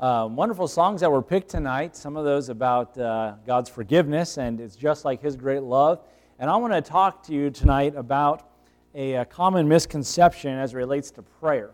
uh, 0.00 0.28
wonderful 0.30 0.68
songs 0.68 1.00
that 1.00 1.10
were 1.10 1.22
picked 1.22 1.50
tonight, 1.50 1.96
some 1.96 2.16
of 2.16 2.24
those 2.24 2.50
about 2.50 2.96
uh, 2.96 3.34
God's 3.44 3.68
forgiveness, 3.68 4.38
and 4.38 4.60
it's 4.60 4.76
just 4.76 5.04
like 5.04 5.20
His 5.20 5.34
great 5.34 5.62
love. 5.62 6.00
And 6.38 6.48
I 6.48 6.56
want 6.56 6.72
to 6.72 6.80
talk 6.80 7.24
to 7.24 7.32
you 7.32 7.50
tonight 7.50 7.94
about 7.96 8.48
a, 8.94 9.14
a 9.14 9.24
common 9.24 9.66
misconception 9.66 10.56
as 10.56 10.72
it 10.72 10.76
relates 10.76 11.10
to 11.12 11.22
prayer. 11.22 11.72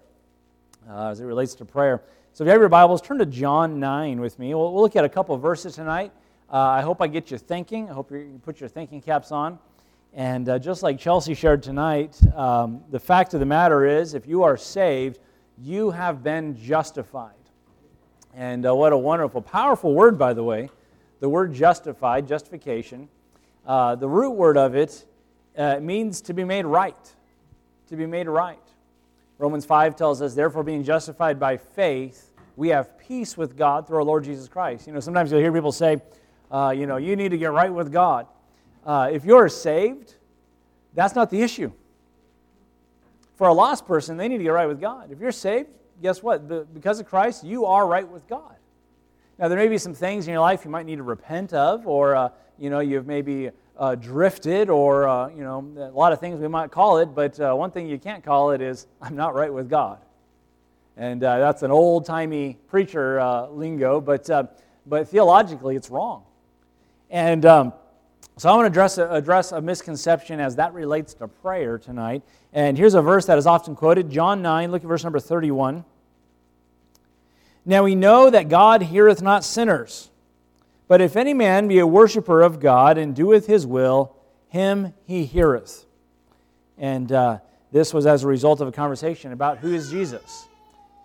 Uh, 0.88 1.08
as 1.08 1.20
it 1.20 1.24
relates 1.24 1.54
to 1.54 1.64
prayer. 1.64 2.02
So 2.32 2.44
if 2.44 2.46
you 2.46 2.50
have 2.52 2.60
your 2.60 2.68
Bibles, 2.68 3.00
turn 3.00 3.18
to 3.18 3.26
John 3.26 3.78
9 3.78 4.20
with 4.20 4.38
me. 4.38 4.54
We'll, 4.54 4.72
we'll 4.72 4.82
look 4.82 4.96
at 4.96 5.04
a 5.04 5.08
couple 5.08 5.36
verses 5.36 5.76
tonight. 5.76 6.12
Uh, 6.52 6.56
I 6.56 6.82
hope 6.82 7.00
I 7.00 7.06
get 7.06 7.30
you 7.30 7.38
thinking. 7.38 7.88
I 7.88 7.94
hope 7.94 8.10
you 8.10 8.40
put 8.42 8.60
your 8.60 8.68
thinking 8.68 9.00
caps 9.00 9.32
on. 9.32 9.58
And 10.12 10.48
uh, 10.48 10.58
just 10.58 10.82
like 10.82 10.98
Chelsea 10.98 11.34
shared 11.34 11.62
tonight, 11.62 12.18
um, 12.34 12.82
the 12.90 13.00
fact 13.00 13.34
of 13.34 13.40
the 13.40 13.46
matter 13.46 13.86
is 13.86 14.14
if 14.14 14.26
you 14.26 14.42
are 14.42 14.56
saved, 14.56 15.18
you 15.58 15.90
have 15.90 16.22
been 16.22 16.56
justified. 16.56 17.43
And 18.36 18.66
uh, 18.66 18.74
what 18.74 18.92
a 18.92 18.98
wonderful, 18.98 19.42
powerful 19.42 19.94
word, 19.94 20.18
by 20.18 20.34
the 20.34 20.42
way. 20.42 20.68
The 21.20 21.28
word 21.28 21.54
justified, 21.54 22.26
justification, 22.26 23.08
uh, 23.66 23.94
the 23.94 24.08
root 24.08 24.32
word 24.32 24.56
of 24.56 24.74
it 24.74 25.04
uh, 25.56 25.78
means 25.80 26.20
to 26.22 26.34
be 26.34 26.44
made 26.44 26.66
right. 26.66 27.14
To 27.88 27.96
be 27.96 28.06
made 28.06 28.26
right. 28.26 28.58
Romans 29.38 29.64
5 29.64 29.96
tells 29.96 30.20
us, 30.20 30.34
therefore, 30.34 30.62
being 30.62 30.84
justified 30.84 31.38
by 31.38 31.56
faith, 31.56 32.30
we 32.56 32.68
have 32.68 32.98
peace 32.98 33.36
with 33.36 33.56
God 33.56 33.86
through 33.86 33.98
our 33.98 34.04
Lord 34.04 34.24
Jesus 34.24 34.48
Christ. 34.48 34.86
You 34.86 34.92
know, 34.92 35.00
sometimes 35.00 35.30
you'll 35.30 35.40
hear 35.40 35.52
people 35.52 35.72
say, 35.72 36.00
uh, 36.50 36.74
you 36.76 36.86
know, 36.86 36.96
you 36.96 37.16
need 37.16 37.30
to 37.30 37.38
get 37.38 37.52
right 37.52 37.72
with 37.72 37.92
God. 37.92 38.26
Uh, 38.84 39.10
if 39.12 39.24
you're 39.24 39.48
saved, 39.48 40.14
that's 40.94 41.14
not 41.14 41.30
the 41.30 41.40
issue. 41.40 41.72
For 43.36 43.48
a 43.48 43.52
lost 43.52 43.86
person, 43.86 44.16
they 44.16 44.28
need 44.28 44.38
to 44.38 44.44
get 44.44 44.50
right 44.50 44.66
with 44.66 44.80
God. 44.80 45.10
If 45.10 45.20
you're 45.20 45.32
saved, 45.32 45.68
guess 46.04 46.22
what? 46.22 46.74
because 46.74 47.00
of 47.00 47.06
Christ, 47.06 47.44
you 47.44 47.64
are 47.64 47.86
right 47.86 48.06
with 48.06 48.28
God. 48.28 48.56
Now, 49.38 49.48
there 49.48 49.56
may 49.56 49.68
be 49.68 49.78
some 49.78 49.94
things 49.94 50.26
in 50.26 50.32
your 50.32 50.42
life 50.42 50.66
you 50.66 50.70
might 50.70 50.84
need 50.84 50.96
to 50.96 51.02
repent 51.02 51.54
of, 51.54 51.86
or, 51.86 52.14
uh, 52.14 52.28
you 52.58 52.68
know, 52.68 52.80
you've 52.80 53.06
maybe 53.06 53.48
uh, 53.78 53.94
drifted, 53.94 54.68
or, 54.68 55.08
uh, 55.08 55.28
you 55.28 55.42
know, 55.42 55.66
a 55.78 55.96
lot 55.96 56.12
of 56.12 56.20
things 56.20 56.38
we 56.40 56.46
might 56.46 56.70
call 56.70 56.98
it, 56.98 57.06
but 57.06 57.40
uh, 57.40 57.54
one 57.54 57.70
thing 57.70 57.88
you 57.88 57.98
can't 57.98 58.22
call 58.22 58.50
it 58.50 58.60
is, 58.60 58.86
I'm 59.00 59.16
not 59.16 59.34
right 59.34 59.50
with 59.50 59.70
God. 59.70 59.96
And 60.98 61.24
uh, 61.24 61.38
that's 61.38 61.62
an 61.62 61.70
old 61.70 62.04
timey 62.04 62.58
preacher 62.68 63.18
uh, 63.18 63.46
lingo, 63.46 63.98
but, 63.98 64.28
but 64.84 65.08
theologically, 65.08 65.74
it's 65.74 65.88
wrong. 65.88 66.24
And 67.08 67.46
um, 67.46 67.72
so 68.36 68.50
I 68.50 68.56
want 68.56 68.64
to 68.64 68.70
address 68.70 68.98
a, 68.98 69.08
address 69.10 69.52
a 69.52 69.60
misconception 69.62 70.38
as 70.38 70.56
that 70.56 70.74
relates 70.74 71.14
to 71.14 71.28
prayer 71.28 71.78
tonight. 71.78 72.22
And 72.52 72.76
here's 72.76 72.94
a 72.94 73.00
verse 73.00 73.26
that 73.26 73.38
is 73.38 73.46
often 73.46 73.74
quoted 73.74 74.10
John 74.10 74.42
9, 74.42 74.70
look 74.70 74.82
at 74.82 74.88
verse 74.88 75.02
number 75.02 75.18
31. 75.18 75.84
Now 77.64 77.84
we 77.84 77.94
know 77.94 78.28
that 78.30 78.48
God 78.48 78.82
heareth 78.82 79.22
not 79.22 79.44
sinners, 79.44 80.10
but 80.86 81.00
if 81.00 81.16
any 81.16 81.32
man 81.32 81.66
be 81.66 81.78
a 81.78 81.86
worshiper 81.86 82.42
of 82.42 82.60
God 82.60 82.98
and 82.98 83.14
doeth 83.14 83.46
his 83.46 83.66
will, 83.66 84.14
him 84.48 84.92
he 85.04 85.24
heareth. 85.24 85.86
And 86.76 87.10
uh, 87.10 87.38
this 87.72 87.94
was 87.94 88.06
as 88.06 88.22
a 88.22 88.26
result 88.26 88.60
of 88.60 88.68
a 88.68 88.72
conversation 88.72 89.32
about 89.32 89.58
who 89.58 89.72
is 89.72 89.90
Jesus. 89.90 90.46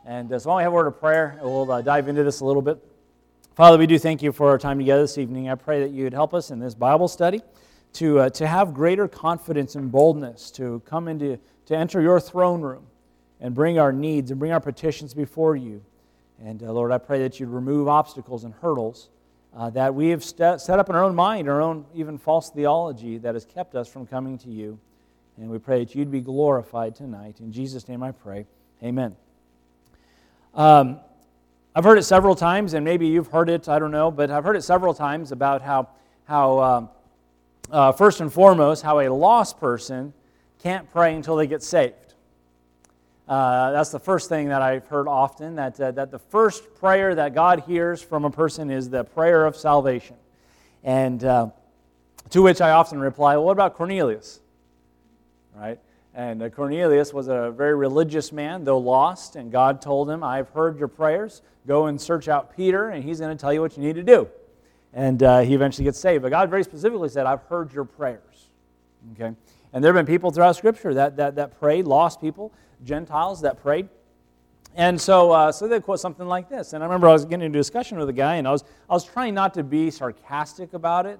And 0.05 0.31
uh, 0.33 0.39
so 0.39 0.51
I 0.51 0.63
have 0.63 0.71
a 0.71 0.75
word 0.75 0.87
of 0.87 0.99
prayer. 0.99 1.39
We'll 1.41 1.71
uh, 1.71 1.81
dive 1.81 2.07
into 2.07 2.23
this 2.23 2.41
a 2.41 2.45
little 2.45 2.61
bit. 2.61 2.83
Father, 3.55 3.77
we 3.77 3.87
do 3.87 3.99
thank 3.99 4.21
you 4.21 4.31
for 4.31 4.49
our 4.49 4.57
time 4.57 4.79
together 4.79 5.01
this 5.01 5.17
evening. 5.17 5.49
I 5.49 5.55
pray 5.55 5.81
that 5.81 5.91
you 5.91 6.03
would 6.03 6.13
help 6.13 6.33
us 6.33 6.51
in 6.51 6.59
this 6.59 6.73
Bible 6.75 7.07
study 7.07 7.41
to, 7.93 8.19
uh, 8.19 8.29
to 8.31 8.47
have 8.47 8.73
greater 8.73 9.07
confidence 9.07 9.75
and 9.75 9.91
boldness 9.91 10.51
to 10.51 10.81
come 10.85 11.07
into, 11.07 11.39
to 11.65 11.75
enter 11.75 12.01
your 12.01 12.19
throne 12.19 12.61
room 12.61 12.85
and 13.39 13.53
bring 13.53 13.79
our 13.79 13.91
needs 13.91 14.31
and 14.31 14.39
bring 14.39 14.51
our 14.51 14.59
petitions 14.59 15.13
before 15.13 15.55
you. 15.55 15.83
And 16.43 16.63
uh, 16.63 16.71
Lord, 16.71 16.91
I 16.91 16.97
pray 16.97 17.19
that 17.19 17.39
you'd 17.39 17.49
remove 17.49 17.87
obstacles 17.87 18.43
and 18.43 18.53
hurdles 18.53 19.09
uh, 19.55 19.69
that 19.71 19.93
we 19.93 20.09
have 20.09 20.23
st- 20.23 20.61
set 20.61 20.79
up 20.79 20.89
in 20.89 20.95
our 20.95 21.03
own 21.03 21.15
mind, 21.15 21.49
our 21.49 21.61
own 21.61 21.85
even 21.93 22.17
false 22.17 22.49
theology 22.49 23.17
that 23.17 23.35
has 23.35 23.45
kept 23.45 23.75
us 23.75 23.87
from 23.87 24.05
coming 24.05 24.37
to 24.39 24.49
you. 24.49 24.79
And 25.37 25.49
we 25.49 25.57
pray 25.57 25.83
that 25.83 25.95
you'd 25.95 26.11
be 26.11 26.21
glorified 26.21 26.95
tonight. 26.95 27.39
In 27.39 27.51
Jesus' 27.51 27.87
name 27.87 28.03
I 28.03 28.11
pray. 28.11 28.45
Amen. 28.83 29.15
Um, 30.53 30.99
I've 31.75 31.83
heard 31.83 31.97
it 31.97 32.03
several 32.03 32.35
times, 32.35 32.73
and 32.73 32.83
maybe 32.83 33.07
you've 33.07 33.27
heard 33.27 33.49
it, 33.49 33.69
I 33.69 33.79
don't 33.79 33.91
know, 33.91 34.11
but 34.11 34.31
I've 34.31 34.43
heard 34.43 34.55
it 34.55 34.63
several 34.63 34.93
times 34.93 35.31
about 35.31 35.61
how, 35.61 35.89
how 36.25 36.57
uh, 36.57 36.87
uh, 37.71 37.91
first 37.91 38.21
and 38.21 38.31
foremost, 38.31 38.83
how 38.83 38.99
a 38.99 39.09
lost 39.09 39.59
person 39.59 40.13
can't 40.61 40.89
pray 40.91 41.15
until 41.15 41.35
they 41.35 41.47
get 41.47 41.63
saved. 41.63 42.08
Uh, 43.29 43.69
that's 43.69 43.91
the 43.91 43.99
first 43.99 44.27
thing 44.27 44.47
that 44.47 44.63
I've 44.63 44.87
heard 44.87 45.07
often, 45.07 45.53
that, 45.57 45.79
uh, 45.79 45.91
that 45.91 46.09
the 46.09 46.17
first 46.17 46.63
prayer 46.79 47.13
that 47.13 47.35
God 47.35 47.59
hears 47.59 48.01
from 48.01 48.25
a 48.25 48.31
person 48.31 48.71
is 48.71 48.89
the 48.89 49.03
prayer 49.03 49.45
of 49.45 49.55
salvation. 49.55 50.15
And 50.83 51.23
uh, 51.23 51.49
to 52.31 52.41
which 52.41 52.59
I 52.59 52.71
often 52.71 52.99
reply, 52.99 53.35
well, 53.35 53.45
what 53.45 53.51
about 53.51 53.75
Cornelius? 53.75 54.39
Right? 55.55 55.77
And 56.15 56.41
uh, 56.41 56.49
Cornelius 56.49 57.13
was 57.13 57.27
a 57.27 57.53
very 57.55 57.75
religious 57.75 58.31
man, 58.31 58.63
though 58.63 58.79
lost, 58.79 59.35
and 59.35 59.51
God 59.51 59.79
told 59.79 60.09
him, 60.09 60.23
I've 60.23 60.49
heard 60.49 60.79
your 60.79 60.87
prayers. 60.87 61.43
Go 61.67 61.85
and 61.85 62.01
search 62.01 62.27
out 62.27 62.57
Peter, 62.57 62.89
and 62.89 63.03
he's 63.03 63.19
going 63.19 63.37
to 63.37 63.39
tell 63.39 63.53
you 63.53 63.61
what 63.61 63.77
you 63.77 63.83
need 63.83 63.95
to 63.95 64.03
do. 64.03 64.27
And 64.91 65.21
uh, 65.21 65.41
he 65.41 65.53
eventually 65.53 65.85
gets 65.85 65.99
saved. 65.99 66.23
But 66.23 66.29
God 66.29 66.49
very 66.49 66.63
specifically 66.63 67.09
said, 67.09 67.27
I've 67.27 67.43
heard 67.43 67.71
your 67.73 67.85
prayers. 67.85 68.49
Okay? 69.13 69.35
And 69.71 69.83
there 69.83 69.93
have 69.93 70.03
been 70.03 70.11
people 70.11 70.31
throughout 70.31 70.55
Scripture 70.55 70.95
that, 70.95 71.17
that, 71.17 71.35
that 71.35 71.59
prayed, 71.59 71.85
lost 71.85 72.19
people, 72.19 72.51
Gentiles 72.83 73.41
that 73.41 73.61
prayed. 73.61 73.89
And 74.75 74.99
so, 74.99 75.31
uh, 75.31 75.51
so 75.51 75.67
they 75.67 75.79
quote 75.79 75.99
something 75.99 76.27
like 76.27 76.49
this. 76.49 76.73
And 76.73 76.83
I 76.83 76.85
remember 76.85 77.09
I 77.09 77.13
was 77.13 77.25
getting 77.25 77.45
into 77.45 77.59
a 77.59 77.61
discussion 77.61 77.97
with 77.97 78.09
a 78.09 78.13
guy, 78.13 78.35
and 78.35 78.47
I 78.47 78.51
was, 78.51 78.63
I 78.89 78.93
was 78.93 79.03
trying 79.03 79.33
not 79.33 79.53
to 79.55 79.63
be 79.63 79.91
sarcastic 79.91 80.73
about 80.73 81.05
it, 81.05 81.19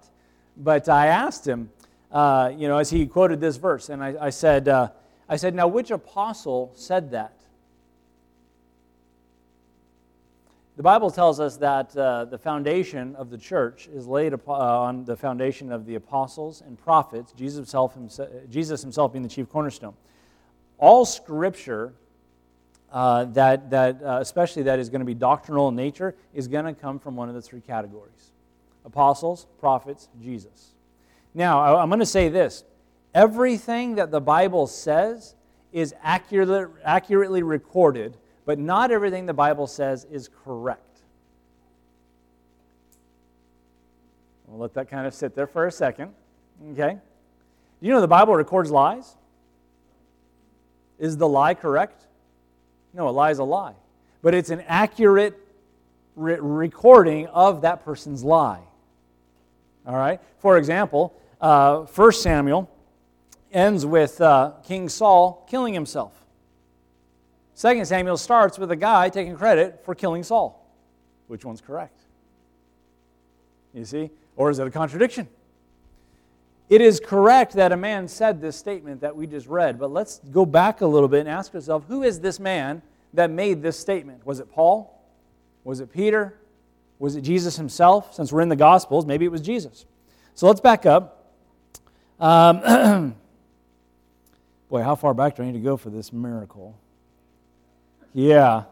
but 0.55 0.87
I 0.87 1.07
asked 1.07 1.47
him, 1.47 1.69
uh, 2.11 2.51
you 2.55 2.67
know, 2.67 2.77
as 2.77 2.89
he 2.89 3.05
quoted 3.05 3.39
this 3.39 3.57
verse. 3.57 3.89
And 3.89 4.03
I, 4.03 4.15
I 4.19 4.29
said, 4.29 4.67
uh, 4.67 4.89
I 5.27 5.35
said, 5.35 5.55
now 5.55 5.67
which 5.67 5.91
apostle 5.91 6.71
said 6.75 7.11
that? 7.11 7.33
The 10.79 10.83
Bible 10.83 11.11
tells 11.11 11.41
us 11.41 11.57
that 11.57 11.95
uh, 11.97 12.23
the 12.23 12.37
foundation 12.37 13.13
of 13.17 13.29
the 13.29 13.37
church 13.37 13.89
is 13.93 14.07
laid 14.07 14.33
uh, 14.33 14.39
on 14.47 15.03
the 15.03 15.17
foundation 15.17 15.73
of 15.73 15.85
the 15.85 15.95
apostles 15.95 16.61
and 16.65 16.81
prophets, 16.81 17.33
Jesus 17.33 17.57
himself, 17.57 17.95
himself, 17.95 18.29
Jesus 18.49 18.81
himself 18.81 19.11
being 19.11 19.23
the 19.23 19.27
chief 19.27 19.49
cornerstone. 19.49 19.93
All 20.79 21.05
scripture 21.05 21.93
uh, 22.91 23.25
that, 23.25 23.69
that 23.69 24.01
uh, 24.01 24.17
especially 24.19 24.63
that 24.63 24.79
is 24.79 24.89
going 24.89 25.01
to 25.01 25.05
be 25.05 25.13
doctrinal 25.13 25.69
in 25.69 25.75
nature, 25.75 26.15
is 26.33 26.47
going 26.47 26.65
to 26.65 26.73
come 26.73 26.97
from 26.99 27.15
one 27.15 27.29
of 27.29 27.35
the 27.35 27.41
three 27.41 27.61
categories 27.61 28.31
apostles, 28.85 29.45
prophets, 29.59 30.09
Jesus. 30.21 30.73
Now, 31.35 31.77
I'm 31.77 31.89
going 31.89 31.99
to 31.99 32.05
say 32.05 32.29
this 32.29 32.63
everything 33.13 33.95
that 33.95 34.09
the 34.09 34.21
Bible 34.21 34.65
says 34.67 35.35
is 35.71 35.93
accurate, 36.01 36.71
accurately 36.83 37.43
recorded, 37.43 38.17
but 38.45 38.57
not 38.57 38.89
everything 38.89 39.25
the 39.27 39.33
Bible 39.33 39.67
says 39.67 40.05
is 40.09 40.29
correct. 40.43 40.81
We'll 44.47 44.59
let 44.59 44.73
that 44.73 44.89
kind 44.89 45.05
of 45.05 45.13
sit 45.13 45.35
there 45.35 45.45
for 45.45 45.67
a 45.67 45.71
second. 45.71 46.13
Okay? 46.71 46.97
You 47.81 47.93
know 47.93 48.01
the 48.01 48.07
Bible 48.07 48.33
records 48.33 48.71
lies? 48.71 49.15
Is 50.99 51.17
the 51.17 51.27
lie 51.27 51.53
correct? 51.53 52.05
No, 52.93 53.07
a 53.07 53.11
lie 53.11 53.31
is 53.31 53.39
a 53.39 53.43
lie. 53.43 53.73
But 54.21 54.33
it's 54.33 54.49
an 54.49 54.61
accurate 54.67 55.39
re- 56.15 56.39
recording 56.39 57.27
of 57.27 57.61
that 57.61 57.85
person's 57.85 58.23
lie. 58.23 58.61
All 59.85 59.95
right? 59.95 60.19
For 60.39 60.57
example, 60.57 61.13
uh, 61.39 61.79
1 61.85 62.11
Samuel 62.11 62.69
ends 63.51 63.85
with 63.85 64.19
uh, 64.19 64.51
King 64.63 64.89
Saul 64.89 65.45
killing 65.49 65.73
himself. 65.73 66.13
2 67.57 67.85
Samuel 67.85 68.17
starts 68.17 68.59
with 68.59 68.71
a 68.71 68.75
guy 68.75 69.09
taking 69.09 69.35
credit 69.35 69.83
for 69.83 69.95
killing 69.95 70.23
Saul. 70.23 70.65
Which 71.27 71.45
one's 71.45 71.61
correct? 71.61 71.99
You 73.73 73.85
see? 73.85 74.09
Or 74.35 74.49
is 74.49 74.59
it 74.59 74.67
a 74.67 74.71
contradiction? 74.71 75.27
It 76.69 76.81
is 76.81 76.99
correct 76.99 77.53
that 77.53 77.71
a 77.71 77.77
man 77.77 78.07
said 78.07 78.41
this 78.41 78.55
statement 78.55 79.01
that 79.01 79.15
we 79.15 79.25
just 79.25 79.47
read, 79.47 79.79
but 79.79 79.91
let's 79.91 80.19
go 80.31 80.45
back 80.45 80.81
a 80.81 80.85
little 80.85 81.07
bit 81.07 81.21
and 81.21 81.29
ask 81.29 81.53
ourselves 81.55 81.85
who 81.87 82.03
is 82.03 82.19
this 82.19 82.39
man 82.39 82.83
that 83.15 83.31
made 83.31 83.63
this 83.63 83.79
statement? 83.79 84.23
Was 84.23 84.39
it 84.39 84.51
Paul? 84.51 85.03
Was 85.63 85.79
it 85.79 85.91
Peter? 85.91 86.39
Was 86.99 87.15
it 87.15 87.21
Jesus 87.21 87.55
himself? 87.55 88.13
Since 88.13 88.31
we're 88.31 88.41
in 88.41 88.49
the 88.49 88.55
Gospels, 88.55 89.05
maybe 89.07 89.25
it 89.25 89.31
was 89.31 89.41
Jesus. 89.41 89.85
So 90.35 90.45
let's 90.45 90.61
back 90.61 90.85
up. 90.85 91.33
Um, 92.19 93.15
boy, 94.69 94.83
how 94.83 94.93
far 94.93 95.15
back 95.15 95.37
do 95.37 95.43
I 95.43 95.47
need 95.47 95.53
to 95.53 95.59
go 95.59 95.75
for 95.75 95.89
this 95.89 96.13
miracle? 96.13 96.77
Yeah. 98.13 98.65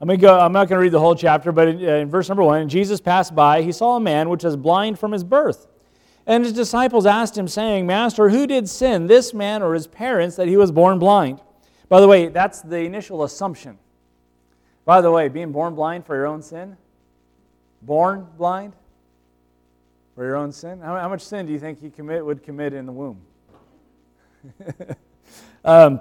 I'm, 0.00 0.08
gonna 0.08 0.16
go, 0.16 0.38
I'm 0.38 0.52
not 0.52 0.68
going 0.68 0.78
to 0.78 0.82
read 0.82 0.92
the 0.92 1.00
whole 1.00 1.14
chapter, 1.14 1.50
but 1.50 1.68
in, 1.68 1.80
in 1.80 2.08
verse 2.08 2.28
number 2.28 2.42
one, 2.44 2.68
Jesus 2.68 3.00
passed 3.00 3.34
by. 3.34 3.62
He 3.62 3.72
saw 3.72 3.96
a 3.96 4.00
man 4.00 4.28
which 4.28 4.44
was 4.44 4.56
blind 4.56 4.98
from 4.98 5.10
his 5.12 5.24
birth. 5.24 5.66
And 6.26 6.44
his 6.44 6.52
disciples 6.52 7.04
asked 7.04 7.36
him, 7.36 7.48
saying, 7.48 7.86
Master, 7.86 8.28
who 8.28 8.46
did 8.46 8.68
sin, 8.68 9.06
this 9.06 9.34
man 9.34 9.62
or 9.62 9.74
his 9.74 9.86
parents, 9.86 10.36
that 10.36 10.48
he 10.48 10.56
was 10.56 10.70
born 10.70 10.98
blind? 10.98 11.40
By 11.88 12.00
the 12.00 12.08
way, 12.08 12.28
that's 12.28 12.62
the 12.62 12.78
initial 12.78 13.24
assumption 13.24 13.78
By 14.84 15.00
the 15.00 15.10
way, 15.10 15.28
being 15.28 15.52
born 15.52 15.74
blind 15.74 16.06
for 16.06 16.14
your 16.14 16.26
own 16.26 16.42
sin? 16.42 16.76
Born 17.82 18.26
blind 18.38 18.74
for 20.14 20.24
your 20.24 20.36
own 20.36 20.52
sin? 20.52 20.80
How, 20.80 20.96
how 20.96 21.08
much 21.08 21.22
sin 21.22 21.46
do 21.46 21.52
you 21.52 21.58
think 21.58 21.80
he 21.80 21.90
commit, 21.90 22.24
would 22.24 22.42
commit 22.42 22.72
in 22.72 22.86
the 22.86 22.92
womb? 22.92 23.20
um, 25.64 26.00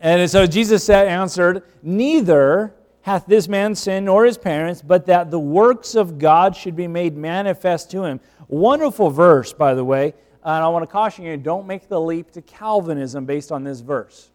and 0.00 0.30
so 0.30 0.46
Jesus 0.46 0.84
said, 0.84 1.08
answered, 1.08 1.62
Neither 1.82 2.74
hath 3.04 3.26
this 3.26 3.48
man 3.48 3.74
sinned 3.74 4.06
nor 4.06 4.24
his 4.24 4.38
parents, 4.38 4.80
but 4.80 5.04
that 5.06 5.30
the 5.30 5.38
works 5.38 5.94
of 5.94 6.18
God 6.18 6.56
should 6.56 6.74
be 6.74 6.88
made 6.88 7.14
manifest 7.14 7.90
to 7.90 8.02
him. 8.02 8.18
Wonderful 8.48 9.10
verse, 9.10 9.52
by 9.52 9.74
the 9.74 9.84
way. 9.84 10.14
And 10.42 10.64
I 10.64 10.68
want 10.68 10.84
to 10.84 10.90
caution 10.90 11.26
you 11.26 11.36
don't 11.36 11.66
make 11.66 11.86
the 11.88 12.00
leap 12.00 12.30
to 12.32 12.40
Calvinism 12.40 13.26
based 13.26 13.52
on 13.52 13.62
this 13.62 13.80
verse. 13.80 14.30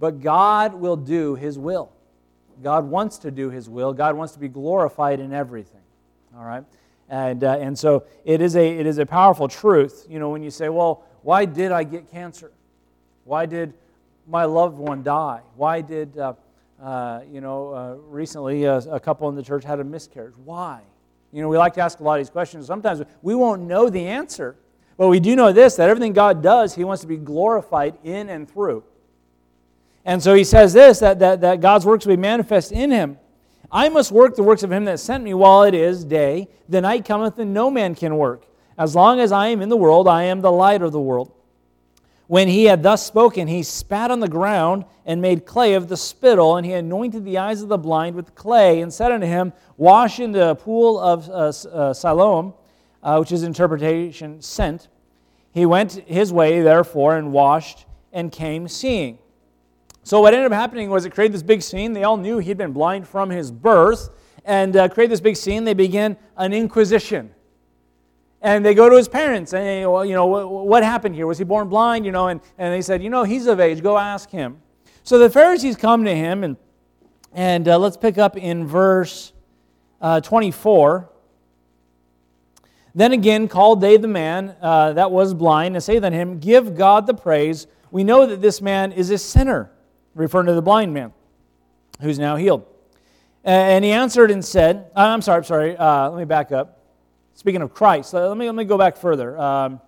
But 0.00 0.20
God 0.20 0.74
will 0.74 0.96
do 0.96 1.36
his 1.36 1.60
will. 1.60 1.92
God 2.60 2.86
wants 2.86 3.18
to 3.18 3.30
do 3.30 3.50
his 3.50 3.68
will. 3.68 3.92
God 3.92 4.16
wants 4.16 4.32
to 4.32 4.40
be 4.40 4.48
glorified 4.48 5.20
in 5.20 5.32
everything. 5.32 5.80
All 6.36 6.44
right? 6.44 6.64
And, 7.08 7.44
uh, 7.44 7.58
and 7.60 7.78
so 7.78 8.02
it 8.24 8.40
is, 8.40 8.56
a, 8.56 8.78
it 8.78 8.86
is 8.86 8.98
a 8.98 9.06
powerful 9.06 9.46
truth. 9.46 10.06
You 10.10 10.18
know, 10.18 10.30
when 10.30 10.42
you 10.42 10.50
say, 10.50 10.68
well, 10.68 11.04
why 11.22 11.44
did 11.44 11.70
I 11.70 11.84
get 11.84 12.10
cancer? 12.10 12.50
Why 13.22 13.46
did 13.46 13.74
my 14.26 14.44
loved 14.44 14.76
one 14.76 15.04
die? 15.04 15.42
Why 15.54 15.82
did, 15.82 16.18
uh, 16.18 16.32
uh, 16.82 17.20
you 17.30 17.40
know, 17.40 17.72
uh, 17.72 17.94
recently 18.08 18.64
a, 18.64 18.78
uh, 18.78 18.82
a 18.90 19.00
couple 19.00 19.28
in 19.28 19.36
the 19.36 19.42
church 19.42 19.64
had 19.64 19.80
a 19.80 19.84
miscarriage? 19.84 20.34
Why? 20.44 20.80
You 21.32 21.40
know, 21.40 21.48
we 21.48 21.56
like 21.56 21.74
to 21.74 21.80
ask 21.80 22.00
a 22.00 22.02
lot 22.02 22.18
of 22.18 22.26
these 22.26 22.30
questions. 22.30 22.66
Sometimes 22.66 23.02
we 23.22 23.34
won't 23.34 23.62
know 23.62 23.88
the 23.88 24.06
answer. 24.06 24.56
But 24.96 25.08
we 25.08 25.20
do 25.20 25.34
know 25.34 25.52
this 25.52 25.76
that 25.76 25.88
everything 25.88 26.12
God 26.12 26.42
does, 26.42 26.74
He 26.74 26.84
wants 26.84 27.02
to 27.02 27.08
be 27.08 27.16
glorified 27.16 27.96
in 28.04 28.28
and 28.28 28.50
through. 28.50 28.84
And 30.04 30.22
so 30.22 30.34
He 30.34 30.44
says 30.44 30.72
this 30.72 30.98
that, 31.00 31.18
that, 31.20 31.40
that 31.40 31.60
God's 31.60 31.86
works 31.86 32.04
will 32.04 32.16
be 32.16 32.20
manifest 32.20 32.72
in 32.72 32.90
Him. 32.90 33.18
I 33.70 33.88
must 33.88 34.12
work 34.12 34.36
the 34.36 34.42
works 34.42 34.62
of 34.62 34.70
Him 34.70 34.84
that 34.84 35.00
sent 35.00 35.24
me 35.24 35.32
while 35.34 35.62
it 35.62 35.74
is 35.74 36.04
day. 36.04 36.48
The 36.68 36.80
night 36.80 37.04
cometh 37.04 37.38
and 37.38 37.54
no 37.54 37.70
man 37.70 37.94
can 37.94 38.16
work. 38.16 38.46
As 38.76 38.94
long 38.94 39.20
as 39.20 39.32
I 39.32 39.48
am 39.48 39.62
in 39.62 39.68
the 39.68 39.76
world, 39.76 40.08
I 40.08 40.24
am 40.24 40.40
the 40.40 40.52
light 40.52 40.82
of 40.82 40.92
the 40.92 41.00
world. 41.00 41.32
When 42.32 42.48
he 42.48 42.64
had 42.64 42.82
thus 42.82 43.04
spoken, 43.04 43.46
he 43.46 43.62
spat 43.62 44.10
on 44.10 44.20
the 44.20 44.26
ground 44.26 44.86
and 45.04 45.20
made 45.20 45.44
clay 45.44 45.74
of 45.74 45.88
the 45.88 45.98
spittle, 45.98 46.56
and 46.56 46.64
he 46.64 46.72
anointed 46.72 47.26
the 47.26 47.36
eyes 47.36 47.60
of 47.60 47.68
the 47.68 47.76
blind 47.76 48.16
with 48.16 48.34
clay, 48.34 48.80
and 48.80 48.90
said 48.90 49.12
unto 49.12 49.26
him, 49.26 49.52
Wash 49.76 50.18
in 50.18 50.32
the 50.32 50.54
pool 50.54 50.98
of 50.98 51.28
uh, 51.28 51.52
uh, 51.68 51.92
Siloam, 51.92 52.54
uh, 53.02 53.18
which 53.18 53.32
is 53.32 53.42
interpretation 53.42 54.40
sent. 54.40 54.88
He 55.52 55.66
went 55.66 55.92
his 56.06 56.32
way, 56.32 56.62
therefore, 56.62 57.18
and 57.18 57.34
washed 57.34 57.84
and 58.14 58.32
came 58.32 58.66
seeing. 58.66 59.18
So, 60.02 60.22
what 60.22 60.32
ended 60.32 60.50
up 60.50 60.56
happening 60.56 60.88
was 60.88 61.04
it 61.04 61.10
created 61.10 61.34
this 61.34 61.42
big 61.42 61.60
scene. 61.60 61.92
They 61.92 62.04
all 62.04 62.16
knew 62.16 62.38
he'd 62.38 62.56
been 62.56 62.72
blind 62.72 63.06
from 63.06 63.28
his 63.28 63.50
birth, 63.52 64.08
and 64.46 64.74
uh, 64.74 64.88
created 64.88 65.12
this 65.12 65.20
big 65.20 65.36
scene. 65.36 65.64
They 65.64 65.74
began 65.74 66.16
an 66.38 66.54
inquisition. 66.54 67.34
And 68.42 68.64
they 68.64 68.74
go 68.74 68.88
to 68.88 68.96
his 68.96 69.08
parents, 69.08 69.52
and 69.52 69.64
they, 69.64 69.86
well, 69.86 70.04
you 70.04 70.14
know, 70.14 70.26
what, 70.26 70.50
what 70.50 70.82
happened 70.82 71.14
here? 71.14 71.28
Was 71.28 71.38
he 71.38 71.44
born 71.44 71.68
blind? 71.68 72.04
You 72.04 72.10
know, 72.10 72.26
and, 72.26 72.40
and 72.58 72.74
they 72.74 72.82
said, 72.82 73.00
you 73.00 73.08
know, 73.08 73.22
he's 73.22 73.46
of 73.46 73.60
age. 73.60 73.82
Go 73.82 73.96
ask 73.96 74.28
him. 74.30 74.60
So 75.04 75.18
the 75.18 75.30
Pharisees 75.30 75.76
come 75.76 76.04
to 76.04 76.14
him, 76.14 76.42
and, 76.42 76.56
and 77.32 77.68
uh, 77.68 77.78
let's 77.78 77.96
pick 77.96 78.18
up 78.18 78.36
in 78.36 78.66
verse 78.66 79.32
uh, 80.00 80.20
24. 80.20 81.08
Then 82.94 83.12
again 83.12 83.48
called 83.48 83.80
they 83.80 83.96
the 83.96 84.08
man 84.08 84.56
uh, 84.60 84.92
that 84.94 85.10
was 85.10 85.34
blind, 85.34 85.76
and 85.76 85.82
say 85.82 85.96
unto 85.96 86.10
him, 86.10 86.40
Give 86.40 86.76
God 86.76 87.06
the 87.06 87.14
praise. 87.14 87.68
We 87.90 88.04
know 88.04 88.26
that 88.26 88.42
this 88.42 88.60
man 88.60 88.92
is 88.92 89.10
a 89.10 89.18
sinner, 89.18 89.70
referring 90.14 90.46
to 90.46 90.54
the 90.54 90.62
blind 90.62 90.92
man 90.92 91.12
who's 92.00 92.18
now 92.18 92.36
healed. 92.36 92.66
And 93.44 93.84
he 93.84 93.92
answered 93.92 94.30
and 94.30 94.44
said, 94.44 94.90
I'm 94.94 95.22
sorry, 95.22 95.38
I'm 95.38 95.44
sorry, 95.44 95.76
uh, 95.76 96.10
let 96.10 96.18
me 96.18 96.24
back 96.24 96.52
up. 96.52 96.81
Speaking 97.34 97.62
of 97.62 97.74
Christ, 97.74 98.14
let 98.14 98.36
me, 98.36 98.46
let 98.46 98.54
me 98.54 98.64
go 98.64 98.78
back 98.78 98.96
further. 98.96 99.38
Um, 99.38 99.80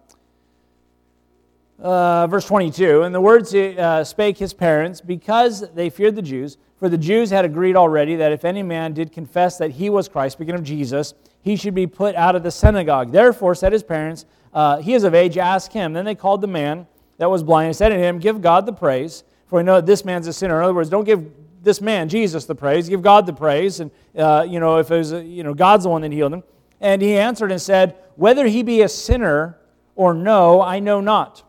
uh, 1.79 2.27
verse 2.27 2.47
22 2.47 3.03
And 3.03 3.15
the 3.15 3.21
words 3.21 3.53
he 3.53 3.79
uh, 3.79 4.05
spake 4.05 4.39
his 4.39 4.55
parents, 4.55 5.01
because 5.01 5.69
they 5.75 5.91
feared 5.91 6.17
the 6.17 6.23
Jews, 6.23 6.57
for 6.79 6.89
the 6.89 6.99
Jews 6.99 7.31
had 7.31 7.45
agreed 7.45 7.77
already 7.77 8.17
that 8.17 8.33
if 8.33 8.45
any 8.45 8.63
man 8.63 8.93
did 8.93 9.13
confess 9.13 9.59
that 9.59 9.73
he 9.73 9.91
was 9.91 10.09
Christ, 10.09 10.37
speaking 10.37 10.55
of 10.55 10.63
Jesus, 10.63 11.15
he 11.43 11.57
should 11.57 11.75
be 11.75 11.87
put 11.87 12.15
out 12.15 12.35
of 12.37 12.43
the 12.43 12.51
synagogue. 12.51 13.13
Therefore, 13.13 13.55
said 13.55 13.73
his 13.73 13.83
parents, 13.83 14.25
uh, 14.53 14.79
He 14.79 14.95
is 14.95 15.05
of 15.05 15.15
age, 15.15 15.37
ask 15.37 15.73
him. 15.73 15.93
Then 15.93 16.05
they 16.05 16.15
called 16.15 16.41
the 16.41 16.47
man 16.47 16.87
that 17.19 17.31
was 17.31 17.43
blind 17.43 17.67
and 17.67 17.77
said 17.77 17.91
to 17.91 17.99
him, 17.99 18.19
Give 18.19 18.41
God 18.41 18.67
the 18.67 18.73
praise, 18.73 19.25
for 19.47 19.59
we 19.59 19.63
know 19.63 19.77
that 19.77 19.87
this 19.87 20.05
man's 20.05 20.27
a 20.27 20.33
sinner. 20.33 20.59
In 20.59 20.65
other 20.65 20.75
words, 20.75 20.89
don't 20.89 21.05
give 21.05 21.31
this 21.63 21.81
man, 21.81 22.09
Jesus, 22.09 22.45
the 22.45 22.55
praise, 22.55 22.89
give 22.89 23.03
God 23.03 23.27
the 23.27 23.33
praise. 23.33 23.81
And, 23.81 23.91
uh, 24.17 24.47
you 24.49 24.61
know, 24.61 24.79
if 24.79 24.91
it 24.91 24.97
was, 24.97 25.13
you 25.13 25.43
know, 25.43 25.55
God's 25.55 25.85
the 25.85 25.91
one 25.91 26.03
that 26.03 26.13
healed 26.13 26.33
him. 26.33 26.43
And 26.81 27.01
he 27.01 27.17
answered 27.17 27.51
and 27.51 27.61
said, 27.61 27.97
Whether 28.17 28.47
he 28.47 28.63
be 28.63 28.83
a 28.83 28.89
sinner 28.89 29.59
or 29.97 30.15
no, 30.15 30.61
I 30.61 30.81
know 30.81 31.01
not. 31.01 31.43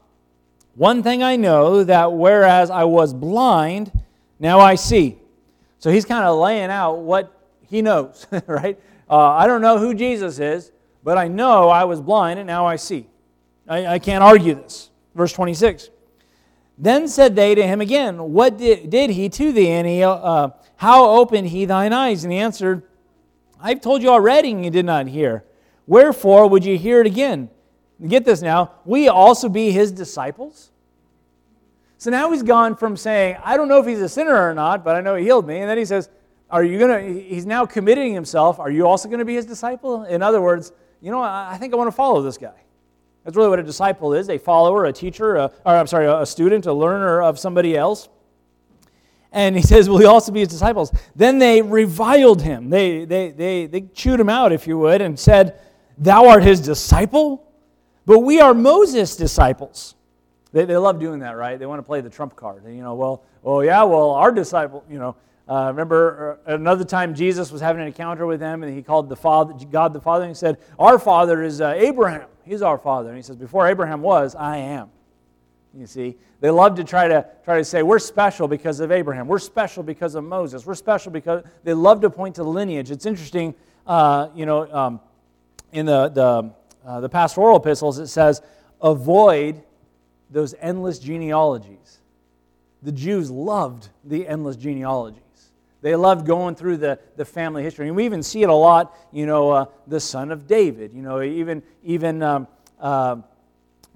One 0.75 1.03
thing 1.03 1.23
I 1.23 1.35
know, 1.35 1.83
that 1.83 2.13
whereas 2.13 2.69
I 2.69 2.83
was 2.83 3.13
blind, 3.13 3.91
now 4.39 4.59
I 4.59 4.75
see. 4.75 5.17
So 5.79 5.89
he's 5.89 6.05
kind 6.05 6.25
of 6.25 6.37
laying 6.37 6.69
out 6.69 6.99
what 6.99 7.31
he 7.69 7.81
knows, 7.81 8.27
right? 8.47 8.79
Uh, 9.09 9.29
I 9.29 9.47
don't 9.47 9.61
know 9.61 9.77
who 9.77 9.93
Jesus 9.93 10.39
is, 10.39 10.71
but 11.03 11.17
I 11.17 11.27
know 11.27 11.69
I 11.69 11.83
was 11.83 12.01
blind 12.01 12.39
and 12.39 12.47
now 12.47 12.65
I 12.65 12.75
see. 12.75 13.07
I, 13.67 13.85
I 13.85 13.99
can't 13.99 14.23
argue 14.23 14.55
this. 14.55 14.89
Verse 15.13 15.31
26. 15.31 15.89
Then 16.77 17.07
said 17.07 17.35
they 17.35 17.55
to 17.55 17.65
him 17.65 17.79
again, 17.79 18.33
What 18.33 18.57
did, 18.57 18.89
did 18.89 19.11
he 19.11 19.29
to 19.29 19.53
thee? 19.53 19.69
And 19.69 19.87
he, 19.87 20.03
uh, 20.03 20.49
how 20.75 21.09
opened 21.09 21.47
he 21.47 21.65
thine 21.65 21.93
eyes? 21.93 22.23
And 22.23 22.33
he 22.33 22.39
answered, 22.39 22.83
I've 23.65 23.81
told 23.81 24.03
you 24.03 24.09
already, 24.09 24.51
and 24.51 24.63
you 24.63 24.69
did 24.69 24.85
not 24.85 25.07
hear. 25.07 25.43
Wherefore 25.87 26.47
would 26.47 26.63
you 26.63 26.77
hear 26.77 27.01
it 27.01 27.07
again? 27.07 27.49
Get 28.07 28.23
this 28.23 28.43
now. 28.43 28.73
We 28.85 29.07
also 29.07 29.49
be 29.49 29.71
his 29.71 29.91
disciples? 29.91 30.69
So 31.97 32.11
now 32.11 32.29
he's 32.31 32.43
gone 32.43 32.75
from 32.75 32.95
saying, 32.95 33.37
I 33.43 33.57
don't 33.57 33.67
know 33.67 33.79
if 33.79 33.87
he's 33.87 34.01
a 34.01 34.07
sinner 34.07 34.35
or 34.35 34.53
not, 34.53 34.83
but 34.83 34.95
I 34.95 35.01
know 35.01 35.15
he 35.15 35.23
healed 35.23 35.47
me. 35.47 35.61
And 35.61 35.67
then 35.67 35.79
he 35.79 35.85
says, 35.85 36.11
are 36.51 36.63
you 36.63 36.77
going 36.77 36.91
to, 36.91 37.23
he's 37.23 37.47
now 37.47 37.65
committing 37.65 38.13
himself. 38.13 38.59
Are 38.59 38.69
you 38.69 38.85
also 38.85 39.09
going 39.09 39.17
to 39.17 39.25
be 39.25 39.33
his 39.33 39.47
disciple? 39.47 40.03
In 40.03 40.21
other 40.21 40.41
words, 40.41 40.71
you 41.01 41.09
know, 41.09 41.23
I 41.23 41.57
think 41.59 41.73
I 41.73 41.77
want 41.77 41.87
to 41.87 41.95
follow 41.95 42.21
this 42.21 42.37
guy. 42.37 42.61
That's 43.23 43.35
really 43.35 43.49
what 43.49 43.57
a 43.57 43.63
disciple 43.63 44.13
is 44.13 44.29
a 44.29 44.37
follower, 44.37 44.85
a 44.85 44.93
teacher, 44.93 45.37
a, 45.37 45.51
or 45.65 45.75
I'm 45.75 45.87
sorry, 45.87 46.05
a 46.05 46.23
student, 46.27 46.67
a 46.67 46.73
learner 46.73 47.23
of 47.23 47.39
somebody 47.39 47.75
else. 47.75 48.09
And 49.35 49.55
he 49.55 49.61
says, 49.73 49.87
Will 49.87 49.99
he 49.99 50.05
also 50.05 50.31
be 50.31 50.39
his 50.39 50.49
disciples? 50.49 50.91
Then 51.15 51.37
they 51.37 51.61
reviled 51.61 52.41
him. 52.41 52.71
They, 52.71 53.05
they, 53.05 53.29
they, 53.29 53.67
they 53.67 53.81
chewed 53.81 54.19
him 54.19 54.29
out, 54.29 54.51
if 54.51 54.65
you 54.65 54.79
would, 54.79 55.01
and 55.01 55.19
said, 55.19 55.59
Thou 55.99 56.27
art 56.27 56.41
his 56.41 56.59
disciple? 56.59 57.43
But 58.07 58.19
we 58.19 58.39
are 58.39 58.53
Moses' 58.53 59.15
disciples. 59.15 59.95
They, 60.51 60.65
they 60.65 60.77
love 60.77 60.99
doing 60.99 61.19
that, 61.19 61.35
right? 61.35 61.59
They 61.59 61.65
want 61.65 61.79
to 61.79 61.83
play 61.83 62.01
the 62.01 62.09
trump 62.09 62.35
card. 62.35 62.63
You 62.65 62.81
know, 62.81 62.95
well, 62.95 63.23
oh 63.43 63.61
yeah, 63.61 63.83
well, 63.83 64.11
our 64.11 64.31
disciple, 64.31 64.83
you 64.89 64.97
know, 64.97 65.15
uh, 65.47 65.67
remember 65.67 66.39
uh, 66.47 66.53
another 66.53 66.83
time 66.83 67.13
Jesus 67.13 67.51
was 67.51 67.61
having 67.61 67.81
an 67.81 67.87
encounter 67.87 68.25
with 68.25 68.39
them, 68.39 68.63
and 68.63 68.75
he 68.75 68.81
called 68.81 69.09
the 69.09 69.15
Father, 69.15 69.53
God 69.69 69.93
the 69.93 70.01
Father, 70.01 70.23
and 70.23 70.31
he 70.31 70.35
said, 70.35 70.57
"Our 70.79 70.97
Father 70.97 71.43
is 71.43 71.61
uh, 71.61 71.73
Abraham. 71.75 72.27
He's 72.45 72.61
our 72.61 72.77
Father." 72.77 73.09
And 73.09 73.17
he 73.17 73.21
says, 73.21 73.35
"Before 73.35 73.67
Abraham 73.67 74.01
was, 74.01 74.33
I 74.33 74.57
am." 74.57 74.89
You 75.77 75.87
see, 75.87 76.15
they 76.39 76.49
love 76.49 76.75
to 76.75 76.83
try 76.83 77.07
to 77.07 77.25
try 77.43 77.57
to 77.57 77.65
say 77.65 77.83
we're 77.83 77.99
special 77.99 78.47
because 78.47 78.79
of 78.79 78.91
Abraham. 78.91 79.27
We're 79.27 79.39
special 79.39 79.83
because 79.83 80.15
of 80.15 80.23
Moses. 80.23 80.65
We're 80.65 80.75
special 80.75 81.11
because 81.11 81.43
they 81.63 81.73
love 81.73 82.01
to 82.01 82.09
point 82.09 82.35
to 82.35 82.43
lineage. 82.43 82.91
It's 82.91 83.05
interesting, 83.05 83.53
uh, 83.85 84.29
you 84.33 84.45
know, 84.45 84.71
um, 84.73 84.99
in 85.73 85.85
the 85.85 86.09
the, 86.09 86.51
uh, 86.85 86.99
the 87.01 87.09
pastoral 87.09 87.57
epistles, 87.57 87.99
it 87.99 88.07
says, 88.07 88.41
"Avoid 88.81 89.61
those 90.29 90.55
endless 90.61 90.97
genealogies." 90.99 91.99
The 92.81 92.91
Jews 92.91 93.29
loved 93.29 93.89
the 94.05 94.27
endless 94.27 94.55
genealogy. 94.55 95.21
They 95.85 95.95
loved 95.95 96.25
going 96.25 96.55
through 96.55 96.77
the, 96.77 96.97
the 97.15 97.25
family 97.25 97.61
history. 97.61 97.85
And 97.85 97.95
we 97.95 98.05
even 98.05 98.23
see 98.23 98.41
it 98.41 98.49
a 98.49 98.53
lot, 98.55 98.97
you 99.11 99.27
know, 99.27 99.51
uh, 99.51 99.65
the 99.85 99.99
son 99.99 100.31
of 100.31 100.47
David. 100.47 100.91
You 100.95 101.03
know, 101.03 101.21
even, 101.21 101.61
even 101.83 102.23
um, 102.23 102.47
uh, 102.79 103.17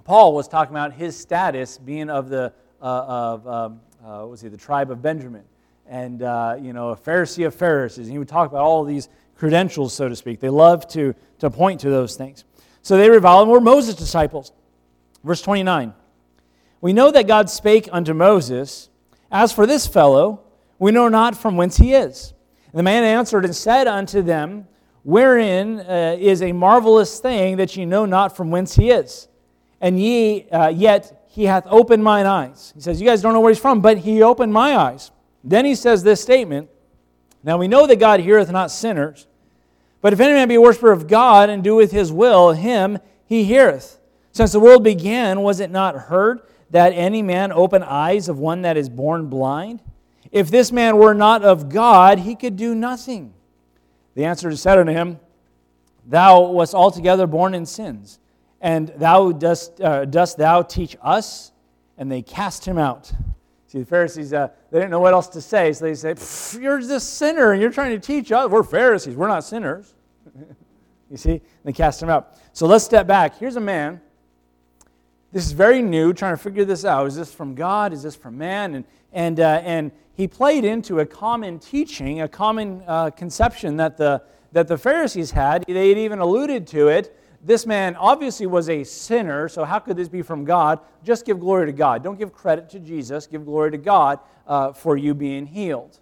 Paul 0.09 0.33
was 0.33 0.47
talking 0.47 0.73
about 0.75 0.93
his 0.93 1.15
status 1.15 1.77
being 1.77 2.09
of 2.09 2.29
the, 2.29 2.51
uh, 2.81 2.83
of, 2.83 3.47
um, 3.47 3.79
uh, 4.03 4.25
was 4.25 4.41
he, 4.41 4.47
the 4.47 4.57
tribe 4.57 4.89
of 4.89 5.03
Benjamin. 5.03 5.43
And, 5.85 6.23
uh, 6.23 6.57
you 6.59 6.73
know, 6.73 6.89
a 6.89 6.95
Pharisee 6.95 7.45
of 7.45 7.53
Pharisees. 7.53 8.07
And 8.07 8.11
he 8.11 8.17
would 8.17 8.27
talk 8.27 8.49
about 8.49 8.63
all 8.63 8.83
these 8.83 9.07
credentials, 9.37 9.93
so 9.93 10.09
to 10.09 10.15
speak. 10.15 10.39
They 10.39 10.49
love 10.49 10.87
to, 10.93 11.13
to 11.37 11.51
point 11.51 11.81
to 11.81 11.91
those 11.91 12.15
things. 12.15 12.43
So 12.81 12.97
they 12.97 13.07
reviled 13.07 13.43
and 13.43 13.51
were 13.51 13.61
Moses' 13.61 13.93
disciples. 13.93 14.51
Verse 15.23 15.43
29. 15.43 15.93
We 16.81 16.91
know 16.91 17.11
that 17.11 17.27
God 17.27 17.47
spake 17.47 17.87
unto 17.91 18.15
Moses, 18.15 18.89
As 19.31 19.51
for 19.51 19.67
this 19.67 19.85
fellow, 19.85 20.41
we 20.79 20.91
know 20.91 21.07
not 21.07 21.37
from 21.37 21.55
whence 21.55 21.77
he 21.77 21.93
is. 21.93 22.33
And 22.71 22.79
the 22.79 22.83
man 22.83 23.03
answered 23.03 23.45
and 23.45 23.55
said 23.55 23.85
unto 23.85 24.23
them, 24.23 24.67
Wherein 25.03 25.81
uh, 25.81 26.17
is 26.19 26.41
a 26.41 26.51
marvelous 26.51 27.19
thing 27.19 27.57
that 27.57 27.77
ye 27.77 27.85
know 27.85 28.07
not 28.07 28.35
from 28.35 28.49
whence 28.49 28.75
he 28.75 28.89
is? 28.89 29.27
And 29.81 29.99
ye, 29.99 30.49
uh, 30.49 30.69
yet 30.69 31.25
he 31.27 31.45
hath 31.45 31.65
opened 31.67 32.03
mine 32.03 32.25
eyes. 32.25 32.71
He 32.75 32.81
says, 32.81 32.99
You 32.99 33.07
guys 33.07 33.21
don't 33.21 33.33
know 33.33 33.39
where 33.39 33.51
he's 33.51 33.61
from, 33.61 33.81
but 33.81 33.99
he 33.99 34.21
opened 34.21 34.51
my 34.51 34.75
eyes. 34.75 35.11
Then 35.43 35.65
he 35.65 35.75
says 35.75 36.03
this 36.03 36.21
statement 36.21 36.69
Now 37.43 37.57
we 37.57 37.67
know 37.67 37.87
that 37.87 37.99
God 37.99 38.19
heareth 38.19 38.51
not 38.51 38.71
sinners, 38.71 39.27
but 40.01 40.13
if 40.13 40.19
any 40.19 40.33
man 40.33 40.47
be 40.47 40.55
a 40.55 40.61
worshiper 40.61 40.91
of 40.91 41.07
God 41.07 41.49
and 41.49 41.63
doeth 41.63 41.91
his 41.91 42.11
will, 42.11 42.51
him 42.51 42.99
he 43.25 43.43
heareth. 43.43 43.99
Since 44.31 44.51
the 44.51 44.59
world 44.59 44.83
began, 44.83 45.41
was 45.41 45.59
it 45.59 45.71
not 45.71 45.95
heard 45.95 46.41
that 46.69 46.93
any 46.93 47.21
man 47.21 47.51
open 47.51 47.83
eyes 47.83 48.29
of 48.29 48.39
one 48.39 48.61
that 48.61 48.77
is 48.77 48.89
born 48.89 49.27
blind? 49.27 49.81
If 50.31 50.51
this 50.51 50.71
man 50.71 50.97
were 50.97 51.13
not 51.13 51.43
of 51.43 51.69
God, 51.69 52.19
he 52.19 52.35
could 52.35 52.55
do 52.55 52.75
nothing. 52.75 53.33
The 54.15 54.25
answer 54.25 54.49
is 54.49 54.61
said 54.61 54.77
unto 54.77 54.91
him, 54.91 55.19
Thou 56.05 56.41
wast 56.51 56.73
altogether 56.73 57.27
born 57.27 57.53
in 57.53 57.65
sins, 57.65 58.19
and 58.61 58.89
thou 58.89 59.31
dost, 59.31 59.79
uh, 59.81 60.05
dost 60.05 60.37
thou 60.37 60.61
teach 60.61 60.97
us? 61.01 61.51
And 61.97 62.09
they 62.11 62.21
cast 62.21 62.65
him 62.65 62.77
out. 62.77 63.11
See, 63.67 63.79
the 63.79 63.85
Pharisees, 63.85 64.33
uh, 64.33 64.47
they 64.71 64.79
didn't 64.79 64.89
know 64.89 64.99
what 64.99 65.13
else 65.13 65.27
to 65.27 65.41
say, 65.41 65.73
so 65.73 65.85
they 65.85 65.93
say, 65.93 66.15
You're 66.59 66.81
this 66.81 67.03
sinner, 67.03 67.51
and 67.51 67.61
you're 67.61 67.71
trying 67.71 67.91
to 67.91 67.99
teach 67.99 68.31
us. 68.31 68.49
We're 68.49 68.63
Pharisees, 68.63 69.15
we're 69.15 69.27
not 69.27 69.43
sinners. 69.43 69.93
you 71.11 71.17
see? 71.17 71.33
And 71.33 71.41
they 71.63 71.73
cast 71.73 72.01
him 72.01 72.09
out. 72.09 72.35
So 72.53 72.67
let's 72.67 72.83
step 72.83 73.05
back. 73.05 73.37
Here's 73.37 73.57
a 73.57 73.61
man. 73.61 74.01
This 75.31 75.45
is 75.45 75.51
very 75.51 75.83
new, 75.83 76.13
trying 76.13 76.33
to 76.33 76.41
figure 76.41 76.65
this 76.65 76.83
out. 76.83 77.05
Is 77.05 77.15
this 77.15 77.31
from 77.31 77.53
God? 77.53 77.93
Is 77.93 78.01
this 78.01 78.15
from 78.15 78.37
man? 78.37 78.73
And, 78.73 78.85
and, 79.13 79.39
uh, 79.39 79.61
and 79.63 79.91
he 80.13 80.27
played 80.27 80.65
into 80.65 80.99
a 80.99 81.05
common 81.05 81.59
teaching, 81.59 82.21
a 82.21 82.27
common 82.27 82.83
uh, 82.87 83.11
conception 83.11 83.77
that 83.77 83.97
the, 83.97 84.23
that 84.51 84.67
the 84.67 84.77
Pharisees 84.77 85.29
had. 85.31 85.63
They 85.67 85.89
had 85.89 85.97
even 85.99 86.19
alluded 86.19 86.65
to 86.67 86.87
it. 86.87 87.15
This 87.41 87.65
man 87.65 87.95
obviously 87.95 88.47
was 88.47 88.69
a 88.69 88.83
sinner, 88.83 89.47
so 89.47 89.63
how 89.63 89.79
could 89.79 89.95
this 89.95 90.09
be 90.09 90.21
from 90.21 90.43
God? 90.43 90.79
Just 91.03 91.25
give 91.25 91.39
glory 91.39 91.67
to 91.67 91.71
God. 91.71 92.03
Don't 92.03 92.19
give 92.19 92.33
credit 92.33 92.69
to 92.71 92.79
Jesus. 92.79 93.27
Give 93.27 93.45
glory 93.45 93.71
to 93.71 93.77
God 93.77 94.19
uh, 94.45 94.73
for 94.73 94.97
you 94.97 95.13
being 95.13 95.45
healed. 95.45 95.99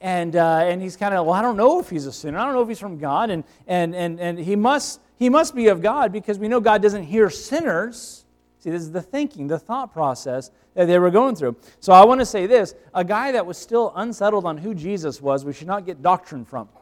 And, 0.00 0.34
uh, 0.34 0.60
and 0.64 0.80
he's 0.80 0.96
kind 0.96 1.14
of, 1.14 1.26
well, 1.26 1.34
I 1.34 1.42
don't 1.42 1.58
know 1.58 1.78
if 1.78 1.90
he's 1.90 2.06
a 2.06 2.12
sinner. 2.12 2.38
I 2.38 2.44
don't 2.44 2.54
know 2.54 2.62
if 2.62 2.68
he's 2.68 2.78
from 2.78 2.98
God. 2.98 3.28
And, 3.28 3.44
and, 3.66 3.94
and, 3.94 4.18
and 4.18 4.38
he, 4.38 4.56
must, 4.56 5.00
he 5.18 5.28
must 5.28 5.54
be 5.54 5.68
of 5.68 5.82
God 5.82 6.12
because 6.12 6.38
we 6.38 6.48
know 6.48 6.60
God 6.60 6.80
doesn't 6.80 7.04
hear 7.04 7.28
sinners. 7.28 8.24
See, 8.60 8.70
this 8.70 8.80
is 8.80 8.92
the 8.92 9.02
thinking, 9.02 9.46
the 9.46 9.58
thought 9.58 9.92
process 9.92 10.50
that 10.74 10.86
they 10.86 10.98
were 10.98 11.10
going 11.10 11.36
through. 11.36 11.56
So 11.80 11.92
I 11.92 12.06
want 12.06 12.20
to 12.20 12.26
say 12.26 12.46
this 12.46 12.74
a 12.94 13.04
guy 13.04 13.32
that 13.32 13.44
was 13.44 13.58
still 13.58 13.92
unsettled 13.94 14.46
on 14.46 14.56
who 14.56 14.74
Jesus 14.74 15.20
was, 15.20 15.44
we 15.44 15.52
should 15.52 15.66
not 15.66 15.84
get 15.84 16.00
doctrine 16.00 16.46
from. 16.46 16.66
Does 16.66 16.74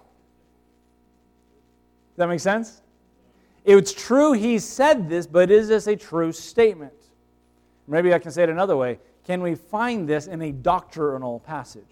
that 2.18 2.28
make 2.28 2.40
sense? 2.40 2.82
It's 3.68 3.92
true 3.92 4.32
he 4.32 4.58
said 4.58 5.10
this, 5.10 5.26
but 5.26 5.50
is 5.50 5.68
this 5.68 5.86
a 5.86 5.94
true 5.94 6.32
statement? 6.32 6.94
Maybe 7.86 8.14
I 8.14 8.18
can 8.18 8.30
say 8.30 8.42
it 8.42 8.48
another 8.48 8.76
way. 8.76 8.98
Can 9.24 9.42
we 9.42 9.54
find 9.54 10.08
this 10.08 10.26
in 10.26 10.40
a 10.40 10.52
doctrinal 10.52 11.40
passage? 11.40 11.84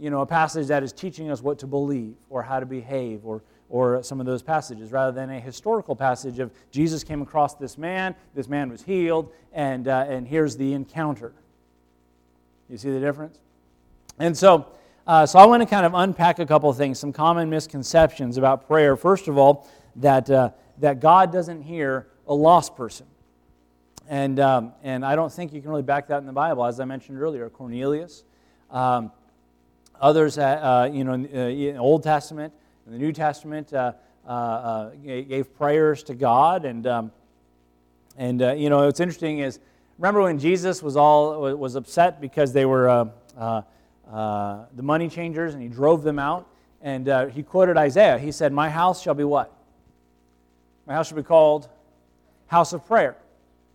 You 0.00 0.10
know, 0.10 0.20
a 0.20 0.26
passage 0.26 0.66
that 0.66 0.82
is 0.82 0.92
teaching 0.92 1.30
us 1.30 1.42
what 1.42 1.60
to 1.60 1.66
believe 1.68 2.16
or 2.28 2.42
how 2.42 2.58
to 2.58 2.66
behave 2.66 3.24
or 3.24 3.42
or 3.68 4.02
some 4.02 4.20
of 4.20 4.26
those 4.26 4.42
passages, 4.42 4.92
rather 4.92 5.12
than 5.12 5.30
a 5.30 5.40
historical 5.40 5.96
passage 5.96 6.38
of 6.38 6.52
Jesus 6.70 7.02
came 7.02 7.22
across 7.22 7.54
this 7.54 7.76
man, 7.76 8.14
this 8.34 8.48
man 8.48 8.70
was 8.70 8.82
healed, 8.82 9.32
and, 9.52 9.88
uh, 9.88 10.06
and 10.08 10.26
here's 10.26 10.56
the 10.56 10.72
encounter. 10.72 11.32
You 12.68 12.78
see 12.78 12.90
the 12.90 13.00
difference? 13.00 13.40
And 14.18 14.36
so, 14.36 14.66
uh, 15.06 15.24
so 15.24 15.38
I 15.38 15.46
want 15.46 15.62
to 15.62 15.66
kind 15.66 15.86
of 15.86 15.94
unpack 15.94 16.40
a 16.40 16.46
couple 16.46 16.68
of 16.68 16.76
things, 16.76 16.98
some 16.98 17.12
common 17.12 17.48
misconceptions 17.48 18.38
about 18.38 18.66
prayer. 18.66 18.96
First 18.96 19.28
of 19.28 19.38
all, 19.38 19.68
that, 19.96 20.28
uh, 20.28 20.50
that 20.78 20.98
God 20.98 21.32
doesn't 21.32 21.62
hear 21.62 22.08
a 22.26 22.34
lost 22.34 22.76
person. 22.76 23.06
And, 24.08 24.40
um, 24.40 24.72
and 24.82 25.04
I 25.04 25.14
don't 25.14 25.32
think 25.32 25.52
you 25.52 25.60
can 25.60 25.70
really 25.70 25.82
back 25.82 26.08
that 26.08 26.18
in 26.18 26.26
the 26.26 26.32
Bible. 26.32 26.64
As 26.64 26.80
I 26.80 26.84
mentioned 26.84 27.20
earlier, 27.20 27.48
Cornelius, 27.50 28.24
um, 28.70 29.12
others, 30.00 30.38
uh, 30.38 30.42
uh, 30.42 30.90
you 30.92 31.04
know, 31.04 31.12
in 31.12 31.22
the 31.22 31.72
uh, 31.72 31.80
Old 31.80 32.02
Testament, 32.02 32.52
in 32.86 32.92
the 32.92 32.98
New 32.98 33.12
Testament 33.12 33.72
uh, 33.72 33.92
uh, 34.26 34.30
uh, 34.30 34.90
gave 35.04 35.56
prayers 35.56 36.02
to 36.04 36.14
God. 36.14 36.64
And, 36.64 36.86
um, 36.86 37.12
and 38.16 38.40
you 38.40 38.70
know, 38.70 38.86
what's 38.86 39.00
interesting 39.00 39.38
is, 39.38 39.60
remember 39.98 40.22
when 40.22 40.38
Jesus 40.38 40.82
was, 40.82 40.96
all, 40.96 41.56
was 41.56 41.76
upset 41.76 42.20
because 42.20 42.52
they 42.52 42.64
were 42.64 43.08
the 44.06 44.82
money 44.82 45.08
changers 45.08 45.54
and 45.54 45.62
he 45.62 45.68
drove 45.68 46.02
them 46.02 46.18
out? 46.18 46.48
And 46.82 47.30
he 47.32 47.42
quoted 47.42 47.76
Isaiah. 47.76 48.18
He 48.18 48.32
said, 48.32 48.52
My 48.52 48.70
house 48.70 49.02
shall 49.02 49.14
be 49.14 49.24
what? 49.24 49.52
My 50.86 50.94
house 50.94 51.08
shall 51.08 51.16
be 51.16 51.22
called 51.22 51.68
house 52.46 52.72
of 52.72 52.86
prayer. 52.86 53.16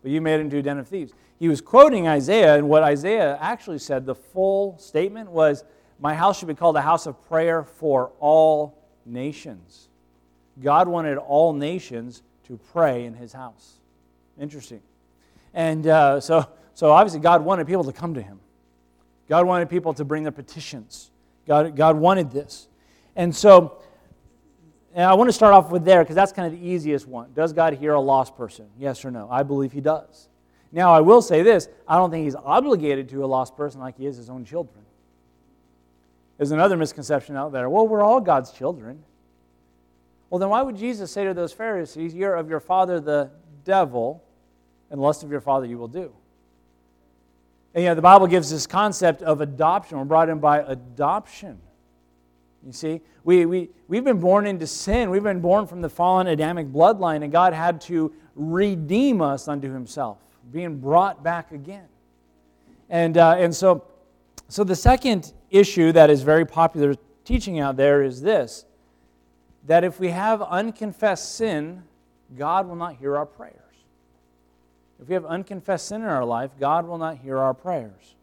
But 0.01 0.11
you 0.11 0.21
made 0.21 0.35
it 0.35 0.41
into 0.41 0.57
a 0.57 0.61
den 0.61 0.79
of 0.79 0.87
thieves. 0.87 1.13
He 1.37 1.47
was 1.47 1.59
quoting 1.59 2.07
Isaiah, 2.07 2.55
and 2.55 2.69
what 2.69 2.83
Isaiah 2.83 3.37
actually 3.41 3.79
said, 3.79 4.05
the 4.05 4.15
full 4.15 4.77
statement 4.77 5.31
was, 5.31 5.63
My 5.99 6.13
house 6.13 6.39
should 6.39 6.47
be 6.47 6.55
called 6.55 6.75
a 6.75 6.81
house 6.81 7.07
of 7.07 7.21
prayer 7.27 7.63
for 7.63 8.11
all 8.19 8.77
nations. 9.05 9.89
God 10.61 10.87
wanted 10.87 11.17
all 11.17 11.53
nations 11.53 12.21
to 12.45 12.59
pray 12.71 13.05
in 13.05 13.13
his 13.13 13.33
house. 13.33 13.79
Interesting. 14.39 14.81
And 15.53 15.87
uh, 15.87 16.19
so, 16.19 16.47
so 16.73 16.91
obviously, 16.91 17.19
God 17.19 17.43
wanted 17.43 17.67
people 17.67 17.83
to 17.85 17.93
come 17.93 18.13
to 18.13 18.21
him. 18.21 18.39
God 19.31 19.47
wanted 19.47 19.69
people 19.69 19.93
to 19.93 20.03
bring 20.03 20.23
their 20.23 20.31
petitions. 20.33 21.09
God, 21.47 21.73
God 21.73 21.95
wanted 21.95 22.31
this. 22.31 22.67
And 23.15 23.33
so, 23.33 23.81
and 24.93 25.05
I 25.05 25.13
want 25.13 25.29
to 25.29 25.33
start 25.33 25.53
off 25.53 25.71
with 25.71 25.85
there 25.85 26.03
because 26.03 26.17
that's 26.17 26.33
kind 26.33 26.53
of 26.53 26.59
the 26.59 26.67
easiest 26.67 27.07
one. 27.07 27.31
Does 27.33 27.53
God 27.53 27.75
hear 27.75 27.93
a 27.93 27.99
lost 28.01 28.35
person? 28.35 28.67
Yes 28.77 29.05
or 29.05 29.09
no? 29.09 29.29
I 29.31 29.43
believe 29.43 29.71
he 29.71 29.79
does. 29.79 30.27
Now, 30.73 30.93
I 30.93 30.99
will 30.99 31.21
say 31.21 31.43
this 31.43 31.69
I 31.87 31.95
don't 31.95 32.11
think 32.11 32.25
he's 32.25 32.35
obligated 32.35 33.07
to 33.07 33.23
a 33.23 33.25
lost 33.25 33.55
person 33.55 33.79
like 33.79 33.97
he 33.97 34.05
is 34.05 34.17
his 34.17 34.29
own 34.29 34.43
children. 34.43 34.83
There's 36.35 36.51
another 36.51 36.75
misconception 36.75 37.37
out 37.37 37.53
there. 37.53 37.69
Well, 37.69 37.87
we're 37.87 38.03
all 38.03 38.19
God's 38.19 38.51
children. 38.51 39.01
Well, 40.29 40.39
then 40.39 40.49
why 40.49 40.61
would 40.61 40.75
Jesus 40.75 41.09
say 41.09 41.23
to 41.23 41.33
those 41.33 41.53
Pharisees, 41.53 42.13
You're 42.13 42.35
of 42.35 42.49
your 42.49 42.59
father 42.59 42.99
the 42.99 43.31
devil, 43.63 44.25
and 44.89 44.99
lust 44.99 45.23
of 45.23 45.31
your 45.31 45.39
father 45.39 45.67
you 45.67 45.77
will 45.77 45.87
do? 45.87 46.11
And 47.73 47.97
the 47.97 48.01
Bible 48.01 48.27
gives 48.27 48.49
this 48.49 48.67
concept 48.67 49.21
of 49.21 49.41
adoption. 49.41 49.97
We're 49.97 50.05
brought 50.05 50.29
in 50.29 50.39
by 50.39 50.59
adoption. 50.59 51.59
You 52.65 52.73
see, 52.73 53.01
we, 53.23 53.45
we, 53.45 53.69
we've 53.87 54.03
been 54.03 54.19
born 54.19 54.45
into 54.45 54.67
sin. 54.67 55.09
We've 55.09 55.23
been 55.23 55.41
born 55.41 55.67
from 55.67 55.81
the 55.81 55.89
fallen 55.89 56.27
Adamic 56.27 56.67
bloodline, 56.71 57.23
and 57.23 57.31
God 57.31 57.53
had 57.53 57.81
to 57.81 58.13
redeem 58.35 59.21
us 59.21 59.47
unto 59.47 59.71
himself, 59.71 60.17
being 60.51 60.79
brought 60.79 61.23
back 61.23 61.51
again. 61.51 61.87
And, 62.89 63.17
uh, 63.17 63.35
and 63.37 63.55
so, 63.55 63.85
so 64.47 64.63
the 64.63 64.75
second 64.75 65.33
issue 65.49 65.91
that 65.93 66.09
is 66.09 66.23
very 66.23 66.45
popular 66.45 66.95
teaching 67.23 67.59
out 67.59 67.77
there 67.77 68.03
is 68.03 68.21
this 68.21 68.65
that 69.67 69.83
if 69.83 69.99
we 69.99 70.09
have 70.09 70.41
unconfessed 70.41 71.35
sin, 71.35 71.83
God 72.35 72.67
will 72.67 72.75
not 72.75 72.95
hear 72.95 73.15
our 73.15 73.27
prayers. 73.27 73.60
If 75.01 75.07
we 75.07 75.15
have 75.15 75.25
unconfessed 75.25 75.87
sin 75.87 76.03
in 76.03 76.07
our 76.07 76.23
life, 76.23 76.51
God 76.59 76.85
will 76.87 76.99
not 76.99 77.17
hear 77.17 77.39
our 77.39 77.55
prayers. 77.55 78.15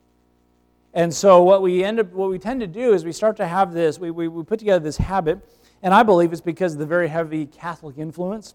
And 0.94 1.12
so 1.12 1.42
what 1.42 1.60
we 1.60 1.82
end 1.82 1.98
up 1.98 2.12
what 2.12 2.30
we 2.30 2.38
tend 2.38 2.60
to 2.60 2.66
do 2.68 2.94
is 2.94 3.04
we 3.04 3.12
start 3.12 3.36
to 3.38 3.46
have 3.46 3.72
this, 3.72 3.98
we, 3.98 4.12
we, 4.12 4.28
we 4.28 4.44
put 4.44 4.60
together 4.60 4.82
this 4.82 4.96
habit, 4.96 5.40
and 5.82 5.92
I 5.92 6.04
believe 6.04 6.32
it's 6.32 6.40
because 6.40 6.74
of 6.74 6.78
the 6.78 6.86
very 6.86 7.08
heavy 7.08 7.46
Catholic 7.46 7.98
influence. 7.98 8.54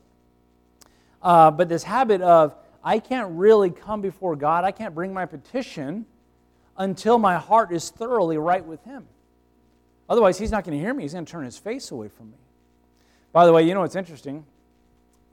Uh, 1.22 1.52
but 1.52 1.68
this 1.70 1.84
habit 1.84 2.22
of 2.22 2.56
I 2.84 3.00
can't 3.00 3.30
really 3.32 3.70
come 3.70 4.02
before 4.02 4.36
God, 4.36 4.64
I 4.64 4.72
can't 4.72 4.96
bring 4.96 5.14
my 5.14 5.26
petition 5.26 6.06
until 6.78 7.20
my 7.20 7.38
heart 7.38 7.72
is 7.72 7.90
thoroughly 7.92 8.38
right 8.38 8.66
with 8.66 8.84
Him. 8.84 9.06
Otherwise, 10.10 10.38
He's 10.38 10.52
not 10.52 10.64
going 10.64 10.78
to 10.78 10.84
hear 10.84 10.94
me. 10.94 11.04
He's 11.04 11.14
going 11.14 11.26
to 11.26 11.32
turn 11.32 11.46
His 11.46 11.58
face 11.58 11.92
away 11.92 12.08
from 12.08 12.32
me. 12.32 12.38
By 13.32 13.46
the 13.46 13.54
way, 13.54 13.64
you 13.64 13.74
know 13.74 13.82
what's 13.82 13.96
interesting? 13.96 14.46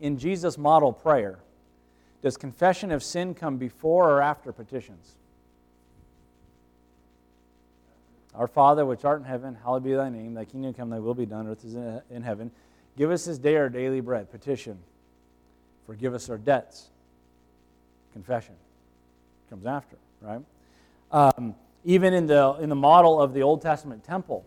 In 0.01 0.19
Jesus' 0.19 0.59
model 0.59 0.93
prayer, 0.93 1.39
does 2.23 2.37
confession 2.37 2.91
of 2.91 3.03
sin 3.03 3.35
come 3.35 3.57
before 3.57 4.11
or 4.11 4.21
after 4.21 4.53
petitions? 4.53 5.17
Our 8.35 8.47
Father, 8.47 8.87
which 8.87 9.05
art 9.05 9.21
in 9.21 9.27
heaven, 9.27 9.57
hallowed 9.63 9.85
be 9.85 9.95
thy 9.95 10.09
name. 10.09 10.35
Thy 10.35 10.45
kingdom 10.45 10.73
come, 10.73 10.91
thy 10.91 10.99
will 10.99 11.15
be 11.15 11.27
done, 11.27 11.49
earth 11.49 11.65
is 11.65 11.75
in 11.75 12.23
heaven. 12.23 12.51
Give 12.97 13.11
us 13.11 13.25
this 13.25 13.39
day 13.39 13.57
our 13.57 13.69
daily 13.69 14.01
bread. 14.01 14.31
Petition. 14.31 14.79
Forgive 15.87 16.15
us 16.15 16.31
our 16.31 16.39
debts. 16.39 16.91
Confession. 18.13 18.55
Comes 19.49 19.67
after, 19.67 19.97
right? 20.21 20.41
Um, 21.11 21.55
even 21.85 22.15
in 22.15 22.27
the, 22.27 22.57
in 22.61 22.69
the 22.69 22.77
model 22.77 23.21
of 23.21 23.33
the 23.35 23.43
Old 23.43 23.63
Testament 23.63 24.05
temple, 24.05 24.47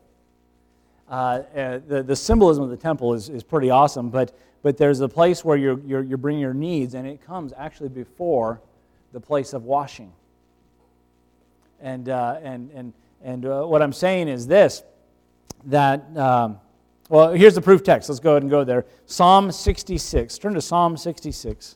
uh, 1.09 1.41
uh, 1.55 1.79
the, 1.85 2.03
the 2.03 2.15
symbolism 2.15 2.63
of 2.63 2.69
the 2.69 2.77
temple 2.77 3.13
is, 3.13 3.27
is 3.27 3.43
pretty 3.43 3.69
awesome, 3.69 4.09
but, 4.09 4.31
but 4.63 4.77
there's 4.77 5.01
a 5.01 5.09
place 5.09 5.45
where 5.45 5.57
you're, 5.57 5.79
you're, 5.81 6.01
you're 6.01 6.17
bringing 6.17 6.41
your 6.41 6.53
needs, 6.53 6.95
and 6.95 7.05
it 7.05 7.23
comes 7.23 7.53
actually 7.55 7.89
before 7.89 8.61
the 9.11 9.19
place 9.19 9.53
of 9.53 9.65
washing. 9.65 10.11
And, 11.81 12.07
uh, 12.09 12.39
and, 12.41 12.71
and, 12.71 12.93
and 13.21 13.45
uh, 13.45 13.63
what 13.65 13.81
I'm 13.81 13.93
saying 13.93 14.29
is 14.29 14.47
this 14.47 14.81
that, 15.65 16.17
um, 16.17 16.59
well, 17.09 17.31
here's 17.33 17.55
the 17.55 17.61
proof 17.61 17.83
text. 17.83 18.09
Let's 18.09 18.19
go 18.19 18.31
ahead 18.31 18.43
and 18.43 18.49
go 18.49 18.63
there. 18.63 18.85
Psalm 19.05 19.51
66. 19.51 20.37
Turn 20.37 20.53
to 20.53 20.61
Psalm 20.61 20.97
66. 20.97 21.75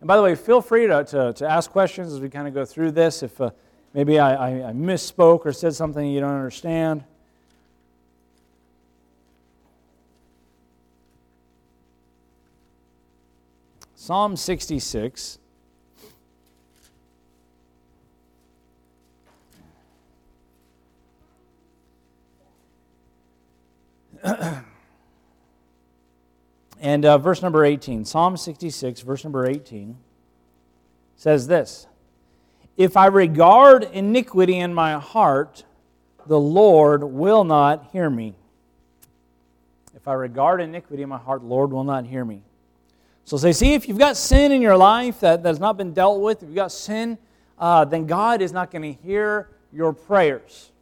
And 0.00 0.06
by 0.06 0.16
the 0.16 0.22
way, 0.22 0.34
feel 0.34 0.60
free 0.60 0.86
to, 0.86 1.04
to, 1.04 1.32
to 1.34 1.48
ask 1.48 1.70
questions 1.70 2.12
as 2.12 2.20
we 2.20 2.28
kind 2.28 2.46
of 2.46 2.54
go 2.54 2.64
through 2.64 2.92
this. 2.92 3.22
If, 3.22 3.40
uh, 3.40 3.50
maybe 3.94 4.18
I, 4.18 4.34
I, 4.34 4.68
I 4.68 4.72
misspoke 4.72 5.44
or 5.44 5.52
said 5.52 5.74
something 5.74 6.06
you 6.06 6.20
don't 6.20 6.34
understand. 6.34 7.04
Psalm 14.08 14.36
66. 14.36 15.38
and 26.80 27.04
uh, 27.04 27.18
verse 27.18 27.42
number 27.42 27.66
18, 27.66 28.06
Psalm 28.06 28.38
66, 28.38 29.02
verse 29.02 29.24
number 29.24 29.46
18, 29.46 29.98
says 31.16 31.46
this 31.46 31.86
If 32.78 32.96
I 32.96 33.08
regard 33.08 33.84
iniquity 33.92 34.56
in 34.56 34.72
my 34.72 34.94
heart, 34.94 35.64
the 36.26 36.40
Lord 36.40 37.04
will 37.04 37.44
not 37.44 37.90
hear 37.92 38.08
me. 38.08 38.36
If 39.94 40.08
I 40.08 40.14
regard 40.14 40.62
iniquity 40.62 41.02
in 41.02 41.10
my 41.10 41.18
heart, 41.18 41.42
the 41.42 41.48
Lord 41.48 41.72
will 41.72 41.84
not 41.84 42.06
hear 42.06 42.24
me. 42.24 42.40
So 43.28 43.36
say, 43.36 43.52
see, 43.52 43.74
if 43.74 43.86
you've 43.86 43.98
got 43.98 44.16
sin 44.16 44.52
in 44.52 44.62
your 44.62 44.78
life 44.78 45.20
that, 45.20 45.42
that 45.42 45.48
has 45.50 45.60
not 45.60 45.76
been 45.76 45.92
dealt 45.92 46.22
with, 46.22 46.42
if 46.42 46.48
you've 46.48 46.56
got 46.56 46.72
sin, 46.72 47.18
uh, 47.58 47.84
then 47.84 48.06
God 48.06 48.40
is 48.40 48.52
not 48.54 48.70
going 48.70 48.80
to 48.80 49.02
hear 49.02 49.50
your 49.70 49.92
prayers. 49.92 50.72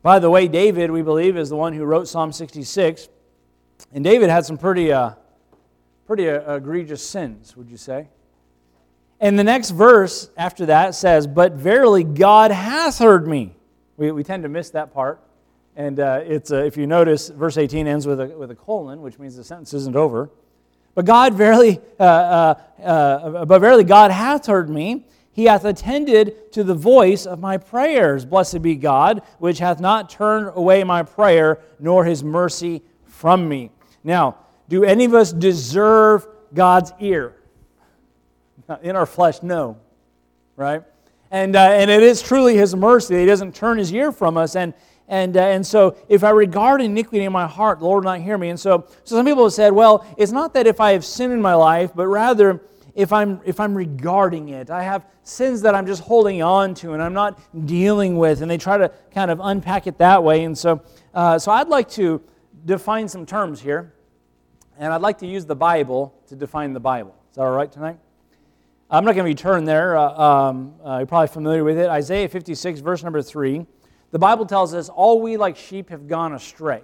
By 0.00 0.20
the 0.20 0.30
way, 0.30 0.48
David, 0.48 0.90
we 0.90 1.02
believe, 1.02 1.36
is 1.36 1.50
the 1.50 1.56
one 1.56 1.74
who 1.74 1.84
wrote 1.84 2.08
Psalm 2.08 2.32
66. 2.32 3.10
And 3.92 4.02
David 4.02 4.30
had 4.30 4.46
some 4.46 4.56
pretty, 4.56 4.90
uh, 4.90 5.10
pretty 6.06 6.30
uh, 6.30 6.54
egregious 6.54 7.06
sins, 7.06 7.54
would 7.58 7.68
you 7.68 7.76
say? 7.76 8.08
And 9.20 9.38
the 9.38 9.44
next 9.44 9.72
verse 9.72 10.30
after 10.38 10.64
that 10.64 10.94
says, 10.94 11.26
But 11.26 11.52
verily 11.52 12.04
God 12.04 12.52
hath 12.52 13.00
heard 13.00 13.28
me. 13.28 13.54
We, 13.98 14.10
we 14.12 14.24
tend 14.24 14.44
to 14.44 14.48
miss 14.48 14.70
that 14.70 14.94
part. 14.94 15.22
And 15.76 16.00
uh, 16.00 16.22
it's, 16.24 16.50
uh, 16.50 16.64
if 16.64 16.78
you 16.78 16.86
notice, 16.86 17.28
verse 17.28 17.58
18 17.58 17.86
ends 17.86 18.06
with 18.06 18.18
a, 18.18 18.28
with 18.28 18.50
a 18.50 18.56
colon, 18.56 19.02
which 19.02 19.18
means 19.18 19.36
the 19.36 19.44
sentence 19.44 19.74
isn't 19.74 19.94
over. 19.94 20.30
But 20.94 21.04
God 21.04 21.34
verily, 21.34 21.80
uh, 21.98 22.02
uh, 22.02 22.54
uh, 22.82 23.44
but 23.44 23.58
verily 23.60 23.84
God 23.84 24.10
hath 24.10 24.46
heard 24.46 24.68
me. 24.68 25.06
He 25.32 25.44
hath 25.44 25.64
attended 25.64 26.52
to 26.52 26.64
the 26.64 26.74
voice 26.74 27.24
of 27.24 27.38
my 27.38 27.56
prayers. 27.56 28.24
Blessed 28.24 28.62
be 28.62 28.74
God, 28.74 29.22
which 29.38 29.58
hath 29.58 29.80
not 29.80 30.10
turned 30.10 30.50
away 30.54 30.82
my 30.84 31.02
prayer, 31.02 31.60
nor 31.78 32.04
his 32.04 32.24
mercy 32.24 32.82
from 33.06 33.48
me. 33.48 33.70
Now, 34.02 34.38
do 34.68 34.84
any 34.84 35.04
of 35.04 35.14
us 35.14 35.32
deserve 35.32 36.26
God's 36.52 36.92
ear? 37.00 37.36
In 38.82 38.96
our 38.96 39.06
flesh, 39.06 39.42
no. 39.42 39.78
Right? 40.56 40.82
And, 41.30 41.54
uh, 41.54 41.60
and 41.60 41.90
it 41.90 42.02
is 42.02 42.20
truly 42.20 42.56
his 42.56 42.74
mercy 42.74 43.20
he 43.20 43.26
doesn't 43.26 43.54
turn 43.54 43.78
his 43.78 43.92
ear 43.92 44.10
from 44.10 44.36
us. 44.36 44.56
And, 44.56 44.74
and, 45.10 45.36
uh, 45.36 45.40
and 45.40 45.66
so 45.66 45.96
if 46.08 46.22
I 46.22 46.30
regard 46.30 46.80
iniquity 46.80 47.24
in 47.24 47.32
my 47.32 47.48
heart, 47.48 47.80
the 47.80 47.84
Lord 47.84 48.04
will 48.04 48.12
not 48.12 48.20
hear 48.20 48.38
me. 48.38 48.48
And 48.48 48.58
so, 48.58 48.86
so 49.02 49.16
some 49.16 49.26
people 49.26 49.42
have 49.42 49.52
said, 49.52 49.72
well, 49.72 50.06
it's 50.16 50.30
not 50.30 50.54
that 50.54 50.68
if 50.68 50.80
I 50.80 50.92
have 50.92 51.04
sin 51.04 51.32
in 51.32 51.42
my 51.42 51.54
life, 51.54 51.90
but 51.92 52.06
rather 52.06 52.62
if 52.94 53.12
I'm, 53.12 53.40
if 53.44 53.58
I'm 53.58 53.74
regarding 53.74 54.50
it. 54.50 54.70
I 54.70 54.84
have 54.84 55.04
sins 55.24 55.62
that 55.62 55.74
I'm 55.74 55.84
just 55.84 56.02
holding 56.02 56.42
on 56.42 56.74
to 56.74 56.92
and 56.92 57.02
I'm 57.02 57.12
not 57.12 57.40
dealing 57.66 58.18
with. 58.18 58.40
And 58.40 58.48
they 58.48 58.56
try 58.56 58.78
to 58.78 58.92
kind 59.12 59.32
of 59.32 59.40
unpack 59.42 59.88
it 59.88 59.98
that 59.98 60.22
way. 60.22 60.44
And 60.44 60.56
so, 60.56 60.80
uh, 61.12 61.40
so 61.40 61.50
I'd 61.50 61.68
like 61.68 61.88
to 61.90 62.22
define 62.64 63.08
some 63.08 63.26
terms 63.26 63.60
here. 63.60 63.92
And 64.78 64.92
I'd 64.92 65.02
like 65.02 65.18
to 65.18 65.26
use 65.26 65.44
the 65.44 65.56
Bible 65.56 66.14
to 66.28 66.36
define 66.36 66.72
the 66.72 66.80
Bible. 66.80 67.16
Is 67.30 67.34
that 67.34 67.42
all 67.42 67.50
right 67.50 67.70
tonight? 67.70 67.98
I'm 68.88 69.04
not 69.04 69.16
going 69.16 69.24
to 69.24 69.30
return 69.30 69.64
there. 69.64 69.96
Uh, 69.96 70.08
um, 70.08 70.74
uh, 70.84 70.98
you're 70.98 71.06
probably 71.06 71.28
familiar 71.28 71.64
with 71.64 71.78
it. 71.78 71.88
Isaiah 71.88 72.28
56, 72.28 72.78
verse 72.80 73.02
number 73.02 73.22
3. 73.22 73.66
The 74.10 74.18
Bible 74.18 74.46
tells 74.46 74.74
us, 74.74 74.88
All 74.88 75.20
we 75.20 75.36
like 75.36 75.56
sheep 75.56 75.90
have 75.90 76.08
gone 76.08 76.34
astray. 76.34 76.82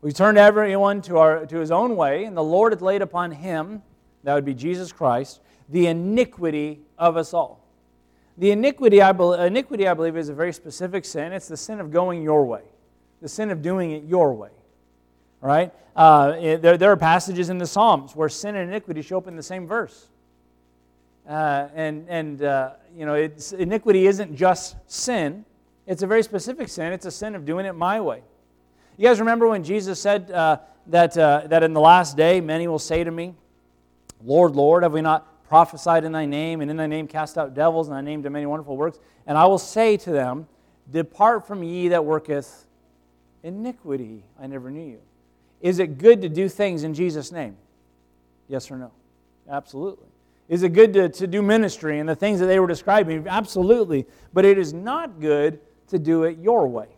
We 0.00 0.12
turned 0.12 0.38
everyone 0.38 1.00
to, 1.02 1.18
our, 1.18 1.46
to 1.46 1.58
his 1.58 1.70
own 1.70 1.96
way, 1.96 2.24
and 2.24 2.36
the 2.36 2.42
Lord 2.42 2.72
hath 2.72 2.82
laid 2.82 3.02
upon 3.02 3.30
him, 3.30 3.82
that 4.24 4.34
would 4.34 4.44
be 4.44 4.54
Jesus 4.54 4.92
Christ, 4.92 5.40
the 5.68 5.86
iniquity 5.86 6.80
of 6.98 7.16
us 7.16 7.32
all. 7.32 7.64
The 8.38 8.50
iniquity 8.50 9.02
I, 9.02 9.12
be, 9.12 9.24
iniquity, 9.38 9.86
I 9.86 9.94
believe, 9.94 10.16
is 10.16 10.28
a 10.28 10.34
very 10.34 10.52
specific 10.52 11.04
sin. 11.04 11.32
It's 11.32 11.48
the 11.48 11.56
sin 11.56 11.80
of 11.80 11.90
going 11.90 12.22
your 12.22 12.44
way, 12.44 12.62
the 13.20 13.28
sin 13.28 13.50
of 13.50 13.62
doing 13.62 13.92
it 13.92 14.04
your 14.04 14.32
way. 14.32 14.50
Right? 15.40 15.72
Uh, 15.94 16.32
there, 16.56 16.78
there 16.78 16.90
are 16.92 16.96
passages 16.96 17.50
in 17.50 17.58
the 17.58 17.66
Psalms 17.66 18.16
where 18.16 18.28
sin 18.28 18.56
and 18.56 18.70
iniquity 18.70 19.02
show 19.02 19.18
up 19.18 19.26
in 19.26 19.36
the 19.36 19.42
same 19.42 19.66
verse. 19.66 20.08
Uh, 21.28 21.68
and 21.74 22.08
and 22.08 22.42
uh, 22.42 22.72
you 22.96 23.06
know, 23.06 23.14
iniquity 23.56 24.06
isn't 24.06 24.34
just 24.34 24.76
sin, 24.86 25.44
it's 25.86 26.02
a 26.02 26.06
very 26.06 26.22
specific 26.22 26.68
sin. 26.68 26.92
It's 26.92 27.06
a 27.06 27.10
sin 27.10 27.34
of 27.34 27.44
doing 27.44 27.66
it 27.66 27.74
my 27.74 28.00
way. 28.00 28.22
You 28.96 29.08
guys 29.08 29.20
remember 29.20 29.48
when 29.48 29.64
Jesus 29.64 30.00
said 30.00 30.30
uh, 30.30 30.58
that, 30.88 31.16
uh, 31.16 31.42
that 31.46 31.62
in 31.62 31.72
the 31.72 31.80
last 31.80 32.16
day 32.16 32.40
many 32.40 32.68
will 32.68 32.78
say 32.78 33.02
to 33.02 33.10
me, 33.10 33.34
Lord, 34.22 34.54
Lord, 34.54 34.82
have 34.82 34.92
we 34.92 35.00
not 35.00 35.48
prophesied 35.48 36.04
in 36.04 36.12
thy 36.12 36.24
name, 36.24 36.60
and 36.60 36.70
in 36.70 36.76
thy 36.76 36.86
name 36.86 37.08
cast 37.08 37.36
out 37.36 37.54
devils, 37.54 37.88
and 37.88 37.96
thy 37.96 38.00
name 38.00 38.22
did 38.22 38.30
many 38.30 38.46
wonderful 38.46 38.76
works? 38.76 38.98
And 39.26 39.36
I 39.36 39.44
will 39.46 39.58
say 39.58 39.96
to 39.98 40.10
them, 40.10 40.46
Depart 40.90 41.46
from 41.46 41.62
ye 41.62 41.88
that 41.88 42.04
worketh 42.04 42.66
iniquity. 43.42 44.24
I 44.40 44.46
never 44.46 44.70
knew 44.70 44.84
you. 44.84 44.98
Is 45.60 45.78
it 45.78 45.98
good 45.98 46.22
to 46.22 46.28
do 46.28 46.48
things 46.48 46.84
in 46.84 46.94
Jesus' 46.94 47.32
name? 47.32 47.56
Yes 48.48 48.70
or 48.70 48.76
no? 48.76 48.90
Absolutely. 49.48 50.08
Is 50.48 50.62
it 50.62 50.70
good 50.70 50.92
to, 50.94 51.08
to 51.08 51.26
do 51.26 51.40
ministry 51.40 51.98
and 51.98 52.08
the 52.08 52.16
things 52.16 52.40
that 52.40 52.46
they 52.46 52.58
were 52.58 52.66
describing? 52.66 53.26
Absolutely. 53.28 54.06
But 54.32 54.44
it 54.44 54.58
is 54.58 54.72
not 54.72 55.20
good 55.20 55.60
to 55.92 55.98
do 55.98 56.24
it 56.24 56.38
your 56.38 56.66
way, 56.66 56.88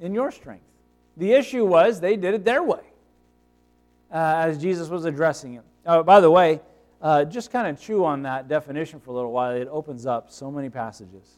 in 0.00 0.14
your 0.14 0.30
strength. 0.30 0.64
The 1.16 1.32
issue 1.32 1.66
was 1.66 2.00
they 2.00 2.16
did 2.16 2.34
it 2.34 2.44
their 2.44 2.62
way 2.62 2.80
uh, 4.12 4.44
as 4.46 4.58
Jesus 4.58 4.88
was 4.88 5.04
addressing 5.04 5.54
it. 5.54 5.62
Oh, 5.84 6.02
by 6.04 6.20
the 6.20 6.30
way, 6.30 6.60
uh, 7.02 7.24
just 7.24 7.50
kind 7.50 7.66
of 7.66 7.80
chew 7.80 8.04
on 8.04 8.22
that 8.22 8.48
definition 8.48 9.00
for 9.00 9.10
a 9.10 9.14
little 9.14 9.32
while. 9.32 9.54
It 9.54 9.68
opens 9.70 10.06
up 10.06 10.30
so 10.30 10.50
many 10.50 10.70
passages. 10.70 11.36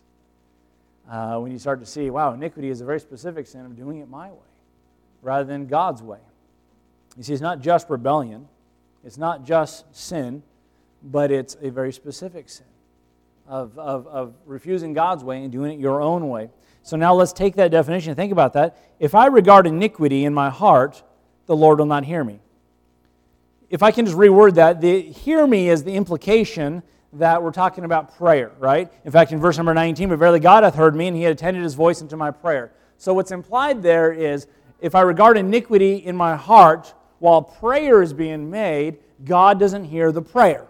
Uh, 1.11 1.39
when 1.39 1.51
you 1.51 1.59
start 1.59 1.81
to 1.81 1.87
see, 1.87 2.11
wow, 2.11 2.35
iniquity 2.35 2.69
is 2.69 2.83
a 2.83 2.85
very 2.85 3.01
specific 3.01 3.47
sin 3.47 3.65
of 3.65 3.75
doing 3.75 3.99
it 3.99 4.09
my 4.09 4.29
way 4.29 4.37
rather 5.23 5.45
than 5.45 5.67
God's 5.67 6.03
way. 6.03 6.21
You 7.17 7.23
see, 7.23 7.33
it's 7.33 7.43
not 7.43 7.61
just 7.61 7.89
rebellion, 7.91 8.47
it's 9.05 9.19
not 9.19 9.45
just 9.45 9.85
sin, 9.97 10.43
but 11.03 11.31
it's 11.31 11.57
a 11.63 11.71
very 11.71 11.93
specific 11.93 12.51
sin 12.51 12.67
of, 13.51 13.77
of, 13.77 14.07
of 14.07 14.35
refusing 14.47 14.93
God's 14.93 15.25
way 15.25 15.43
and 15.43 15.51
doing 15.51 15.73
it 15.73 15.81
your 15.81 16.01
own 16.01 16.29
way. 16.29 16.51
So 16.83 16.97
now 16.97 17.13
let's 17.15 17.33
take 17.33 17.57
that 17.57 17.73
definition 17.73 18.11
and 18.11 18.17
think 18.17 18.33
about 18.33 18.53
that. 18.53 18.79
If 19.01 19.15
I 19.15 19.27
regard 19.27 19.67
iniquity 19.67 20.25
in 20.25 20.33
my 20.33 20.51
heart, 20.51 21.03
the 21.47 21.57
Lord 21.57 21.81
will 21.81 21.87
not 21.87 22.05
hear 22.05 22.23
me. 22.23 22.39
If 23.69 23.83
I 23.83 23.91
can 23.91 24.07
just 24.07 24.17
reword 24.17 24.55
that, 24.55 24.81
the 24.81 25.03
hear 25.03 25.47
me 25.47 25.69
is 25.69 25.83
the 25.83 25.95
implication 25.95 26.83
that 27.15 27.43
we're 27.43 27.51
talking 27.51 27.85
about 27.85 28.17
prayer, 28.17 28.53
right? 28.61 28.91
In 29.05 29.11
fact, 29.11 29.33
in 29.33 29.41
verse 29.41 29.57
number 29.57 29.75
19, 29.75 30.09
but 30.09 30.19
verily 30.19 30.41
God 30.41 30.63
hath 30.63 30.77
heard 30.77 30.95
me, 30.95 31.09
and 31.09 31.17
he 31.17 31.25
had 31.25 31.33
attended 31.33 31.65
his 31.65 31.75
voice 31.75 32.01
unto 32.01 32.17
my 32.17 32.31
prayer. 32.31 32.73
So 32.99 33.15
what's 33.15 33.33
implied 33.33 33.83
there 33.83 34.13
is 34.13 34.47
if 34.81 34.95
I 34.95 35.01
regard 35.01 35.37
iniquity 35.37 35.97
in 35.97 36.17
my 36.17 36.37
heart 36.37 36.95
while 37.19 37.43
prayer 37.43 38.01
is 38.01 38.13
being 38.13 38.49
made, 38.49 38.99
God 39.25 39.59
doesn't 39.59 39.87
hear 39.87 40.13
the 40.13 40.23
prayer. 40.23 40.69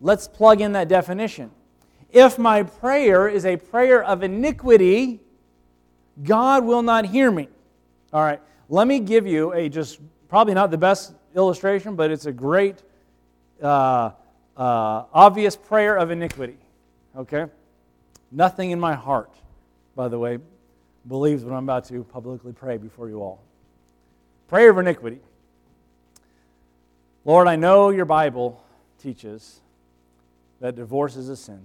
Let's 0.00 0.26
plug 0.26 0.60
in 0.60 0.72
that 0.72 0.88
definition. 0.88 1.52
If 2.12 2.38
my 2.38 2.64
prayer 2.64 3.28
is 3.28 3.46
a 3.46 3.56
prayer 3.56 4.02
of 4.02 4.22
iniquity, 4.22 5.20
God 6.22 6.64
will 6.64 6.82
not 6.82 7.06
hear 7.06 7.30
me. 7.30 7.48
All 8.12 8.22
right, 8.22 8.40
let 8.68 8.86
me 8.88 8.98
give 8.98 9.26
you 9.26 9.52
a 9.52 9.68
just 9.68 10.00
probably 10.28 10.54
not 10.54 10.70
the 10.70 10.78
best 10.78 11.12
illustration, 11.36 11.94
but 11.94 12.10
it's 12.10 12.26
a 12.26 12.32
great, 12.32 12.82
uh, 13.62 14.10
uh, 14.56 15.04
obvious 15.12 15.54
prayer 15.56 15.96
of 15.96 16.10
iniquity. 16.10 16.56
Okay? 17.16 17.46
Nothing 18.32 18.72
in 18.72 18.80
my 18.80 18.94
heart, 18.94 19.32
by 19.94 20.08
the 20.08 20.18
way, 20.18 20.38
believes 21.06 21.44
what 21.44 21.54
I'm 21.54 21.64
about 21.64 21.84
to 21.86 22.02
publicly 22.04 22.52
pray 22.52 22.76
before 22.76 23.08
you 23.08 23.22
all. 23.22 23.42
Prayer 24.48 24.70
of 24.70 24.78
iniquity. 24.78 25.20
Lord, 27.24 27.46
I 27.46 27.54
know 27.54 27.90
your 27.90 28.04
Bible 28.04 28.64
teaches 29.00 29.60
that 30.60 30.74
divorce 30.74 31.16
is 31.16 31.28
a 31.28 31.36
sin 31.36 31.60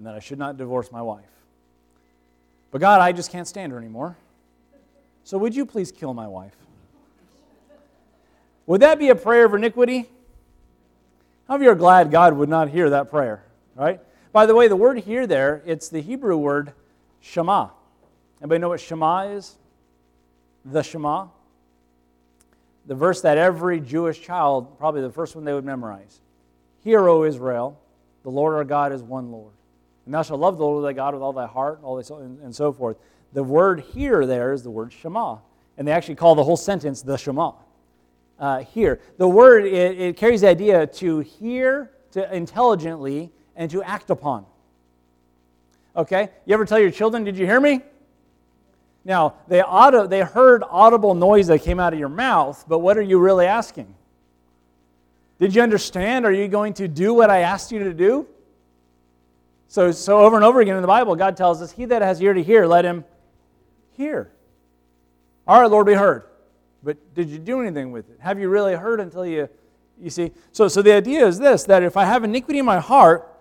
and 0.00 0.06
that 0.06 0.14
I 0.14 0.18
should 0.18 0.38
not 0.38 0.56
divorce 0.56 0.90
my 0.90 1.02
wife. 1.02 1.28
But 2.70 2.80
God, 2.80 3.02
I 3.02 3.12
just 3.12 3.30
can't 3.30 3.46
stand 3.46 3.70
her 3.70 3.76
anymore. 3.76 4.16
So 5.24 5.36
would 5.36 5.54
you 5.54 5.66
please 5.66 5.92
kill 5.92 6.14
my 6.14 6.26
wife? 6.26 6.56
Would 8.64 8.80
that 8.80 8.98
be 8.98 9.10
a 9.10 9.14
prayer 9.14 9.44
of 9.44 9.52
iniquity? 9.52 10.08
How 11.46 11.58
many 11.58 11.68
are 11.68 11.74
glad 11.74 12.10
God 12.10 12.32
would 12.32 12.48
not 12.48 12.70
hear 12.70 12.88
that 12.88 13.10
prayer? 13.10 13.44
Right? 13.76 14.00
By 14.32 14.46
the 14.46 14.54
way, 14.54 14.68
the 14.68 14.76
word 14.76 15.00
here 15.00 15.26
there, 15.26 15.62
it's 15.66 15.90
the 15.90 16.00
Hebrew 16.00 16.38
word 16.38 16.72
Shema. 17.20 17.68
Anybody 18.40 18.58
know 18.58 18.70
what 18.70 18.80
Shema 18.80 19.28
is? 19.32 19.58
The 20.64 20.82
Shema. 20.82 21.26
The 22.86 22.94
verse 22.94 23.20
that 23.20 23.36
every 23.36 23.80
Jewish 23.80 24.22
child, 24.22 24.78
probably 24.78 25.02
the 25.02 25.10
first 25.10 25.36
one 25.36 25.44
they 25.44 25.52
would 25.52 25.66
memorize. 25.66 26.22
Hear, 26.82 27.06
O 27.06 27.24
Israel, 27.24 27.78
The 28.22 28.30
Lord 28.30 28.54
our 28.54 28.64
God 28.64 28.94
is 28.94 29.02
one 29.02 29.30
Lord. 29.30 29.52
And 30.10 30.14
thou 30.16 30.22
shalt 30.22 30.40
love 30.40 30.58
the 30.58 30.64
Lord 30.64 30.84
thy 30.84 30.92
God 30.92 31.14
with 31.14 31.22
all 31.22 31.32
thy 31.32 31.46
heart, 31.46 31.76
and 31.76 31.84
all 31.84 31.94
thy 31.94 32.02
soul, 32.02 32.18
and, 32.18 32.40
and 32.40 32.52
so 32.52 32.72
forth. 32.72 32.96
The 33.32 33.44
word 33.44 33.78
here 33.94 34.26
there 34.26 34.52
is 34.52 34.64
the 34.64 34.70
word 34.70 34.92
Shema. 34.92 35.36
And 35.78 35.86
they 35.86 35.92
actually 35.92 36.16
call 36.16 36.34
the 36.34 36.42
whole 36.42 36.56
sentence 36.56 37.00
the 37.00 37.16
Shema. 37.16 37.52
Uh, 38.36 38.58
here. 38.58 38.98
The 39.18 39.28
word, 39.28 39.66
it, 39.66 40.00
it 40.00 40.16
carries 40.16 40.40
the 40.40 40.48
idea 40.48 40.84
to 40.84 41.20
hear 41.20 41.92
to 42.10 42.34
intelligently 42.34 43.30
and 43.54 43.70
to 43.70 43.84
act 43.84 44.10
upon. 44.10 44.46
Okay? 45.94 46.30
You 46.44 46.54
ever 46.54 46.64
tell 46.64 46.80
your 46.80 46.90
children, 46.90 47.22
Did 47.22 47.38
you 47.38 47.46
hear 47.46 47.60
me? 47.60 47.80
Now, 49.04 49.34
they, 49.46 49.62
auto, 49.62 50.08
they 50.08 50.22
heard 50.22 50.64
audible 50.68 51.14
noise 51.14 51.46
that 51.46 51.62
came 51.62 51.78
out 51.78 51.92
of 51.92 52.00
your 52.00 52.08
mouth, 52.08 52.64
but 52.66 52.80
what 52.80 52.98
are 52.98 53.02
you 53.02 53.20
really 53.20 53.46
asking? 53.46 53.94
Did 55.38 55.54
you 55.54 55.62
understand? 55.62 56.26
Are 56.26 56.32
you 56.32 56.48
going 56.48 56.74
to 56.74 56.88
do 56.88 57.14
what 57.14 57.30
I 57.30 57.42
asked 57.42 57.70
you 57.70 57.84
to 57.84 57.94
do? 57.94 58.26
So, 59.70 59.92
so 59.92 60.18
over 60.18 60.34
and 60.34 60.44
over 60.44 60.60
again 60.60 60.74
in 60.74 60.82
the 60.82 60.88
Bible, 60.88 61.14
God 61.14 61.36
tells 61.36 61.62
us, 61.62 61.70
He 61.70 61.84
that 61.84 62.02
has 62.02 62.20
ear 62.20 62.34
to 62.34 62.42
hear, 62.42 62.66
let 62.66 62.84
him 62.84 63.04
hear. 63.92 64.32
All 65.46 65.60
right, 65.60 65.70
Lord, 65.70 65.86
we 65.86 65.94
heard. 65.94 66.24
But 66.82 67.14
did 67.14 67.28
you 67.28 67.38
do 67.38 67.60
anything 67.60 67.92
with 67.92 68.10
it? 68.10 68.18
Have 68.18 68.40
you 68.40 68.48
really 68.48 68.74
heard 68.74 68.98
until 68.98 69.24
you, 69.24 69.48
you 69.96 70.10
see? 70.10 70.32
So, 70.50 70.66
so 70.66 70.82
the 70.82 70.90
idea 70.92 71.24
is 71.24 71.38
this 71.38 71.62
that 71.64 71.84
if 71.84 71.96
I 71.96 72.04
have 72.04 72.24
iniquity 72.24 72.58
in 72.58 72.64
my 72.64 72.80
heart, 72.80 73.32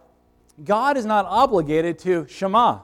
God 0.63 0.98
is 0.98 1.06
not 1.06 1.26
obligated 1.26 1.98
to 2.00 2.28
Shema, 2.28 2.82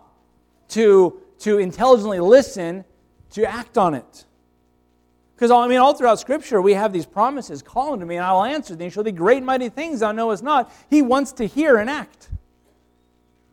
to, 0.69 1.21
to 1.41 1.60
intelligently 1.60 2.19
listen, 2.19 2.84
to 3.34 3.45
act 3.45 3.77
on 3.77 3.93
it. 3.93 4.25
Because, 5.36 5.51
I 5.51 5.67
mean, 5.67 5.77
all 5.77 5.93
throughout 5.93 6.19
Scripture, 6.19 6.63
we 6.63 6.73
have 6.73 6.91
these 6.91 7.05
promises 7.05 7.62
Call 7.62 7.93
unto 7.93 8.08
me, 8.08 8.15
and 8.15 8.25
I 8.25 8.34
will 8.34 8.45
answer 8.45 8.75
thee, 8.75 8.86
and 8.86 8.93
show 8.93 9.03
thee 9.03 9.12
great 9.12 9.43
mighty 9.43 9.69
things 9.69 9.99
thou 9.99 10.13
knowest 10.13 10.41
not. 10.41 10.73
He 10.89 11.03
wants 11.03 11.31
to 11.34 11.45
hear 11.45 11.77
and 11.77 11.91
act. 11.91 12.24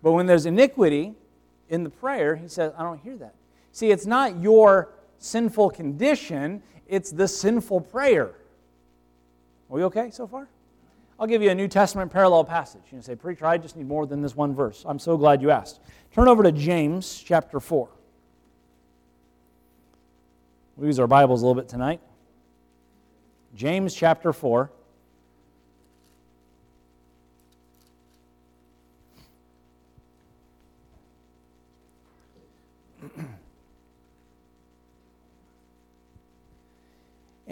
But 0.03 0.13
when 0.13 0.27
there's 0.27 0.47
iniquity 0.47 1.15
in 1.69 1.85
the 1.85 1.91
prayer, 1.91 2.37
he 2.37 2.49
says, 2.49 2.73
I 2.77 2.83
don't 2.83 2.99
hear 2.99 3.17
that. 3.19 3.35
See, 3.71 3.91
it's 3.91 4.07
not 4.07 4.41
your 4.41 4.91
sinful 5.19 5.71
condition, 5.71 6.63
it's 6.89 7.13
the 7.13 7.29
sinful 7.29 7.83
prayer. 7.83 8.35
Are 9.71 9.77
we 9.77 9.85
okay 9.85 10.11
so 10.11 10.27
far? 10.27 10.49
I'll 11.19 11.27
give 11.29 11.41
you 11.41 11.51
a 11.51 11.55
New 11.55 11.69
Testament 11.69 12.13
parallel 12.13 12.45
passage. 12.45 12.83
You 12.91 13.01
say, 13.01 13.15
Preacher, 13.15 13.47
I 13.47 13.57
just 13.57 13.77
need 13.77 13.87
more 13.87 14.07
than 14.07 14.21
this 14.21 14.35
one 14.35 14.55
verse. 14.55 14.85
I'm 14.87 14.99
so 14.99 15.17
glad 15.17 15.41
you 15.41 15.51
asked. 15.51 15.81
Turn 16.13 16.27
over 16.27 16.43
to 16.43 16.51
James 16.51 17.23
chapter 17.25 17.61
4. 17.61 17.89
We 20.77 20.89
use 20.89 20.99
our 20.99 21.07
Bibles 21.07 21.43
a 21.43 21.47
little 21.47 21.61
bit 21.61 21.69
tonight. 21.69 22.01
James 23.55 23.95
chapter 23.95 24.33
4. 24.33 24.71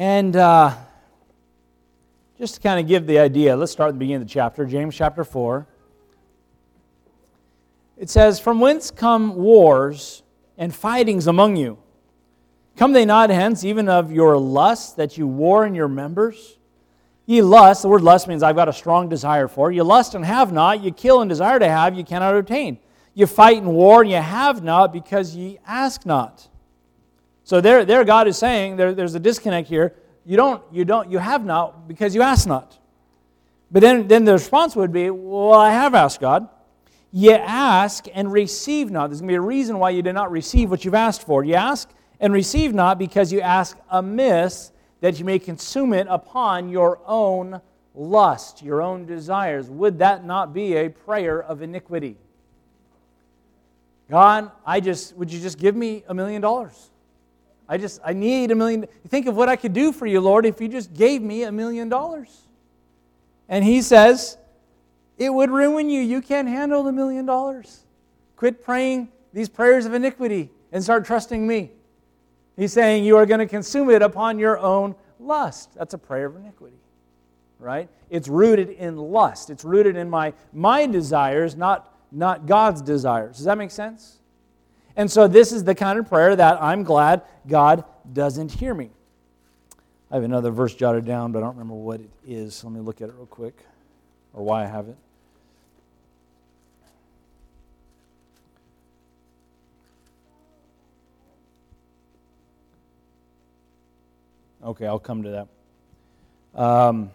And 0.01 0.35
uh, 0.35 0.75
just 2.39 2.55
to 2.55 2.61
kind 2.63 2.81
of 2.81 2.89
give 2.89 3.07
the 3.07 3.19
idea, 3.19 3.55
let's 3.55 3.71
start 3.71 3.89
at 3.89 3.93
the 3.93 3.99
beginning 3.99 4.23
of 4.23 4.29
the 4.29 4.33
chapter, 4.33 4.65
James 4.65 4.97
chapter 4.97 5.25
4. 5.25 5.67
It 7.99 8.09
says, 8.09 8.41
From 8.41 8.61
whence 8.61 8.91
come 8.91 9.35
wars 9.35 10.23
and 10.57 10.75
fightings 10.75 11.27
among 11.27 11.57
you? 11.57 11.77
Come 12.79 12.95
they 12.95 13.05
not 13.05 13.29
hence, 13.29 13.63
even 13.63 13.91
of 13.91 14.11
your 14.11 14.39
lust, 14.39 14.97
that 14.97 15.19
you 15.19 15.27
war 15.27 15.67
in 15.67 15.75
your 15.75 15.87
members? 15.87 16.57
Ye 17.27 17.43
lust, 17.43 17.83
the 17.83 17.89
word 17.89 18.01
lust 18.01 18.27
means 18.27 18.43
I've 18.43 18.57
got 18.57 18.71
a 18.71 18.73
strong 18.73 19.11
desire 19.11 19.49
for. 19.49 19.71
You 19.71 19.85
lust 19.85 20.15
and 20.15 20.25
have 20.25 20.51
not, 20.51 20.83
you 20.83 20.93
kill 20.93 21.21
and 21.21 21.29
desire 21.29 21.59
to 21.59 21.69
have, 21.69 21.95
you 21.95 22.05
cannot 22.05 22.35
obtain. 22.35 22.79
You 23.13 23.27
fight 23.27 23.59
and 23.59 23.75
war 23.75 24.01
and 24.01 24.11
you 24.11 24.17
have 24.17 24.65
not 24.65 24.95
because 24.95 25.37
ye 25.37 25.59
ask 25.67 26.07
not. 26.07 26.49
So 27.51 27.61
there, 27.61 27.85
there 27.85 28.05
God 28.05 28.29
is 28.29 28.39
saying, 28.39 28.77
there, 28.77 28.95
there's 28.95 29.17
a 29.17 29.19
disconnect 29.19 29.69
here 29.69 29.97
you 30.25 30.37
don't, 30.37 30.63
you 30.71 30.85
don't, 30.85 31.11
you 31.11 31.19
have 31.19 31.45
not 31.45 31.89
because 31.89 32.15
you 32.15 32.23
ask 32.23 32.47
not. 32.47 32.79
But 33.73 33.81
then, 33.81 34.07
then 34.07 34.25
the 34.25 34.35
response 34.35 34.77
would 34.77 34.93
be, 34.93 35.11
well, 35.11 35.55
I 35.55 35.73
have 35.73 35.93
asked 35.97 36.21
God. 36.21 36.49
You 37.11 37.33
ask 37.33 38.07
and 38.15 38.31
receive 38.31 38.93
not. 38.93 39.09
There's 39.09 39.21
going 39.21 39.31
to 39.31 39.33
be 39.33 39.37
a 39.37 39.41
reason 39.41 39.81
why 39.81 39.91
you 39.91 40.01
did 40.01 40.13
not 40.13 40.31
receive 40.31 40.71
what 40.71 40.85
you've 40.85 40.95
asked 40.95 41.27
for. 41.27 41.43
You 41.43 41.55
ask 41.55 41.91
and 42.21 42.33
receive 42.33 42.73
not 42.73 43.01
because 43.01 43.33
you 43.33 43.41
ask 43.41 43.77
amiss 43.91 44.71
that 45.01 45.19
you 45.19 45.25
may 45.25 45.41
consume 45.41 45.93
it 45.93 46.07
upon 46.09 46.69
your 46.69 47.01
own 47.05 47.61
lust, 47.97 48.63
your 48.63 48.81
own 48.81 49.07
desires. 49.07 49.69
Would 49.69 49.99
that 49.99 50.25
not 50.25 50.55
be 50.55 50.77
a 50.77 50.89
prayer 50.89 51.43
of 51.43 51.63
iniquity? 51.63 52.17
God, 54.09 54.53
I 54.65 54.79
just 54.79 55.17
would 55.17 55.33
you 55.33 55.41
just 55.41 55.59
give 55.59 55.75
me 55.75 56.05
a 56.07 56.15
million 56.15 56.43
dollars? 56.43 56.91
I 57.71 57.79
just, 57.79 58.01
I 58.05 58.13
need 58.13 58.51
a 58.51 58.57
million. 58.57 58.89
Think 59.07 59.29
of 59.29 59.37
what 59.37 59.49
I 59.49 59.55
could 59.55 59.73
do 59.73 59.93
for 59.93 60.05
you, 60.05 60.21
Lord, 60.21 60.45
if 60.45 60.61
you 60.61 60.67
just 60.67 60.93
gave 60.93 61.23
me 61.23 61.45
a 61.45 61.53
million 61.53 61.89
dollars. 61.89 62.37
And 63.49 63.65
he 63.65 63.81
says, 63.81 64.37
It 65.17 65.33
would 65.33 65.51
ruin 65.51 65.89
you. 65.89 66.03
You 66.03 66.21
can't 66.21 66.49
handle 66.49 66.83
the 66.83 66.91
million 66.91 67.27
dollars. 67.27 67.85
Quit 68.35 68.65
praying 68.65 69.09
these 69.33 69.49
prayers 69.49 69.87
of 69.87 69.95
iniquity 69.95 70.51
and 70.73 70.83
start 70.83 71.05
trusting 71.05 71.47
me. 71.47 71.71
He's 72.57 72.73
saying 72.73 73.05
you 73.05 73.17
are 73.17 73.25
going 73.25 73.39
to 73.39 73.47
consume 73.47 73.89
it 73.91 74.03
upon 74.03 74.41
your 74.41 74.59
own 74.59 74.97
lust. 75.21 75.75
That's 75.77 75.95
a 75.95 75.99
prayer 75.99 76.27
of 76.27 76.35
iniquity, 76.35 76.77
right? 77.61 77.89
It's 78.11 78.27
rooted 78.27 78.71
in 78.71 78.97
lust. 78.97 79.49
It's 79.49 79.65
rooted 79.65 79.95
in 79.95 80.11
my, 80.11 80.33
my 80.53 80.87
desires, 80.87 81.55
not, 81.55 81.95
not 82.11 82.47
God's 82.47 82.83
desires. 82.83 83.37
Does 83.37 83.45
that 83.45 83.59
make 83.59 83.71
sense? 83.71 84.20
And 85.01 85.11
so 85.11 85.27
this 85.27 85.51
is 85.51 85.65
the 85.65 85.75
kind 85.75 85.99
of 85.99 86.07
prayer 86.11 86.37
that 86.37 86.63
I'm 86.63 86.83
glad 86.83 87.23
God 87.49 87.85
doesn't 88.13 88.53
hear 88.53 88.75
me. 88.75 88.91
I 90.11 90.17
have 90.17 90.25
another 90.25 90.51
verse 90.51 90.75
jotted 90.75 91.07
down, 91.07 91.33
but 91.33 91.39
I 91.39 91.47
don't 91.47 91.57
remember 91.57 91.73
what 91.73 92.01
it 92.01 92.11
is. 92.27 92.63
Let 92.63 92.75
me 92.75 92.81
look 92.81 93.01
at 93.01 93.09
it 93.09 93.15
real 93.17 93.25
quick 93.25 93.55
or 94.35 94.45
why 94.45 94.63
I 94.63 94.67
have 94.67 94.89
it. 94.89 94.97
Okay, 104.63 104.87
I'll 104.87 104.99
come 104.99 105.23
to 105.23 105.47
that. 106.55 106.61
Um, 106.63 107.11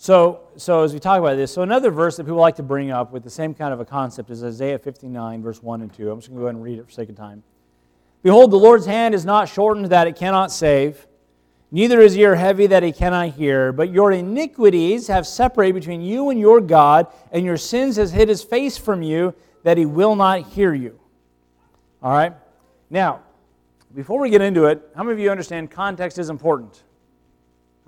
so, 0.00 0.42
so 0.56 0.84
as 0.84 0.94
we 0.94 1.00
talk 1.00 1.18
about 1.18 1.34
this, 1.34 1.52
so 1.52 1.62
another 1.62 1.90
verse 1.90 2.16
that 2.16 2.24
people 2.24 2.38
like 2.38 2.54
to 2.56 2.62
bring 2.62 2.92
up 2.92 3.10
with 3.10 3.24
the 3.24 3.30
same 3.30 3.52
kind 3.52 3.74
of 3.74 3.80
a 3.80 3.84
concept 3.84 4.30
is 4.30 4.44
Isaiah 4.44 4.78
59, 4.78 5.42
verse 5.42 5.60
1 5.60 5.82
and 5.82 5.92
2. 5.92 6.08
I'm 6.08 6.18
just 6.18 6.28
going 6.28 6.36
to 6.36 6.40
go 6.42 6.46
ahead 6.46 6.54
and 6.54 6.62
read 6.62 6.78
it 6.78 6.86
for 6.86 6.92
sake 6.92 7.08
of 7.08 7.16
time. 7.16 7.42
Behold, 8.22 8.52
the 8.52 8.56
Lord's 8.56 8.86
hand 8.86 9.12
is 9.12 9.24
not 9.24 9.48
shortened 9.48 9.86
that 9.86 10.06
it 10.06 10.14
cannot 10.14 10.52
save, 10.52 11.08
neither 11.72 12.00
is 12.00 12.16
ear 12.16 12.36
heavy 12.36 12.68
that 12.68 12.84
he 12.84 12.92
cannot 12.92 13.30
hear, 13.30 13.72
but 13.72 13.90
your 13.90 14.12
iniquities 14.12 15.08
have 15.08 15.26
separated 15.26 15.74
between 15.74 16.00
you 16.00 16.30
and 16.30 16.38
your 16.38 16.60
God, 16.60 17.08
and 17.32 17.44
your 17.44 17.56
sins 17.56 17.96
has 17.96 18.12
hid 18.12 18.28
his 18.28 18.44
face 18.44 18.78
from 18.78 19.02
you 19.02 19.34
that 19.64 19.78
he 19.78 19.84
will 19.84 20.14
not 20.14 20.42
hear 20.42 20.74
you. 20.74 20.96
All 22.04 22.12
right? 22.12 22.34
Now, 22.88 23.22
before 23.96 24.20
we 24.20 24.30
get 24.30 24.42
into 24.42 24.66
it, 24.66 24.80
how 24.94 25.02
many 25.02 25.14
of 25.14 25.18
you 25.18 25.30
understand 25.32 25.72
context 25.72 26.20
is 26.20 26.30
important? 26.30 26.84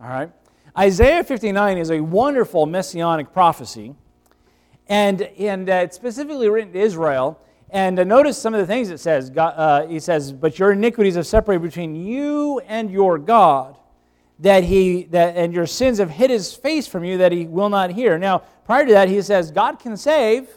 All 0.03 0.09
right? 0.09 0.33
Isaiah 0.79 1.25
59 1.25 1.79
is 1.79 1.91
a 1.91 2.01
wonderful 2.01 2.65
messianic 2.65 3.33
prophecy, 3.33 3.95
and, 4.89 5.23
and 5.23 5.69
uh, 5.69 5.75
it's 5.75 5.97
specifically 5.97 6.49
written 6.49 6.73
to 6.73 6.79
Israel. 6.79 7.41
And 7.71 7.99
uh, 7.99 8.05
notice 8.05 8.37
some 8.39 8.55
of 8.55 8.61
the 8.61 8.67
things 8.67 8.91
it 8.91 8.99
says. 8.99 9.31
God, 9.31 9.55
uh, 9.57 9.87
he 9.87 10.01
says, 10.01 10.33
But 10.33 10.59
your 10.59 10.73
iniquities 10.73 11.15
have 11.15 11.27
separated 11.27 11.63
between 11.63 11.95
you 11.95 12.61
and 12.67 12.91
your 12.91 13.19
God, 13.19 13.77
that 14.41 14.65
he, 14.65 15.05
that, 15.05 15.37
and 15.37 15.53
your 15.53 15.67
sins 15.67 15.99
have 15.99 16.11
hid 16.11 16.31
his 16.31 16.55
face 16.55 16.87
from 16.87 17.05
you 17.05 17.19
that 17.19 17.33
he 17.33 17.47
will 17.47 17.69
not 17.69 17.91
hear. 17.91 18.19
Now, 18.19 18.39
prior 18.65 18.87
to 18.87 18.93
that, 18.93 19.09
he 19.09 19.23
says, 19.23 19.51
God 19.51 19.79
can 19.79 19.97
save, 19.97 20.49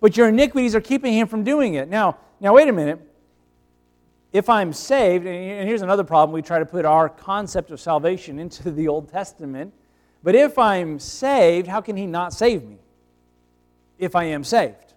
but 0.00 0.16
your 0.16 0.28
iniquities 0.28 0.74
are 0.74 0.80
keeping 0.80 1.12
him 1.12 1.26
from 1.26 1.44
doing 1.44 1.74
it. 1.74 1.88
Now, 1.88 2.18
now 2.40 2.54
wait 2.54 2.68
a 2.68 2.72
minute 2.72 3.00
if 4.32 4.48
I'm 4.48 4.72
saved, 4.72 5.26
and 5.26 5.68
here's 5.68 5.82
another 5.82 6.04
problem, 6.04 6.32
we 6.32 6.42
try 6.42 6.58
to 6.58 6.66
put 6.66 6.84
our 6.84 7.08
concept 7.08 7.70
of 7.70 7.80
salvation 7.80 8.38
into 8.38 8.70
the 8.70 8.88
Old 8.88 9.10
Testament. 9.10 9.74
But 10.22 10.34
if 10.34 10.58
I'm 10.58 10.98
saved, 10.98 11.66
how 11.66 11.80
can 11.80 11.96
He 11.96 12.06
not 12.06 12.32
save 12.32 12.64
me? 12.64 12.78
If 13.98 14.16
I 14.16 14.24
am 14.24 14.42
saved. 14.42 14.94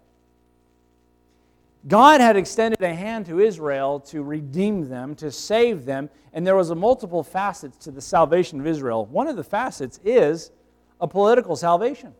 God 1.87 2.21
had 2.21 2.35
extended 2.35 2.81
a 2.81 2.95
hand 2.95 3.27
to 3.27 3.39
Israel 3.39 3.99
to 4.01 4.23
redeem 4.23 4.89
them, 4.89 5.13
to 5.15 5.31
save 5.31 5.85
them, 5.85 6.09
and 6.33 6.47
there 6.47 6.55
was 6.55 6.69
a 6.69 6.75
multiple 6.75 7.21
facets 7.21 7.77
to 7.85 7.91
the 7.91 8.01
salvation 8.01 8.59
of 8.59 8.65
Israel. 8.65 9.05
One 9.05 9.27
of 9.27 9.35
the 9.35 9.43
facets 9.43 9.99
is 10.03 10.51
a 10.99 11.07
political 11.07 11.55
salvation. 11.55 12.13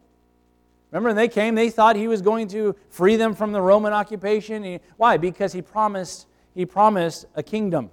Remember, 0.91 1.09
when 1.09 1.15
they 1.15 1.27
came, 1.27 1.55
they 1.55 1.69
thought 1.69 1.95
he 1.95 2.07
was 2.07 2.21
going 2.21 2.47
to 2.49 2.75
free 2.89 3.15
them 3.15 3.33
from 3.33 3.51
the 3.51 3.61
Roman 3.61 3.91
occupation. 3.91 4.79
Why? 4.97 5.17
Because 5.17 5.51
he 5.51 5.61
promised 5.61 6.27
he 6.55 6.65
promised 6.65 7.25
a 7.35 7.43
kingdom. 7.43 7.91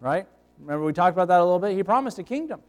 Right? 0.00 0.26
Remember 0.58 0.84
we 0.84 0.92
talked 0.92 1.14
about 1.14 1.28
that 1.28 1.40
a 1.40 1.44
little 1.44 1.58
bit? 1.58 1.76
He 1.76 1.82
promised 1.82 2.18
a 2.18 2.22
kingdom. 2.22 2.60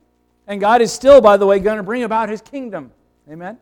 And 0.48 0.62
God 0.62 0.82
is 0.82 0.92
still, 0.92 1.22
by 1.22 1.38
the 1.38 1.46
way, 1.46 1.60
going 1.60 1.78
to 1.78 1.84
bring 1.84 2.04
about 2.04 2.30
his 2.30 2.42
kingdom. 2.42 2.92
Amen? 3.30 3.58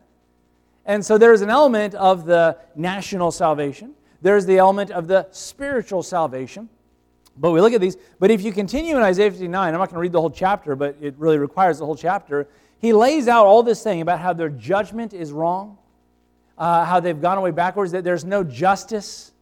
And 0.84 1.04
so 1.04 1.16
there's 1.16 1.40
an 1.40 1.48
element 1.48 1.94
of 1.94 2.26
the 2.26 2.58
national 2.74 3.30
salvation, 3.30 3.94
there's 4.20 4.46
the 4.46 4.58
element 4.58 4.90
of 4.90 5.06
the 5.06 5.28
spiritual 5.30 6.02
salvation. 6.02 6.68
But 7.36 7.50
we 7.50 7.60
look 7.60 7.72
at 7.72 7.80
these. 7.80 7.96
But 8.20 8.30
if 8.30 8.42
you 8.42 8.52
continue 8.52 8.96
in 8.96 9.02
Isaiah 9.02 9.30
59, 9.30 9.74
I'm 9.74 9.78
not 9.78 9.88
going 9.88 9.94
to 9.94 10.00
read 10.00 10.12
the 10.12 10.20
whole 10.20 10.30
chapter, 10.30 10.76
but 10.76 10.96
it 11.00 11.14
really 11.18 11.38
requires 11.38 11.78
the 11.78 11.84
whole 11.84 11.96
chapter. 11.96 12.46
He 12.78 12.92
lays 12.92 13.26
out 13.28 13.44
all 13.46 13.62
this 13.62 13.82
thing 13.82 14.00
about 14.00 14.20
how 14.20 14.32
their 14.32 14.50
judgment 14.50 15.12
is 15.12 15.32
wrong, 15.32 15.78
uh, 16.56 16.84
how 16.84 17.00
they've 17.00 17.20
gone 17.20 17.38
away 17.38 17.50
backwards, 17.50 17.92
that 17.92 18.04
there's 18.04 18.24
no 18.24 18.44
justice. 18.44 19.32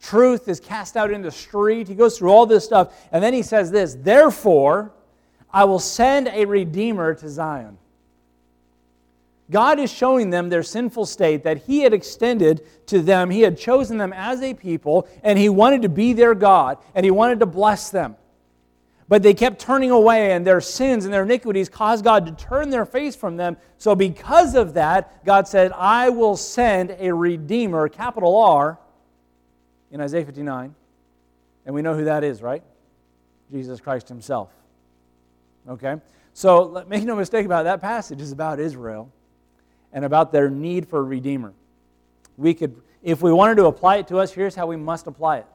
Truth 0.00 0.48
is 0.48 0.60
cast 0.60 0.96
out 0.96 1.10
in 1.10 1.22
the 1.22 1.30
street. 1.30 1.88
He 1.88 1.94
goes 1.94 2.18
through 2.18 2.30
all 2.30 2.46
this 2.46 2.64
stuff. 2.64 2.94
And 3.10 3.22
then 3.22 3.32
he 3.32 3.42
says 3.42 3.70
this 3.70 3.96
Therefore, 3.98 4.92
I 5.52 5.64
will 5.64 5.78
send 5.78 6.28
a 6.28 6.44
redeemer 6.44 7.14
to 7.14 7.28
Zion. 7.28 7.78
God 9.50 9.78
is 9.78 9.90
showing 9.90 10.30
them 10.30 10.50
their 10.50 10.62
sinful 10.62 11.06
state 11.06 11.42
that 11.44 11.62
He 11.64 11.80
had 11.80 11.94
extended 11.94 12.66
to 12.86 13.00
them. 13.00 13.30
He 13.30 13.40
had 13.40 13.58
chosen 13.58 13.96
them 13.96 14.12
as 14.12 14.42
a 14.42 14.52
people, 14.52 15.08
and 15.22 15.38
He 15.38 15.48
wanted 15.48 15.82
to 15.82 15.88
be 15.88 16.12
their 16.12 16.34
God, 16.34 16.78
and 16.94 17.04
He 17.04 17.10
wanted 17.10 17.40
to 17.40 17.46
bless 17.46 17.90
them. 17.90 18.16
But 19.08 19.22
they 19.22 19.32
kept 19.32 19.58
turning 19.58 19.90
away, 19.90 20.32
and 20.32 20.46
their 20.46 20.60
sins 20.60 21.06
and 21.06 21.14
their 21.14 21.22
iniquities 21.22 21.70
caused 21.70 22.04
God 22.04 22.26
to 22.26 22.32
turn 22.32 22.68
their 22.68 22.84
face 22.84 23.16
from 23.16 23.38
them. 23.38 23.56
So, 23.78 23.94
because 23.94 24.54
of 24.54 24.74
that, 24.74 25.24
God 25.24 25.48
said, 25.48 25.72
I 25.72 26.10
will 26.10 26.36
send 26.36 26.94
a 26.98 27.14
Redeemer, 27.14 27.88
capital 27.88 28.36
R, 28.36 28.78
in 29.90 30.00
Isaiah 30.00 30.24
59. 30.24 30.74
And 31.66 31.74
we 31.74 31.82
know 31.82 31.94
who 31.94 32.04
that 32.04 32.24
is, 32.24 32.42
right? 32.42 32.62
Jesus 33.50 33.80
Christ 33.80 34.08
Himself. 34.08 34.50
Okay? 35.68 35.96
So 36.32 36.84
make 36.88 37.04
no 37.04 37.16
mistake 37.16 37.46
about 37.46 37.62
it, 37.62 37.64
that 37.64 37.80
passage 37.80 38.20
is 38.20 38.32
about 38.32 38.60
Israel 38.60 39.10
and 39.92 40.04
about 40.04 40.32
their 40.32 40.48
need 40.50 40.88
for 40.88 41.00
a 41.00 41.02
redeemer. 41.02 41.52
We 42.36 42.54
could, 42.54 42.80
if 43.02 43.22
we 43.22 43.32
wanted 43.32 43.56
to 43.56 43.66
apply 43.66 43.96
it 43.96 44.08
to 44.08 44.18
us, 44.18 44.32
here's 44.32 44.54
how 44.54 44.66
we 44.66 44.76
must 44.76 45.06
apply 45.06 45.38
it. 45.38 45.46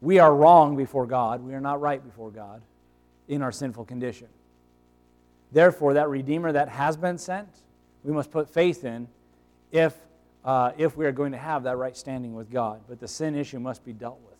We 0.00 0.18
are 0.18 0.34
wrong 0.34 0.76
before 0.76 1.06
God. 1.06 1.42
We 1.42 1.54
are 1.54 1.60
not 1.60 1.80
right 1.80 2.02
before 2.02 2.30
God 2.30 2.62
in 3.28 3.42
our 3.42 3.52
sinful 3.52 3.84
condition. 3.84 4.28
Therefore, 5.52 5.94
that 5.94 6.08
Redeemer 6.08 6.52
that 6.52 6.68
has 6.68 6.96
been 6.96 7.18
sent, 7.18 7.48
we 8.04 8.12
must 8.12 8.30
put 8.30 8.48
faith 8.48 8.84
in 8.84 9.08
if, 9.72 9.94
uh, 10.44 10.72
if 10.78 10.96
we 10.96 11.06
are 11.06 11.12
going 11.12 11.32
to 11.32 11.38
have 11.38 11.64
that 11.64 11.76
right 11.76 11.96
standing 11.96 12.34
with 12.34 12.50
God. 12.50 12.80
But 12.88 13.00
the 13.00 13.08
sin 13.08 13.34
issue 13.34 13.60
must 13.60 13.84
be 13.84 13.92
dealt 13.92 14.20
with. 14.20 14.30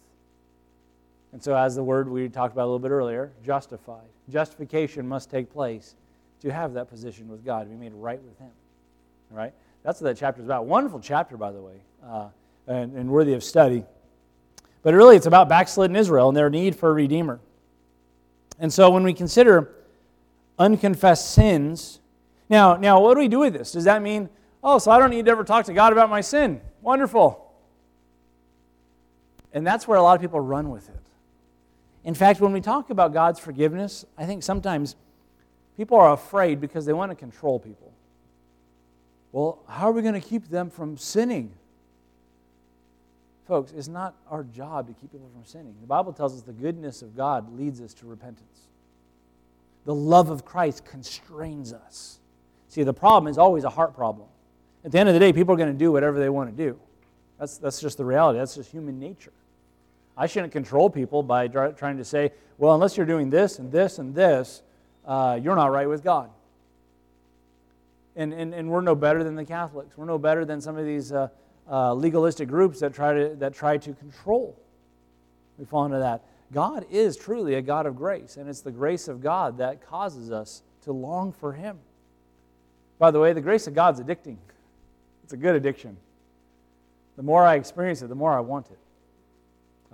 And 1.32 1.42
so, 1.42 1.54
as 1.56 1.76
the 1.76 1.84
word 1.84 2.08
we 2.08 2.28
talked 2.28 2.52
about 2.52 2.64
a 2.64 2.70
little 2.70 2.80
bit 2.80 2.90
earlier, 2.90 3.30
justified. 3.44 4.06
Justification 4.28 5.06
must 5.06 5.30
take 5.30 5.52
place 5.52 5.94
to 6.42 6.52
have 6.52 6.72
that 6.74 6.88
position 6.88 7.28
with 7.28 7.44
God, 7.44 7.64
to 7.64 7.66
be 7.66 7.76
made 7.76 7.92
right 7.92 8.20
with 8.20 8.38
Him. 8.38 8.50
All 9.30 9.38
right? 9.38 9.52
That's 9.82 10.00
what 10.00 10.08
that 10.08 10.16
chapter 10.16 10.40
is 10.40 10.46
about. 10.46 10.66
Wonderful 10.66 11.00
chapter, 11.00 11.36
by 11.36 11.52
the 11.52 11.60
way, 11.60 11.76
uh, 12.04 12.28
and, 12.66 12.96
and 12.96 13.10
worthy 13.10 13.34
of 13.34 13.44
study. 13.44 13.84
But 14.82 14.94
really, 14.94 15.16
it's 15.16 15.26
about 15.26 15.48
backslidden 15.48 15.94
Israel 15.94 16.28
and 16.28 16.36
their 16.36 16.50
need 16.50 16.74
for 16.74 16.90
a 16.90 16.92
redeemer. 16.92 17.38
And 18.58 18.72
so, 18.72 18.90
when 18.90 19.04
we 19.04 19.12
consider 19.12 19.72
unconfessed 20.58 21.30
sins, 21.32 22.00
now, 22.48 22.76
now, 22.76 23.00
what 23.00 23.14
do 23.14 23.20
we 23.20 23.28
do 23.28 23.38
with 23.38 23.52
this? 23.52 23.70
Does 23.70 23.84
that 23.84 24.02
mean, 24.02 24.28
oh, 24.62 24.78
so 24.78 24.90
I 24.90 24.98
don't 24.98 25.10
need 25.10 25.24
to 25.26 25.30
ever 25.30 25.44
talk 25.44 25.66
to 25.66 25.72
God 25.72 25.92
about 25.92 26.10
my 26.10 26.20
sin? 26.20 26.60
Wonderful. 26.82 27.52
And 29.52 29.66
that's 29.66 29.88
where 29.88 29.98
a 29.98 30.02
lot 30.02 30.14
of 30.14 30.20
people 30.20 30.40
run 30.40 30.70
with 30.70 30.88
it. 30.88 30.94
In 32.04 32.14
fact, 32.14 32.40
when 32.40 32.52
we 32.52 32.60
talk 32.60 32.90
about 32.90 33.12
God's 33.12 33.38
forgiveness, 33.38 34.04
I 34.16 34.24
think 34.24 34.42
sometimes 34.42 34.96
people 35.76 35.98
are 35.98 36.12
afraid 36.12 36.60
because 36.60 36.86
they 36.86 36.92
want 36.92 37.10
to 37.10 37.16
control 37.16 37.58
people. 37.58 37.92
Well, 39.32 39.58
how 39.68 39.88
are 39.88 39.92
we 39.92 40.02
going 40.02 40.14
to 40.14 40.26
keep 40.26 40.48
them 40.48 40.70
from 40.70 40.96
sinning? 40.96 41.52
Folks, 43.46 43.72
it's 43.72 43.88
not 43.88 44.14
our 44.30 44.44
job 44.44 44.86
to 44.86 44.94
keep 44.94 45.12
people 45.12 45.28
from 45.32 45.44
sinning. 45.44 45.74
The 45.80 45.86
Bible 45.86 46.12
tells 46.12 46.34
us 46.34 46.42
the 46.42 46.52
goodness 46.52 47.02
of 47.02 47.16
God 47.16 47.56
leads 47.58 47.80
us 47.80 47.92
to 47.94 48.06
repentance. 48.06 48.68
The 49.84 49.94
love 49.94 50.30
of 50.30 50.44
Christ 50.44 50.84
constrains 50.84 51.72
us. 51.72 52.20
See, 52.68 52.82
the 52.82 52.94
problem 52.94 53.28
is 53.28 53.38
always 53.38 53.64
a 53.64 53.70
heart 53.70 53.94
problem. 53.94 54.28
At 54.84 54.92
the 54.92 54.98
end 54.98 55.08
of 55.08 55.14
the 55.14 55.18
day, 55.18 55.32
people 55.32 55.54
are 55.54 55.58
going 55.58 55.72
to 55.72 55.78
do 55.78 55.92
whatever 55.92 56.18
they 56.18 56.28
want 56.28 56.56
to 56.56 56.56
do. 56.56 56.78
That's, 57.38 57.58
that's 57.58 57.80
just 57.80 57.98
the 57.98 58.04
reality. 58.04 58.38
That's 58.38 58.54
just 58.54 58.70
human 58.70 58.98
nature. 58.98 59.32
I 60.16 60.26
shouldn't 60.26 60.52
control 60.52 60.90
people 60.90 61.22
by 61.22 61.48
trying 61.48 61.96
to 61.96 62.04
say, 62.04 62.32
well, 62.58 62.74
unless 62.74 62.96
you're 62.96 63.06
doing 63.06 63.30
this 63.30 63.58
and 63.58 63.72
this 63.72 63.98
and 63.98 64.14
this, 64.14 64.62
uh, 65.06 65.38
you're 65.42 65.56
not 65.56 65.72
right 65.72 65.88
with 65.88 66.04
God. 66.04 66.30
And, 68.16 68.32
and, 68.32 68.52
and 68.52 68.68
we're 68.68 68.82
no 68.82 68.94
better 68.94 69.24
than 69.24 69.34
the 69.34 69.44
Catholics. 69.44 69.96
We're 69.96 70.04
no 70.04 70.18
better 70.18 70.44
than 70.44 70.60
some 70.60 70.76
of 70.76 70.84
these 70.84 71.12
uh, 71.12 71.28
uh, 71.70 71.94
legalistic 71.94 72.48
groups 72.48 72.80
that 72.80 72.92
try, 72.92 73.14
to, 73.14 73.34
that 73.36 73.54
try 73.54 73.78
to 73.78 73.94
control. 73.94 74.58
We 75.58 75.64
fall 75.64 75.86
into 75.86 75.98
that. 75.98 76.22
God 76.52 76.84
is 76.90 77.16
truly 77.16 77.54
a 77.54 77.62
God 77.62 77.86
of 77.86 77.96
grace, 77.96 78.36
and 78.36 78.48
it's 78.48 78.60
the 78.60 78.72
grace 78.72 79.08
of 79.08 79.22
God 79.22 79.58
that 79.58 79.86
causes 79.86 80.32
us 80.32 80.62
to 80.82 80.92
long 80.92 81.32
for 81.32 81.52
Him. 81.52 81.78
By 82.98 83.10
the 83.10 83.20
way, 83.20 83.32
the 83.32 83.40
grace 83.40 83.66
of 83.66 83.74
God's 83.74 84.00
addicting. 84.00 84.36
It's 85.30 85.34
a 85.34 85.36
good 85.36 85.54
addiction. 85.54 85.96
The 87.16 87.22
more 87.22 87.44
I 87.44 87.54
experience 87.54 88.02
it, 88.02 88.08
the 88.08 88.16
more 88.16 88.36
I 88.36 88.40
want 88.40 88.66
it. 88.66 88.78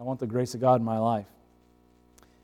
I 0.00 0.02
want 0.02 0.18
the 0.18 0.26
grace 0.26 0.54
of 0.54 0.62
God 0.62 0.80
in 0.80 0.84
my 0.86 0.96
life. 0.96 1.26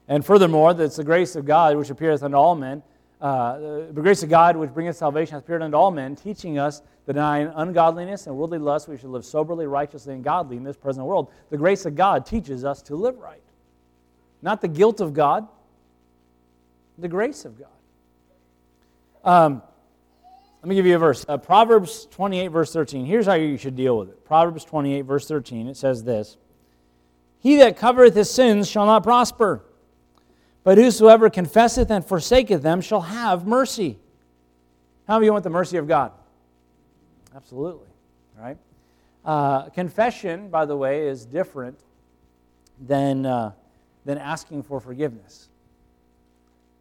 And 0.08 0.22
furthermore, 0.22 0.74
that 0.74 0.84
it's 0.84 0.96
the 0.96 1.04
grace 1.04 1.34
of 1.34 1.46
God 1.46 1.74
which 1.78 1.88
appeareth 1.88 2.22
unto 2.22 2.36
all 2.36 2.54
men. 2.54 2.82
Uh, 3.18 3.86
the 3.92 4.02
grace 4.02 4.22
of 4.22 4.28
God 4.28 4.58
which 4.58 4.74
bringeth 4.74 4.96
salvation 4.96 5.32
hath 5.32 5.44
appeared 5.44 5.62
unto 5.62 5.74
all 5.74 5.90
men, 5.90 6.14
teaching 6.14 6.58
us 6.58 6.82
that 7.06 7.14
denying 7.14 7.50
ungodliness 7.54 8.26
and 8.26 8.36
worldly 8.36 8.58
lust, 8.58 8.88
we 8.88 8.98
should 8.98 9.08
live 9.08 9.24
soberly, 9.24 9.66
righteously, 9.66 10.12
and 10.12 10.22
godly 10.22 10.58
in 10.58 10.62
this 10.62 10.76
present 10.76 11.06
world. 11.06 11.32
The 11.48 11.56
grace 11.56 11.86
of 11.86 11.96
God 11.96 12.26
teaches 12.26 12.62
us 12.62 12.82
to 12.82 12.94
live 12.94 13.16
right. 13.16 13.40
Not 14.42 14.60
the 14.60 14.68
guilt 14.68 15.00
of 15.00 15.14
God, 15.14 15.48
the 16.98 17.08
grace 17.08 17.46
of 17.46 17.58
God. 17.58 17.68
Um, 19.24 19.62
let 20.62 20.68
me 20.68 20.76
give 20.76 20.86
you 20.86 20.94
a 20.94 20.98
verse. 20.98 21.24
Uh, 21.28 21.38
Proverbs 21.38 22.06
28, 22.12 22.48
verse 22.48 22.72
13. 22.72 23.04
Here's 23.04 23.26
how 23.26 23.34
you 23.34 23.56
should 23.56 23.74
deal 23.74 23.98
with 23.98 24.10
it. 24.10 24.24
Proverbs 24.24 24.64
28, 24.64 25.02
verse 25.02 25.26
13. 25.26 25.66
It 25.66 25.76
says 25.76 26.04
this 26.04 26.36
he 27.40 27.56
that 27.56 27.76
covereth 27.76 28.14
his 28.14 28.30
sins 28.30 28.70
shall 28.70 28.86
not 28.86 29.02
prosper, 29.02 29.64
but 30.62 30.78
whosoever 30.78 31.28
confesseth 31.28 31.90
and 31.90 32.04
forsaketh 32.04 32.62
them 32.62 32.80
shall 32.80 33.00
have 33.00 33.44
mercy. 33.44 33.98
How 35.08 35.14
many 35.14 35.24
of 35.24 35.26
you 35.26 35.32
want 35.32 35.42
the 35.42 35.50
mercy 35.50 35.76
of 35.78 35.88
God? 35.88 36.12
Absolutely. 37.34 37.88
Right? 38.38 38.56
Uh, 39.24 39.68
confession, 39.70 40.48
by 40.48 40.64
the 40.64 40.76
way, 40.76 41.08
is 41.08 41.24
different 41.26 41.80
than, 42.80 43.26
uh, 43.26 43.52
than 44.04 44.18
asking 44.18 44.62
for 44.62 44.78
forgiveness. 44.78 45.48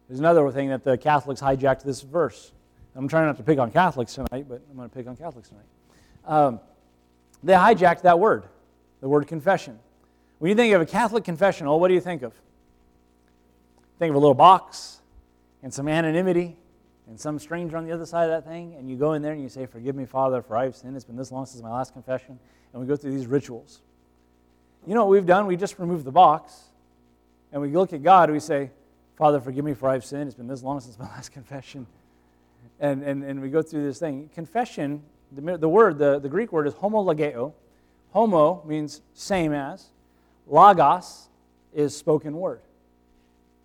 There's 0.06 0.20
another 0.20 0.48
thing 0.52 0.68
that 0.68 0.84
the 0.84 0.96
Catholics 0.96 1.40
hijacked 1.40 1.82
this 1.82 2.02
verse. 2.02 2.52
I'm 2.94 3.08
trying 3.08 3.26
not 3.26 3.36
to 3.38 3.42
pick 3.42 3.58
on 3.58 3.70
Catholics 3.70 4.14
tonight, 4.14 4.46
but 4.48 4.62
I'm 4.70 4.76
going 4.76 4.88
to 4.88 4.94
pick 4.94 5.06
on 5.06 5.16
Catholics 5.16 5.48
tonight. 5.48 5.64
Um, 6.26 6.60
they 7.42 7.54
hijacked 7.54 8.02
that 8.02 8.18
word, 8.18 8.44
the 9.00 9.08
word 9.08 9.26
confession. 9.26 9.78
When 10.38 10.50
you 10.50 10.54
think 10.54 10.74
of 10.74 10.82
a 10.82 10.86
Catholic 10.86 11.24
confessional, 11.24 11.80
what 11.80 11.88
do 11.88 11.94
you 11.94 12.00
think 12.00 12.22
of? 12.22 12.34
Think 13.98 14.10
of 14.10 14.16
a 14.16 14.18
little 14.18 14.34
box 14.34 15.00
and 15.62 15.72
some 15.72 15.88
anonymity 15.88 16.56
and 17.08 17.18
some 17.18 17.38
stranger 17.38 17.76
on 17.76 17.84
the 17.84 17.92
other 17.92 18.06
side 18.06 18.24
of 18.24 18.30
that 18.30 18.48
thing, 18.48 18.74
and 18.78 18.88
you 18.88 18.96
go 18.96 19.14
in 19.14 19.22
there 19.22 19.32
and 19.32 19.42
you 19.42 19.48
say, 19.48 19.66
Forgive 19.66 19.96
me, 19.96 20.04
Father, 20.04 20.42
for 20.42 20.56
I've 20.56 20.76
sinned. 20.76 20.96
It's 20.96 21.04
been 21.04 21.16
this 21.16 21.32
long 21.32 21.46
since 21.46 21.62
my 21.62 21.70
last 21.70 21.92
confession. 21.92 22.38
And 22.72 22.80
we 22.80 22.86
go 22.86 22.96
through 22.96 23.12
these 23.12 23.26
rituals. 23.26 23.82
You 24.86 24.94
know 24.94 25.04
what 25.04 25.12
we've 25.12 25.26
done? 25.26 25.46
We 25.46 25.56
just 25.56 25.78
removed 25.78 26.04
the 26.04 26.12
box, 26.12 26.60
and 27.52 27.60
we 27.60 27.70
look 27.70 27.92
at 27.92 28.02
God 28.02 28.28
and 28.28 28.34
we 28.34 28.40
say, 28.40 28.70
Father, 29.16 29.40
forgive 29.40 29.64
me, 29.64 29.74
for 29.74 29.88
I've 29.88 30.04
sinned. 30.04 30.26
It's 30.26 30.34
been 30.34 30.48
this 30.48 30.62
long 30.62 30.80
since 30.80 30.98
my 30.98 31.06
last 31.06 31.32
confession. 31.32 31.86
And, 32.80 33.02
and, 33.02 33.22
and 33.22 33.40
we 33.40 33.48
go 33.48 33.62
through 33.62 33.84
this 33.84 33.98
thing. 33.98 34.28
Confession, 34.34 35.02
the, 35.30 35.56
the 35.56 35.68
word, 35.68 35.98
the, 35.98 36.18
the 36.18 36.28
Greek 36.28 36.52
word 36.52 36.66
is 36.66 36.74
homologeo. 36.74 37.52
Homo 38.10 38.62
means 38.66 39.00
same 39.14 39.52
as, 39.52 39.86
Logos 40.46 41.28
is 41.72 41.96
spoken 41.96 42.36
word. 42.36 42.60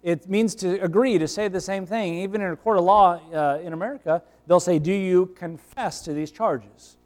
It 0.04 0.30
means 0.30 0.56
to 0.56 0.82
agree, 0.82 1.18
to 1.18 1.28
say 1.28 1.48
the 1.48 1.60
same 1.60 1.86
thing. 1.86 2.20
Even 2.20 2.42
in 2.42 2.52
a 2.52 2.56
court 2.56 2.78
of 2.78 2.84
law 2.84 3.20
uh, 3.34 3.60
in 3.62 3.74
America, 3.74 4.22
they'll 4.46 4.60
say, 4.60 4.80
Do 4.80 4.94
you 4.94 5.28
confess 5.36 6.02
to 6.02 6.14
these 6.14 6.32
charges? 6.32 6.98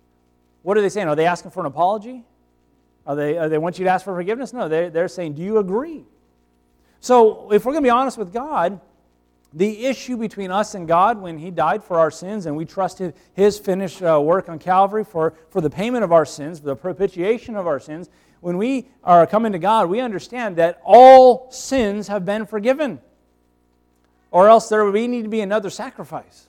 What 0.62 0.78
are 0.78 0.82
they 0.82 0.90
saying? 0.90 1.08
Are 1.08 1.16
they 1.16 1.26
asking 1.26 1.52
for 1.52 1.62
an 1.62 1.66
apology? 1.66 2.24
Are 3.08 3.16
they, 3.16 3.38
are 3.38 3.50
they 3.50 3.58
want 3.58 3.80
you 3.80 3.86
to 3.86 3.92
ask 3.92 4.06
for 4.06 4.14
forgiveness? 4.14 4.54
No, 4.54 4.68
they, 4.68 4.90
they're 4.90 5.08
saying, 5.08 5.34
Do 5.34 5.42
you 5.42 5.58
agree? 5.58 6.04
So, 7.00 7.52
if 7.52 7.66
we're 7.66 7.72
going 7.72 7.84
to 7.84 7.88
be 7.88 7.90
honest 7.90 8.18
with 8.20 8.32
God, 8.32 8.80
the 9.54 9.86
issue 9.86 10.18
between 10.18 10.50
us 10.52 10.76
and 10.76 10.88
God 10.88 11.22
when 11.22 11.38
He 11.38 11.52
died 11.52 11.84
for 11.84 12.00
our 12.00 12.12
sins 12.12 12.46
and 12.46 12.56
we 12.56 12.66
trusted 12.66 13.14
His 13.34 13.60
finished 13.60 14.02
uh, 14.02 14.20
work 14.22 14.48
on 14.50 14.60
Calvary 14.60 15.04
for, 15.04 15.34
for 15.50 15.62
the 15.62 15.70
payment 15.70 16.04
of 16.04 16.12
our 16.12 16.26
sins, 16.26 16.62
the 16.62 16.76
propitiation 16.76 17.56
of 17.56 17.68
our 17.68 17.80
sins, 17.80 18.10
when 18.40 18.58
we 18.58 18.88
are 19.04 19.28
coming 19.28 19.52
to 19.52 19.60
God, 19.60 19.90
we 19.90 20.00
understand 20.00 20.56
that 20.56 20.82
all 20.84 21.52
sins 21.52 22.08
have 22.08 22.26
been 22.26 22.46
forgiven. 22.46 23.00
or 24.32 24.48
else 24.48 24.70
there 24.70 24.84
would 24.86 24.94
need 24.94 25.24
to 25.24 25.30
be 25.30 25.42
another 25.42 25.70
sacrifice. 25.70 26.48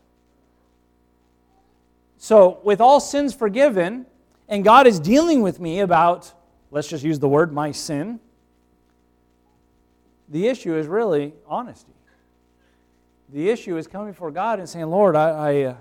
So, 2.17 2.61
with 2.63 2.81
all 2.81 3.01
sins 3.01 3.35
forgiven, 3.35 4.07
and 4.49 4.63
God 4.63 4.87
is 4.87 5.01
dealing 5.01 5.43
with 5.43 5.59
me 5.59 5.81
about, 5.81 6.33
let's 6.71 6.87
just 6.87 7.03
use 7.03 7.19
the 7.19 7.29
word, 7.29 7.53
my 7.53 7.73
sin, 7.73 8.21
the 10.29 10.47
issue 10.47 10.77
is 10.77 10.87
really 10.87 11.35
honesty. 11.47 11.93
The 13.33 13.49
issue 13.49 13.79
is 13.79 13.87
coming 13.87 14.13
before 14.13 14.31
God 14.31 14.59
and 14.59 14.69
saying, 14.69 14.87
Lord, 14.87 15.17
I, 15.17 15.31
I 15.31 15.63
uh, 15.63 15.77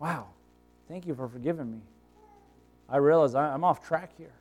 wow, 0.00 0.26
thank 0.88 1.06
you 1.06 1.14
for 1.14 1.28
forgiving 1.28 1.70
me. 1.70 1.80
I 2.88 2.96
realize 2.96 3.34
I'm 3.34 3.62
off 3.62 3.86
track 3.86 4.10
here. 4.18 4.32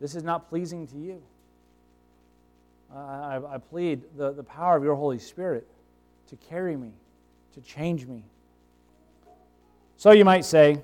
This 0.00 0.14
is 0.14 0.22
not 0.22 0.48
pleasing 0.48 0.86
to 0.86 0.96
you. 0.96 1.22
I, 2.94 3.40
I 3.50 3.58
plead 3.58 4.02
the, 4.16 4.32
the 4.32 4.42
power 4.42 4.76
of 4.76 4.82
your 4.82 4.94
Holy 4.94 5.18
Spirit 5.18 5.66
to 6.28 6.36
carry 6.36 6.76
me, 6.76 6.92
to 7.54 7.60
change 7.60 8.06
me. 8.06 8.22
So 9.98 10.12
you 10.12 10.24
might 10.24 10.44
say, 10.44 10.80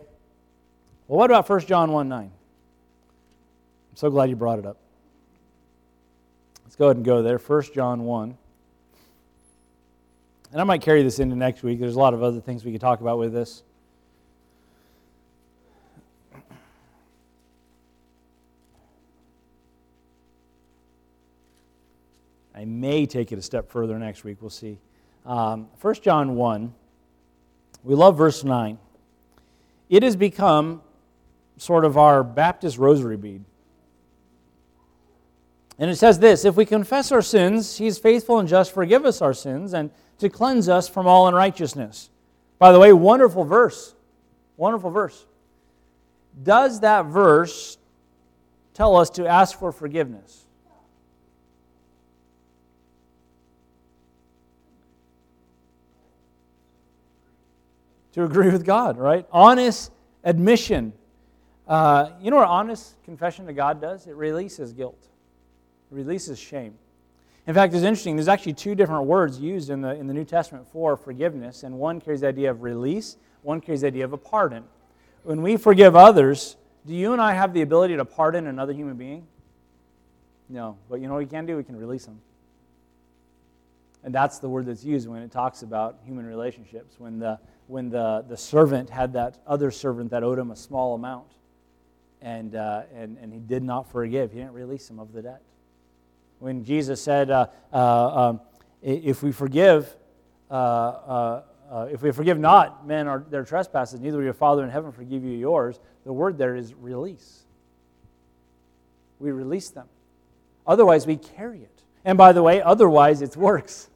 well, 1.07 1.19
what 1.19 1.31
about 1.31 1.49
1 1.49 1.61
John 1.61 1.93
1 1.93 2.09
9? 2.09 2.21
I'm 2.21 2.31
so 3.95 4.11
glad 4.11 4.29
you 4.29 4.37
brought 4.37 4.59
it 4.59 4.67
up. 4.67 4.77
Let's 6.65 6.77
go 6.77 6.87
ahead 6.87 6.97
and 6.97 7.05
go 7.05 7.23
there. 7.23 7.39
1 7.39 7.63
John 7.75 8.05
1. 8.05 8.37
And 10.55 10.61
I 10.61 10.65
might 10.65 10.83
carry 10.83 11.03
this 11.03 11.19
into 11.19 11.35
next 11.35 11.65
week. 11.65 11.81
There's 11.81 11.97
a 11.97 11.99
lot 11.99 12.15
of 12.15 12.23
other 12.23 12.41
things 12.41 12.65
we 12.65 12.71
could 12.71 12.81
talk 12.81 13.01
about 13.01 13.19
with 13.19 13.33
this. 13.33 13.65
I 22.55 22.65
may 22.65 23.05
take 23.05 23.33
it 23.33 23.39
a 23.41 23.43
step 23.43 23.69
further 23.69 23.99
next 23.99 24.23
week. 24.23 24.37
We'll 24.41 24.49
see. 24.49 24.79
Um, 25.27 25.67
1 25.81 25.95
John 26.03 26.37
1, 26.37 26.73
we 27.83 27.97
love 27.97 28.17
verse 28.17 28.45
9. 28.45 28.79
It 29.89 30.05
has 30.05 30.15
become 30.15 30.83
sort 31.57 31.85
of 31.85 31.99
our 31.99 32.23
Baptist 32.23 32.79
rosary 32.79 33.17
bead. 33.17 33.45
And 35.81 35.91
it 35.91 35.97
says 35.97 36.21
this 36.21 36.45
If 36.45 36.55
we 36.55 36.65
confess 36.65 37.11
our 37.11 37.23
sins, 37.23 37.79
he 37.79 37.89
is 37.89 37.99
faithful 37.99 38.39
and 38.39 38.49
just, 38.49 38.73
forgive 38.73 39.05
us 39.05 39.21
our 39.21 39.35
sins, 39.35 39.75
and 39.75 39.91
to 40.19 40.29
cleanse 40.29 40.69
us 40.69 40.89
from 40.89 41.07
all 41.07 41.29
unrighteousness. 41.29 42.11
By 42.59 42.73
the 42.73 42.79
way, 42.79 42.93
wonderful 42.93 43.45
verse. 43.45 43.95
Wonderful 44.57 44.91
verse. 44.91 45.27
Does 46.43 46.81
that 46.81 47.07
verse 47.07 47.79
tell 48.73 48.97
us 48.97 49.11
to 49.11 49.27
ask 49.27 49.59
for 49.59 49.73
forgiveness? 49.73 50.45
to 58.15 58.23
agree 58.23 58.49
with 58.49 58.65
God, 58.65 58.97
right? 58.97 59.27
Honest 59.33 59.91
admission. 60.23 60.93
Uh, 61.67 62.11
you 62.23 62.31
know 62.31 62.37
what 62.37 62.49
honest 62.49 62.95
confession 63.03 63.47
to 63.47 63.53
God 63.53 63.81
does? 63.81 64.07
It 64.07 64.15
releases 64.15 64.73
guilt, 64.73 65.09
it 65.91 65.95
releases 65.95 66.39
shame. 66.39 66.79
In 67.47 67.53
fact, 67.53 67.75
it's 67.75 67.83
interesting. 67.83 68.17
There's 68.17 68.29
actually 68.29 68.55
two 68.55 68.75
different 68.75 69.05
words 69.05 69.39
used 69.39 69.69
in 69.69 69.83
the, 69.83 69.95
in 69.95 70.07
the 70.07 70.15
New 70.15 70.25
Testament 70.25 70.67
for 70.67 70.97
forgiveness, 70.97 71.63
and 71.63 71.79
one 71.79 72.01
carries 72.01 72.23
the 72.23 72.29
idea 72.29 72.51
of 72.51 72.63
release, 72.63 73.17
one 73.43 73.61
carries 73.61 73.83
the 73.83 73.89
idea 73.89 74.05
of 74.05 74.13
a 74.13 74.19
pardon. 74.19 74.65
When 75.25 75.43
we 75.43 75.57
forgive 75.57 75.95
others, 75.95 76.57
do 76.87 76.95
you 76.95 77.13
and 77.13 77.21
I 77.21 77.33
have 77.33 77.53
the 77.53 77.63
ability 77.63 77.97
to 77.97 78.05
pardon 78.05 78.47
another 78.47 78.73
human 78.73 78.97
being? 78.97 79.27
No. 80.49 80.77
But 80.89 81.01
you 81.01 81.07
know 81.07 81.15
what 81.15 81.21
we 81.21 81.27
can 81.27 81.47
do? 81.47 81.57
We 81.57 81.65
can 81.65 81.77
release 81.77 82.05
them. 82.05 82.21
And 84.03 84.15
that's 84.15 84.39
the 84.39 84.49
word 84.49 84.67
that's 84.67 84.85
used 84.85 85.09
when 85.09 85.23
it 85.23 85.33
talks 85.33 85.63
about 85.63 85.99
human 86.05 86.27
relationships. 86.27 86.97
When 86.99 87.19
the, 87.19 87.39
when 87.67 87.89
the, 87.89 88.25
the 88.29 88.37
servant 88.37 88.91
had 88.91 89.15
that 89.15 89.39
other 89.47 89.71
servant 89.71 90.11
that 90.11 90.23
owed 90.23 90.39
him 90.39 90.51
a 90.51 90.57
small 90.57 90.95
amount 90.95 91.29
and, 92.21 92.55
uh, 92.55 92.83
and, 92.95 93.17
and 93.19 93.33
he 93.33 93.39
did 93.39 93.63
not 93.63 93.91
forgive, 93.91 94.31
he 94.31 94.39
didn't 94.39 94.53
release 94.53 94.89
him 94.89 94.99
of 94.99 95.13
the 95.13 95.23
debt. 95.23 95.43
When 96.45 96.63
Jesus 96.63 97.01
said, 97.01 97.31
uh, 97.31 97.47
uh, 97.73 98.29
um, 98.29 98.41
if 98.83 99.23
we 99.23 99.33
forgive, 99.33 99.97
uh, 100.51 100.55
uh, 100.55 101.43
uh, 101.71 101.89
if 101.91 102.03
we 102.03 102.13
forgive 102.13 102.39
not 102.39 102.87
men 102.87 103.09
or 103.09 103.25
their 103.31 103.45
trespasses, 103.45 103.99
neither 103.99 104.19
will 104.19 104.25
your 104.25 104.35
Father 104.35 104.63
in 104.63 104.69
heaven 104.69 104.93
forgive 104.93 105.25
you 105.25 105.31
yours. 105.31 105.81
The 106.05 106.13
word 106.13 106.37
there 106.37 106.55
is 106.55 106.75
release. 106.75 107.45
We 109.19 109.33
release 109.33 109.71
them. 109.71 109.89
Otherwise, 110.67 111.07
we 111.07 111.17
carry 111.17 111.61
it. 111.61 111.83
And 112.05 112.19
by 112.19 112.33
the 112.33 112.43
way, 112.43 112.61
otherwise, 112.61 113.23
it's 113.23 113.39
works 113.39 113.89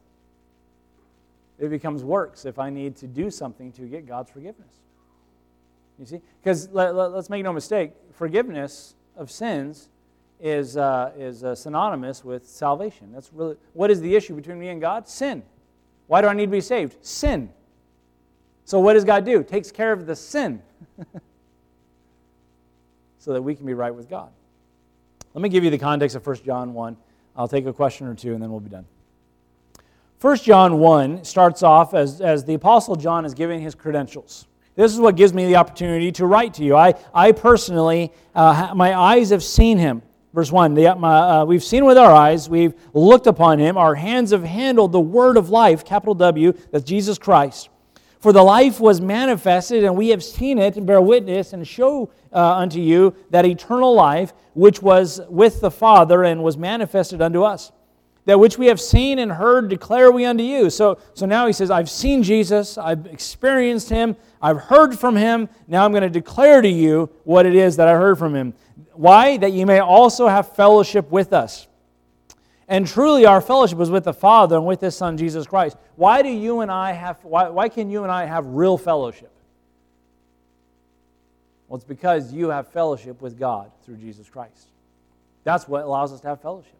it 1.59 1.69
becomes 1.69 2.03
works 2.03 2.45
if 2.45 2.57
I 2.57 2.71
need 2.71 2.95
to 2.95 3.05
do 3.05 3.29
something 3.29 3.71
to 3.73 3.83
get 3.83 4.07
God's 4.07 4.31
forgiveness. 4.31 4.73
You 5.99 6.07
see? 6.07 6.21
Because 6.41 6.67
let, 6.71 6.95
us 6.95 7.11
let, 7.13 7.29
make 7.29 7.43
no 7.43 7.53
mistake, 7.53 7.91
forgiveness 8.13 8.95
of 9.15 9.29
sins 9.29 9.89
is, 10.39 10.77
uh, 10.77 11.11
is 11.17 11.43
uh, 11.43 11.53
synonymous 11.53 12.23
with 12.23 12.47
salvation. 12.47 13.11
That's 13.11 13.31
really 13.33 13.57
what 13.73 13.91
is 13.91 14.01
the 14.01 14.15
issue 14.15 14.35
between 14.35 14.59
me 14.59 14.69
and 14.69 14.79
God? 14.79 15.07
Sin. 15.07 15.43
Why 16.07 16.21
do 16.21 16.27
I 16.27 16.33
need 16.33 16.45
to 16.47 16.51
be 16.51 16.61
saved? 16.61 16.97
Sin. 17.05 17.49
So 18.65 18.79
what 18.79 18.93
does 18.93 19.03
God 19.03 19.25
do? 19.25 19.43
Takes 19.43 19.71
care 19.71 19.91
of 19.91 20.05
the 20.05 20.15
sin 20.15 20.61
so 23.19 23.33
that 23.33 23.41
we 23.41 23.55
can 23.55 23.65
be 23.65 23.73
right 23.73 23.93
with 23.93 24.09
God. 24.09 24.29
Let 25.33 25.41
me 25.41 25.49
give 25.49 25.63
you 25.63 25.69
the 25.69 25.77
context 25.77 26.15
of 26.15 26.25
1 26.25 26.37
John 26.45 26.73
1. 26.73 26.97
I'll 27.35 27.47
take 27.47 27.65
a 27.65 27.73
question 27.73 28.07
or 28.07 28.15
two 28.15 28.33
and 28.33 28.41
then 28.41 28.49
we'll 28.51 28.59
be 28.59 28.69
done. 28.69 28.85
1 30.21 30.37
John 30.37 30.79
1 30.79 31.23
starts 31.23 31.63
off 31.63 31.93
as, 31.93 32.21
as 32.21 32.43
the 32.43 32.53
Apostle 32.53 32.95
John 32.95 33.23
is 33.23 33.33
giving 33.33 33.61
his 33.61 33.73
credentials. 33.73 34.47
This 34.75 34.93
is 34.93 34.99
what 34.99 35.15
gives 35.15 35.33
me 35.33 35.45
the 35.45 35.55
opportunity 35.55 36.11
to 36.13 36.25
write 36.25 36.53
to 36.55 36.63
you. 36.63 36.75
I, 36.75 36.95
I 37.13 37.31
personally, 37.31 38.11
uh, 38.33 38.73
my 38.75 38.97
eyes 38.97 39.29
have 39.29 39.43
seen 39.43 39.77
him. 39.77 40.01
Verse 40.39 40.53
1 40.53 40.73
the, 40.73 40.87
uh, 40.87 41.43
We've 41.43 41.61
seen 41.61 41.83
with 41.83 41.97
our 41.97 42.13
eyes, 42.13 42.49
we've 42.49 42.73
looked 42.93 43.27
upon 43.27 43.59
him, 43.59 43.77
our 43.77 43.93
hands 43.93 44.31
have 44.31 44.45
handled 44.45 44.93
the 44.93 44.99
word 45.01 45.35
of 45.35 45.49
life, 45.49 45.83
capital 45.83 46.15
W, 46.15 46.53
that's 46.71 46.85
Jesus 46.85 47.17
Christ. 47.17 47.67
For 48.21 48.31
the 48.31 48.41
life 48.41 48.79
was 48.79 49.01
manifested, 49.01 49.83
and 49.83 49.97
we 49.97 50.07
have 50.11 50.23
seen 50.23 50.57
it, 50.57 50.77
and 50.77 50.87
bear 50.87 51.01
witness, 51.01 51.51
and 51.51 51.67
show 51.67 52.09
uh, 52.31 52.55
unto 52.55 52.79
you 52.79 53.13
that 53.31 53.45
eternal 53.45 53.93
life, 53.93 54.31
which 54.53 54.81
was 54.81 55.19
with 55.27 55.59
the 55.59 55.71
Father 55.71 56.23
and 56.23 56.41
was 56.41 56.57
manifested 56.57 57.21
unto 57.21 57.43
us 57.43 57.73
that 58.29 58.39
which 58.39 58.59
we 58.59 58.67
have 58.67 58.79
seen 58.79 59.17
and 59.17 59.31
heard 59.31 59.69
declare 59.69 60.11
we 60.11 60.23
unto 60.23 60.43
you. 60.43 60.69
So, 60.69 60.99
so 61.15 61.25
now 61.25 61.47
he 61.47 61.53
says, 61.53 61.71
I've 61.71 61.89
seen 61.89 62.21
Jesus, 62.21 62.77
I've 62.77 63.07
experienced 63.07 63.89
him, 63.89 64.15
I've 64.39 64.57
heard 64.57 64.97
from 64.97 65.15
him. 65.15 65.49
Now 65.67 65.83
I'm 65.83 65.91
going 65.91 66.03
to 66.03 66.11
declare 66.11 66.61
to 66.61 66.69
you 66.69 67.09
what 67.23 67.47
it 67.47 67.55
is 67.55 67.75
that 67.77 67.87
I 67.87 67.93
heard 67.93 68.19
from 68.19 68.35
him. 68.35 68.53
Why? 68.99 69.37
That 69.37 69.53
you 69.53 69.65
may 69.65 69.79
also 69.79 70.27
have 70.27 70.57
fellowship 70.57 71.09
with 71.09 71.31
us. 71.31 71.69
And 72.67 72.85
truly, 72.85 73.25
our 73.25 73.39
fellowship 73.39 73.79
is 73.79 73.89
with 73.89 74.03
the 74.03 74.13
Father 74.13 74.57
and 74.57 74.65
with 74.65 74.81
His 74.81 74.93
Son, 74.93 75.15
Jesus 75.15 75.47
Christ. 75.47 75.77
Why 75.95 76.21
do 76.21 76.27
you 76.27 76.59
and 76.59 76.69
I 76.69 76.91
have, 76.91 77.23
why, 77.23 77.47
why 77.47 77.69
can 77.69 77.89
you 77.89 78.03
and 78.03 78.11
I 78.11 78.25
have 78.25 78.45
real 78.45 78.77
fellowship? 78.77 79.31
Well, 81.69 81.77
it's 81.77 81.85
because 81.85 82.33
you 82.33 82.49
have 82.49 82.67
fellowship 82.67 83.21
with 83.21 83.39
God 83.39 83.71
through 83.85 83.95
Jesus 83.95 84.27
Christ. 84.27 84.67
That's 85.45 85.65
what 85.65 85.85
allows 85.85 86.11
us 86.11 86.19
to 86.19 86.27
have 86.27 86.41
fellowship. 86.41 86.75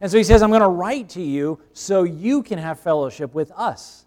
And 0.00 0.10
so 0.10 0.16
he 0.16 0.24
says, 0.24 0.40
I'm 0.40 0.48
going 0.48 0.62
to 0.62 0.68
write 0.68 1.10
to 1.10 1.20
you 1.20 1.60
so 1.74 2.04
you 2.04 2.42
can 2.42 2.58
have 2.58 2.80
fellowship 2.80 3.34
with 3.34 3.52
us. 3.52 4.06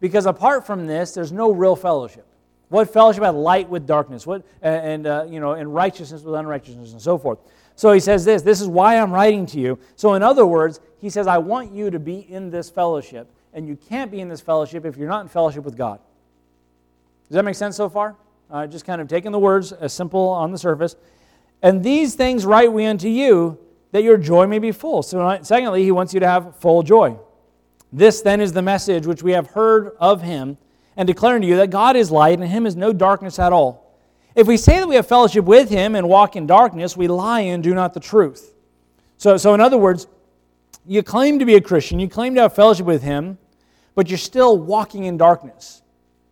Because 0.00 0.24
apart 0.24 0.66
from 0.66 0.86
this, 0.86 1.12
there's 1.12 1.32
no 1.32 1.52
real 1.52 1.76
fellowship. 1.76 2.25
What 2.68 2.92
fellowship 2.92 3.22
had 3.22 3.34
light 3.34 3.68
with 3.68 3.86
darkness, 3.86 4.26
what 4.26 4.44
and 4.60 5.06
uh, 5.06 5.26
you 5.28 5.38
know, 5.38 5.52
and 5.52 5.72
righteousness 5.72 6.22
with 6.22 6.34
unrighteousness, 6.34 6.92
and 6.92 7.00
so 7.00 7.16
forth. 7.16 7.38
So 7.76 7.92
he 7.92 8.00
says 8.00 8.24
this. 8.24 8.42
This 8.42 8.60
is 8.60 8.68
why 8.68 8.98
I'm 8.98 9.12
writing 9.12 9.46
to 9.46 9.60
you. 9.60 9.78
So 9.94 10.14
in 10.14 10.22
other 10.22 10.46
words, 10.46 10.80
he 10.98 11.10
says, 11.10 11.26
I 11.26 11.38
want 11.38 11.72
you 11.72 11.90
to 11.90 11.98
be 11.98 12.20
in 12.30 12.50
this 12.50 12.70
fellowship, 12.70 13.30
and 13.52 13.68
you 13.68 13.76
can't 13.76 14.10
be 14.10 14.20
in 14.20 14.28
this 14.28 14.40
fellowship 14.40 14.84
if 14.84 14.96
you're 14.96 15.08
not 15.08 15.20
in 15.20 15.28
fellowship 15.28 15.64
with 15.64 15.76
God. 15.76 16.00
Does 17.28 17.34
that 17.34 17.44
make 17.44 17.54
sense 17.54 17.76
so 17.76 17.88
far? 17.88 18.16
Uh, 18.50 18.66
just 18.66 18.84
kind 18.84 19.00
of 19.00 19.08
taking 19.08 19.30
the 19.30 19.38
words 19.38 19.72
as 19.72 19.92
simple 19.92 20.28
on 20.28 20.52
the 20.52 20.58
surface. 20.58 20.96
And 21.62 21.82
these 21.82 22.14
things 22.14 22.46
write 22.46 22.72
we 22.72 22.86
unto 22.86 23.08
you, 23.08 23.58
that 23.92 24.02
your 24.02 24.16
joy 24.16 24.46
may 24.46 24.58
be 24.58 24.72
full. 24.72 25.02
So, 25.02 25.38
secondly, 25.42 25.82
he 25.82 25.90
wants 25.90 26.14
you 26.14 26.20
to 26.20 26.26
have 26.26 26.56
full 26.56 26.82
joy. 26.82 27.18
This 27.92 28.20
then 28.22 28.40
is 28.40 28.52
the 28.52 28.62
message 28.62 29.06
which 29.06 29.22
we 29.22 29.32
have 29.32 29.48
heard 29.48 29.96
of 30.00 30.22
him 30.22 30.58
and 30.96 31.06
declaring 31.06 31.42
to 31.42 31.48
you 31.48 31.56
that 31.56 31.70
God 31.70 31.96
is 31.96 32.10
light 32.10 32.34
and 32.34 32.44
in 32.44 32.50
him 32.50 32.66
is 32.66 32.76
no 32.76 32.92
darkness 32.92 33.38
at 33.38 33.52
all. 33.52 33.98
If 34.34 34.46
we 34.46 34.56
say 34.56 34.80
that 34.80 34.88
we 34.88 34.96
have 34.96 35.06
fellowship 35.06 35.44
with 35.44 35.70
him 35.70 35.94
and 35.94 36.08
walk 36.08 36.36
in 36.36 36.46
darkness, 36.46 36.96
we 36.96 37.08
lie 37.08 37.40
and 37.40 37.62
do 37.62 37.74
not 37.74 37.94
the 37.94 38.00
truth. 38.00 38.54
So, 39.16 39.36
so 39.36 39.54
in 39.54 39.60
other 39.60 39.78
words, 39.78 40.06
you 40.86 41.02
claim 41.02 41.38
to 41.38 41.44
be 41.44 41.54
a 41.54 41.60
Christian, 41.60 41.98
you 41.98 42.08
claim 42.08 42.34
to 42.34 42.42
have 42.42 42.54
fellowship 42.54 42.86
with 42.86 43.02
him, 43.02 43.38
but 43.94 44.08
you're 44.08 44.18
still 44.18 44.58
walking 44.58 45.04
in 45.04 45.16
darkness. 45.16 45.82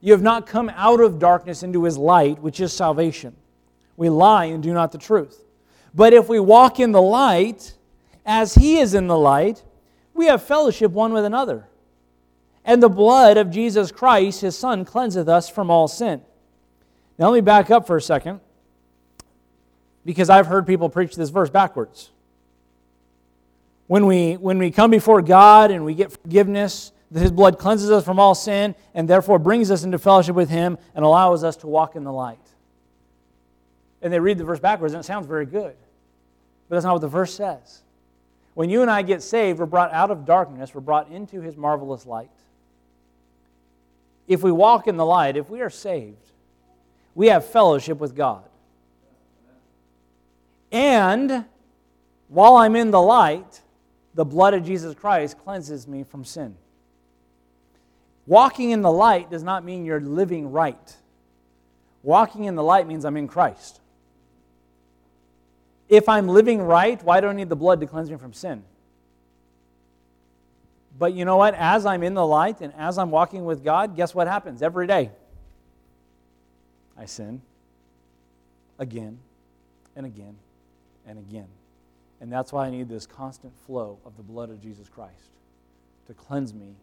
You 0.00 0.12
have 0.12 0.22
not 0.22 0.46
come 0.46 0.70
out 0.74 1.00
of 1.00 1.18
darkness 1.18 1.62
into 1.62 1.84
his 1.84 1.96
light, 1.96 2.38
which 2.40 2.60
is 2.60 2.72
salvation. 2.72 3.34
We 3.96 4.10
lie 4.10 4.46
and 4.46 4.62
do 4.62 4.74
not 4.74 4.92
the 4.92 4.98
truth. 4.98 5.42
But 5.94 6.12
if 6.12 6.28
we 6.28 6.40
walk 6.40 6.78
in 6.78 6.92
the 6.92 7.00
light, 7.00 7.74
as 8.26 8.54
he 8.54 8.78
is 8.78 8.92
in 8.94 9.06
the 9.06 9.16
light, 9.16 9.62
we 10.12 10.26
have 10.26 10.42
fellowship 10.42 10.92
one 10.92 11.12
with 11.12 11.24
another. 11.24 11.68
And 12.64 12.82
the 12.82 12.88
blood 12.88 13.36
of 13.36 13.50
Jesus 13.50 13.92
Christ, 13.92 14.40
his 14.40 14.56
Son, 14.56 14.84
cleanseth 14.84 15.28
us 15.28 15.48
from 15.48 15.70
all 15.70 15.86
sin. 15.86 16.22
Now, 17.18 17.30
let 17.30 17.36
me 17.36 17.40
back 17.42 17.70
up 17.70 17.86
for 17.86 17.96
a 17.96 18.02
second 18.02 18.40
because 20.04 20.30
I've 20.30 20.46
heard 20.46 20.66
people 20.66 20.88
preach 20.88 21.14
this 21.14 21.30
verse 21.30 21.50
backwards. 21.50 22.10
When 23.86 24.06
we, 24.06 24.34
when 24.34 24.58
we 24.58 24.70
come 24.70 24.90
before 24.90 25.20
God 25.20 25.70
and 25.70 25.84
we 25.84 25.94
get 25.94 26.12
forgiveness, 26.12 26.92
his 27.12 27.30
blood 27.30 27.58
cleanses 27.58 27.90
us 27.90 28.04
from 28.04 28.18
all 28.18 28.34
sin 28.34 28.74
and 28.94 29.08
therefore 29.08 29.38
brings 29.38 29.70
us 29.70 29.84
into 29.84 29.98
fellowship 29.98 30.34
with 30.34 30.48
him 30.48 30.78
and 30.94 31.04
allows 31.04 31.44
us 31.44 31.56
to 31.58 31.66
walk 31.66 31.96
in 31.96 32.04
the 32.04 32.12
light. 32.12 32.38
And 34.02 34.12
they 34.12 34.20
read 34.20 34.38
the 34.38 34.44
verse 34.44 34.58
backwards 34.58 34.94
and 34.94 35.02
it 35.02 35.06
sounds 35.06 35.26
very 35.26 35.46
good. 35.46 35.76
But 36.68 36.76
that's 36.76 36.84
not 36.84 36.94
what 36.94 37.02
the 37.02 37.08
verse 37.08 37.34
says. 37.34 37.82
When 38.54 38.70
you 38.70 38.82
and 38.82 38.90
I 38.90 39.02
get 39.02 39.22
saved, 39.22 39.58
we're 39.58 39.66
brought 39.66 39.92
out 39.92 40.10
of 40.10 40.24
darkness, 40.24 40.74
we're 40.74 40.80
brought 40.80 41.10
into 41.10 41.40
his 41.40 41.56
marvelous 41.56 42.06
light. 42.06 42.30
If 44.27 44.43
we 44.43 44.53
walk 44.53 44.87
in 44.87 44.97
the 44.97 45.05
light, 45.05 45.37
if 45.37 45.51
we 45.51 45.61
are 45.61 45.70
saved, 45.70 46.31
we 47.14 47.29
have 47.29 47.45
fellowship 47.45 47.99
with 47.99 48.14
God. 48.14 48.45
And 50.72 51.45
while 52.29 52.57
I'm 52.57 52.75
in 52.75 52.91
the 52.91 53.01
light, 53.01 53.61
the 54.14 54.25
blood 54.25 54.55
of 54.55 54.64
Jesus 54.64 54.95
Christ 54.95 55.39
cleanses 55.39 55.87
me 55.87 56.03
from 56.03 56.25
sin. 56.25 56.57
Walking 58.27 58.70
in 58.70 58.83
the 58.83 58.91
light 58.91 59.31
does 59.31 59.43
not 59.43 59.64
mean 59.64 59.85
you're 59.85 60.01
living 60.01 60.51
right. 60.51 60.97
Walking 62.03 62.45
in 62.45 62.55
the 62.55 62.62
light 62.62 62.87
means 62.87 63.05
I'm 63.05 63.16
in 63.16 63.29
Christ. 63.29 63.81
If 65.89 66.09
I'm 66.09 66.29
living 66.29 66.62
right, 66.62 67.03
why 67.05 67.20
do 67.20 67.29
I 67.29 67.33
need 67.35 67.49
the 67.49 67.57
blood 67.57 67.81
to 67.81 67.87
cleanse 67.87 68.11
me 68.11 68.16
from 68.16 68.33
sin? 68.33 68.64
But 70.99 71.12
you 71.14 71.24
know 71.24 71.36
what? 71.36 71.55
As 71.55 71.86
I'm 71.86 72.03
in 72.03 72.14
the 72.14 72.26
light 72.26 72.61
and 72.61 72.72
as 72.74 72.99
I'm 72.99 73.11
walking 73.11 73.45
with 73.45 73.64
God, 73.64 73.97
guess 73.97 74.14
what 74.14 74.28
happens 74.28 74.62
every 74.62 74.86
day? 74.86 75.11
I 76.97 77.07
sin 77.07 77.42
again 78.78 79.18
and 79.97 80.07
again 80.07 80.36
and 81.07 81.18
again. 81.18 81.49
And 82.20 82.32
that's 82.32 82.53
why 82.53 82.66
I 82.66 82.70
need 82.70 82.88
this 82.88 83.07
constant 83.07 83.53
flow 83.66 83.99
of 84.05 84.16
the 84.16 84.22
blood 84.22 84.51
of 84.51 84.62
Jesus 84.62 84.88
Christ 84.88 85.30
to 86.07 86.14
cleanse 86.14 86.55
me 86.55 86.76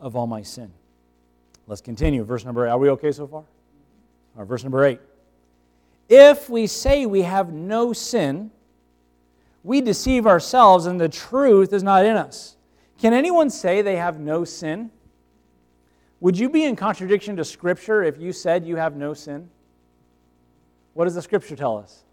of 0.00 0.16
all 0.16 0.26
my 0.26 0.42
sin. 0.42 0.72
Let's 1.66 1.80
continue. 1.80 2.24
Verse 2.24 2.44
number 2.44 2.66
eight. 2.66 2.70
Are 2.70 2.78
we 2.78 2.90
okay 2.90 3.12
so 3.12 3.26
far? 3.26 3.44
Right, 4.34 4.46
verse 4.46 4.62
number 4.62 4.84
eight. 4.84 5.00
If 6.08 6.48
we 6.50 6.66
say 6.66 7.06
we 7.06 7.22
have 7.22 7.52
no 7.52 7.92
sin, 7.92 8.50
we 9.62 9.80
deceive 9.80 10.26
ourselves 10.26 10.86
and 10.86 11.00
the 11.00 11.08
truth 11.08 11.72
is 11.72 11.82
not 11.82 12.04
in 12.04 12.16
us. 12.16 12.56
Can 13.02 13.14
anyone 13.14 13.50
say 13.50 13.82
they 13.82 13.96
have 13.96 14.20
no 14.20 14.44
sin? 14.44 14.92
Would 16.20 16.38
you 16.38 16.48
be 16.48 16.62
in 16.62 16.76
contradiction 16.76 17.34
to 17.34 17.44
Scripture 17.44 18.04
if 18.04 18.16
you 18.16 18.32
said 18.32 18.64
you 18.64 18.76
have 18.76 18.94
no 18.94 19.12
sin? 19.12 19.50
What 20.94 21.06
does 21.06 21.16
the 21.16 21.22
Scripture 21.22 21.56
tell 21.56 21.78
us? 21.78 22.04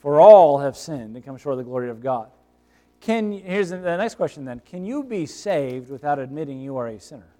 For 0.00 0.20
all 0.20 0.58
have 0.58 0.76
sinned 0.76 1.16
and 1.16 1.24
come 1.24 1.38
short 1.38 1.54
of 1.54 1.56
the 1.56 1.64
glory 1.64 1.88
of 1.88 2.02
God. 2.02 2.28
Can, 3.00 3.32
here's 3.32 3.70
the 3.70 3.78
next 3.78 4.16
question 4.16 4.44
then 4.44 4.60
Can 4.66 4.84
you 4.84 5.02
be 5.02 5.24
saved 5.24 5.88
without 5.88 6.18
admitting 6.18 6.60
you 6.60 6.76
are 6.76 6.88
a 6.88 7.00
sinner? 7.00 7.32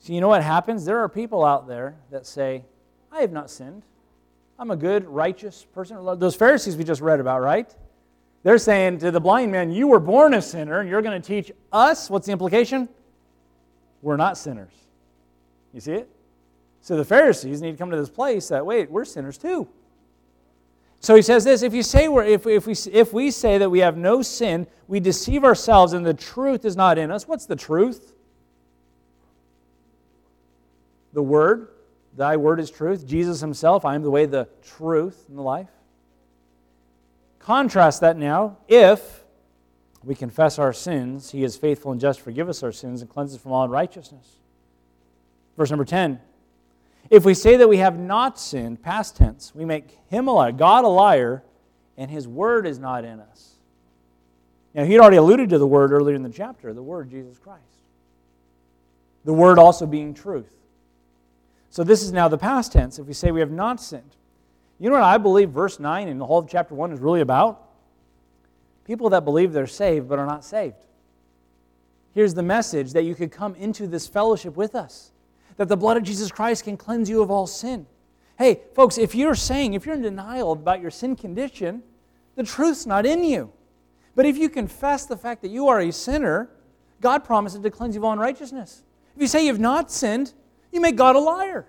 So, 0.00 0.12
you 0.12 0.20
know 0.20 0.28
what 0.28 0.42
happens? 0.42 0.84
There 0.84 0.98
are 0.98 1.08
people 1.08 1.42
out 1.42 1.66
there 1.66 1.96
that 2.10 2.26
say, 2.26 2.66
I 3.10 3.22
have 3.22 3.32
not 3.32 3.48
sinned. 3.48 3.82
I'm 4.58 4.70
a 4.70 4.76
good, 4.76 5.06
righteous 5.06 5.64
person. 5.72 6.04
Those 6.18 6.36
Pharisees 6.36 6.76
we 6.76 6.84
just 6.84 7.00
read 7.00 7.18
about, 7.18 7.40
right? 7.40 7.74
They're 8.44 8.58
saying 8.58 8.98
to 8.98 9.10
the 9.10 9.20
blind 9.20 9.50
man, 9.50 9.72
You 9.72 9.88
were 9.88 9.98
born 9.98 10.34
a 10.34 10.42
sinner, 10.42 10.78
and 10.78 10.88
you're 10.88 11.02
going 11.02 11.20
to 11.20 11.26
teach 11.26 11.50
us. 11.72 12.08
What's 12.08 12.26
the 12.26 12.32
implication? 12.32 12.88
We're 14.02 14.18
not 14.18 14.38
sinners. 14.38 14.72
You 15.72 15.80
see 15.80 15.94
it? 15.94 16.10
So 16.82 16.96
the 16.96 17.04
Pharisees 17.04 17.62
need 17.62 17.72
to 17.72 17.78
come 17.78 17.90
to 17.90 17.96
this 17.96 18.10
place 18.10 18.48
that, 18.48 18.64
wait, 18.64 18.90
we're 18.90 19.06
sinners 19.06 19.38
too. 19.38 19.66
So 21.00 21.16
he 21.16 21.22
says 21.22 21.44
this 21.44 21.62
if 21.62 21.72
you 21.74 21.82
say 21.82 22.08
we're, 22.08 22.24
if, 22.24 22.46
if, 22.46 22.66
we, 22.66 22.74
if 22.92 23.12
we 23.14 23.30
say 23.30 23.56
that 23.56 23.70
we 23.70 23.78
have 23.80 23.96
no 23.96 24.20
sin, 24.20 24.66
we 24.88 25.00
deceive 25.00 25.42
ourselves 25.42 25.94
and 25.94 26.04
the 26.04 26.14
truth 26.14 26.66
is 26.66 26.76
not 26.76 26.98
in 26.98 27.10
us. 27.10 27.26
What's 27.26 27.46
the 27.46 27.56
truth? 27.56 28.12
The 31.14 31.22
Word. 31.22 31.68
Thy 32.14 32.36
Word 32.36 32.60
is 32.60 32.70
truth. 32.70 33.06
Jesus 33.06 33.40
Himself, 33.40 33.86
I 33.86 33.94
am 33.94 34.02
the 34.02 34.10
way, 34.10 34.26
the 34.26 34.48
truth, 34.62 35.24
and 35.28 35.38
the 35.38 35.42
life. 35.42 35.70
Contrast 37.44 38.00
that 38.00 38.16
now. 38.16 38.56
If 38.68 39.24
we 40.02 40.14
confess 40.14 40.58
our 40.58 40.72
sins, 40.72 41.30
He 41.30 41.44
is 41.44 41.56
faithful 41.56 41.92
and 41.92 42.00
just 42.00 42.20
forgive 42.20 42.48
us 42.48 42.62
our 42.62 42.72
sins 42.72 43.02
and 43.02 43.10
cleanse 43.10 43.34
us 43.34 43.40
from 43.40 43.52
all 43.52 43.64
unrighteousness. 43.64 44.38
Verse 45.56 45.70
number 45.70 45.84
10 45.84 46.20
if 47.10 47.24
we 47.24 47.34
say 47.34 47.56
that 47.56 47.68
we 47.68 47.76
have 47.76 47.98
not 47.98 48.38
sinned, 48.38 48.82
past 48.82 49.16
tense, 49.16 49.54
we 49.54 49.66
make 49.66 49.98
him 50.08 50.26
a 50.26 50.32
liar, 50.32 50.52
God 50.52 50.84
a 50.84 50.88
liar, 50.88 51.42
and 51.98 52.10
his 52.10 52.26
word 52.26 52.66
is 52.66 52.78
not 52.78 53.04
in 53.04 53.20
us. 53.20 53.56
Now, 54.72 54.84
he'd 54.84 54.98
already 54.98 55.18
alluded 55.18 55.50
to 55.50 55.58
the 55.58 55.66
word 55.66 55.92
earlier 55.92 56.16
in 56.16 56.22
the 56.22 56.30
chapter, 56.30 56.72
the 56.72 56.82
word 56.82 57.10
Jesus 57.10 57.38
Christ. 57.38 57.60
The 59.24 59.34
word 59.34 59.58
also 59.58 59.86
being 59.86 60.14
truth. 60.14 60.52
So 61.70 61.84
this 61.84 62.02
is 62.02 62.10
now 62.10 62.28
the 62.28 62.38
past 62.38 62.72
tense 62.72 62.98
if 62.98 63.06
we 63.06 63.12
say 63.12 63.30
we 63.30 63.40
have 63.40 63.52
not 63.52 63.80
sinned. 63.80 64.16
You 64.84 64.90
know 64.90 64.96
what 64.96 65.04
I 65.04 65.16
believe 65.16 65.48
verse 65.48 65.80
9 65.80 66.08
and 66.08 66.20
the 66.20 66.26
whole 66.26 66.40
of 66.40 66.46
chapter 66.46 66.74
1 66.74 66.92
is 66.92 67.00
really 67.00 67.22
about? 67.22 67.70
People 68.84 69.08
that 69.08 69.24
believe 69.24 69.54
they're 69.54 69.66
saved 69.66 70.10
but 70.10 70.18
are 70.18 70.26
not 70.26 70.44
saved. 70.44 70.76
Here's 72.12 72.34
the 72.34 72.42
message 72.42 72.92
that 72.92 73.04
you 73.04 73.14
could 73.14 73.32
come 73.32 73.54
into 73.54 73.86
this 73.86 74.06
fellowship 74.06 74.58
with 74.58 74.74
us 74.74 75.12
that 75.56 75.68
the 75.68 75.76
blood 75.78 75.96
of 75.96 76.02
Jesus 76.02 76.30
Christ 76.30 76.64
can 76.64 76.76
cleanse 76.76 77.08
you 77.08 77.22
of 77.22 77.30
all 77.30 77.46
sin. 77.46 77.86
Hey, 78.36 78.60
folks, 78.74 78.98
if 78.98 79.14
you're 79.14 79.34
saying, 79.34 79.72
if 79.72 79.86
you're 79.86 79.94
in 79.94 80.02
denial 80.02 80.52
about 80.52 80.82
your 80.82 80.90
sin 80.90 81.16
condition, 81.16 81.82
the 82.34 82.42
truth's 82.42 82.84
not 82.84 83.06
in 83.06 83.24
you. 83.24 83.50
But 84.14 84.26
if 84.26 84.36
you 84.36 84.50
confess 84.50 85.06
the 85.06 85.16
fact 85.16 85.40
that 85.40 85.50
you 85.50 85.66
are 85.68 85.80
a 85.80 85.92
sinner, 85.92 86.50
God 87.00 87.24
promises 87.24 87.60
to 87.60 87.70
cleanse 87.70 87.94
you 87.94 88.02
of 88.02 88.04
all 88.04 88.12
unrighteousness. 88.12 88.82
If 89.16 89.22
you 89.22 89.28
say 89.28 89.46
you've 89.46 89.58
not 89.58 89.90
sinned, 89.90 90.34
you 90.70 90.82
make 90.82 90.96
God 90.96 91.16
a 91.16 91.20
liar. 91.20 91.64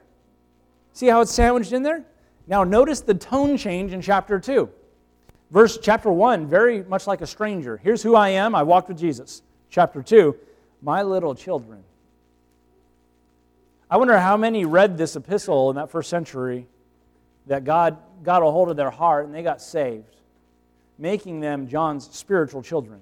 See 0.91 1.07
how 1.07 1.21
it's 1.21 1.31
sandwiched 1.31 1.71
in 1.71 1.81
there? 1.81 2.03
Now 2.47 2.63
notice 2.63 3.01
the 3.01 3.13
tone 3.13 3.57
change 3.57 3.93
in 3.93 4.01
chapter 4.01 4.39
2. 4.39 4.69
Verse 5.51 5.77
chapter 5.81 6.11
1, 6.11 6.47
very 6.47 6.83
much 6.83 7.07
like 7.07 7.21
a 7.21 7.27
stranger. 7.27 7.77
Here's 7.77 8.03
who 8.03 8.15
I 8.15 8.29
am, 8.29 8.55
I 8.55 8.63
walked 8.63 8.89
with 8.89 8.97
Jesus. 8.97 9.41
Chapter 9.69 10.01
2, 10.01 10.35
my 10.81 11.03
little 11.03 11.35
children. 11.35 11.83
I 13.89 13.97
wonder 13.97 14.17
how 14.17 14.37
many 14.37 14.65
read 14.65 14.97
this 14.97 15.15
epistle 15.15 15.69
in 15.69 15.75
that 15.75 15.91
first 15.91 16.09
century 16.09 16.67
that 17.47 17.63
God 17.63 17.97
got 18.23 18.41
a 18.41 18.45
hold 18.45 18.69
of 18.69 18.77
their 18.77 18.89
heart 18.89 19.25
and 19.25 19.35
they 19.35 19.43
got 19.43 19.61
saved, 19.61 20.15
making 20.97 21.39
them 21.39 21.67
John's 21.67 22.09
spiritual 22.11 22.63
children. 22.63 23.01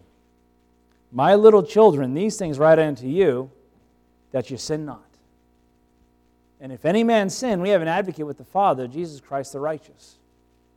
My 1.12 1.36
little 1.36 1.64
children, 1.64 2.14
these 2.14 2.38
things 2.38 2.60
write 2.60 2.80
unto 2.80 3.08
you 3.08 3.50
that 4.32 4.50
you 4.50 4.58
sin 4.58 4.86
not. 4.86 5.13
And 6.64 6.72
if 6.72 6.86
any 6.86 7.04
man 7.04 7.30
sin, 7.30 7.60
we 7.60 7.70
have 7.70 7.82
an 7.82 7.90
advocate 7.90 8.26
with 8.26 8.38
the 8.38 8.46
Father, 8.46 8.88
Jesus 8.88 9.20
Christ 9.20 9.52
the 9.52 9.60
righteous. 9.60 10.18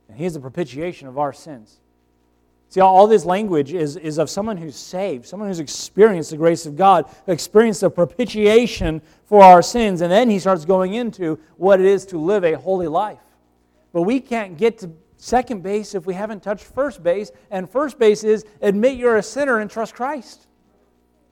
And 0.09 0.17
he 0.17 0.25
is 0.25 0.33
the 0.33 0.41
propitiation 0.41 1.07
of 1.07 1.17
our 1.17 1.31
sins. 1.31 1.79
See, 2.67 2.81
all 2.81 3.07
this 3.07 3.23
language 3.23 3.71
is, 3.71 3.95
is 3.95 4.17
of 4.17 4.29
someone 4.29 4.57
who's 4.57 4.75
saved, 4.75 5.25
someone 5.25 5.47
who's 5.47 5.61
experienced 5.61 6.31
the 6.31 6.35
grace 6.35 6.65
of 6.65 6.75
God, 6.75 7.09
experienced 7.25 7.79
the 7.79 7.89
propitiation 7.89 9.01
for 9.23 9.41
our 9.41 9.61
sins, 9.61 10.01
and 10.01 10.11
then 10.11 10.29
he 10.29 10.39
starts 10.39 10.65
going 10.65 10.93
into 10.93 11.39
what 11.55 11.79
it 11.79 11.85
is 11.85 12.05
to 12.07 12.17
live 12.17 12.43
a 12.43 12.57
holy 12.57 12.87
life. 12.87 13.23
But 13.93 14.01
we 14.01 14.19
can't 14.19 14.57
get 14.57 14.79
to 14.79 14.91
second 15.15 15.63
base 15.63 15.95
if 15.95 16.05
we 16.05 16.15
haven't 16.15 16.43
touched 16.43 16.65
first 16.65 17.01
base, 17.01 17.31
and 17.49 17.69
first 17.69 17.97
base 17.97 18.25
is 18.25 18.45
admit 18.61 18.97
you're 18.97 19.15
a 19.15 19.23
sinner 19.23 19.59
and 19.59 19.71
trust 19.71 19.95
Christ. 19.95 20.47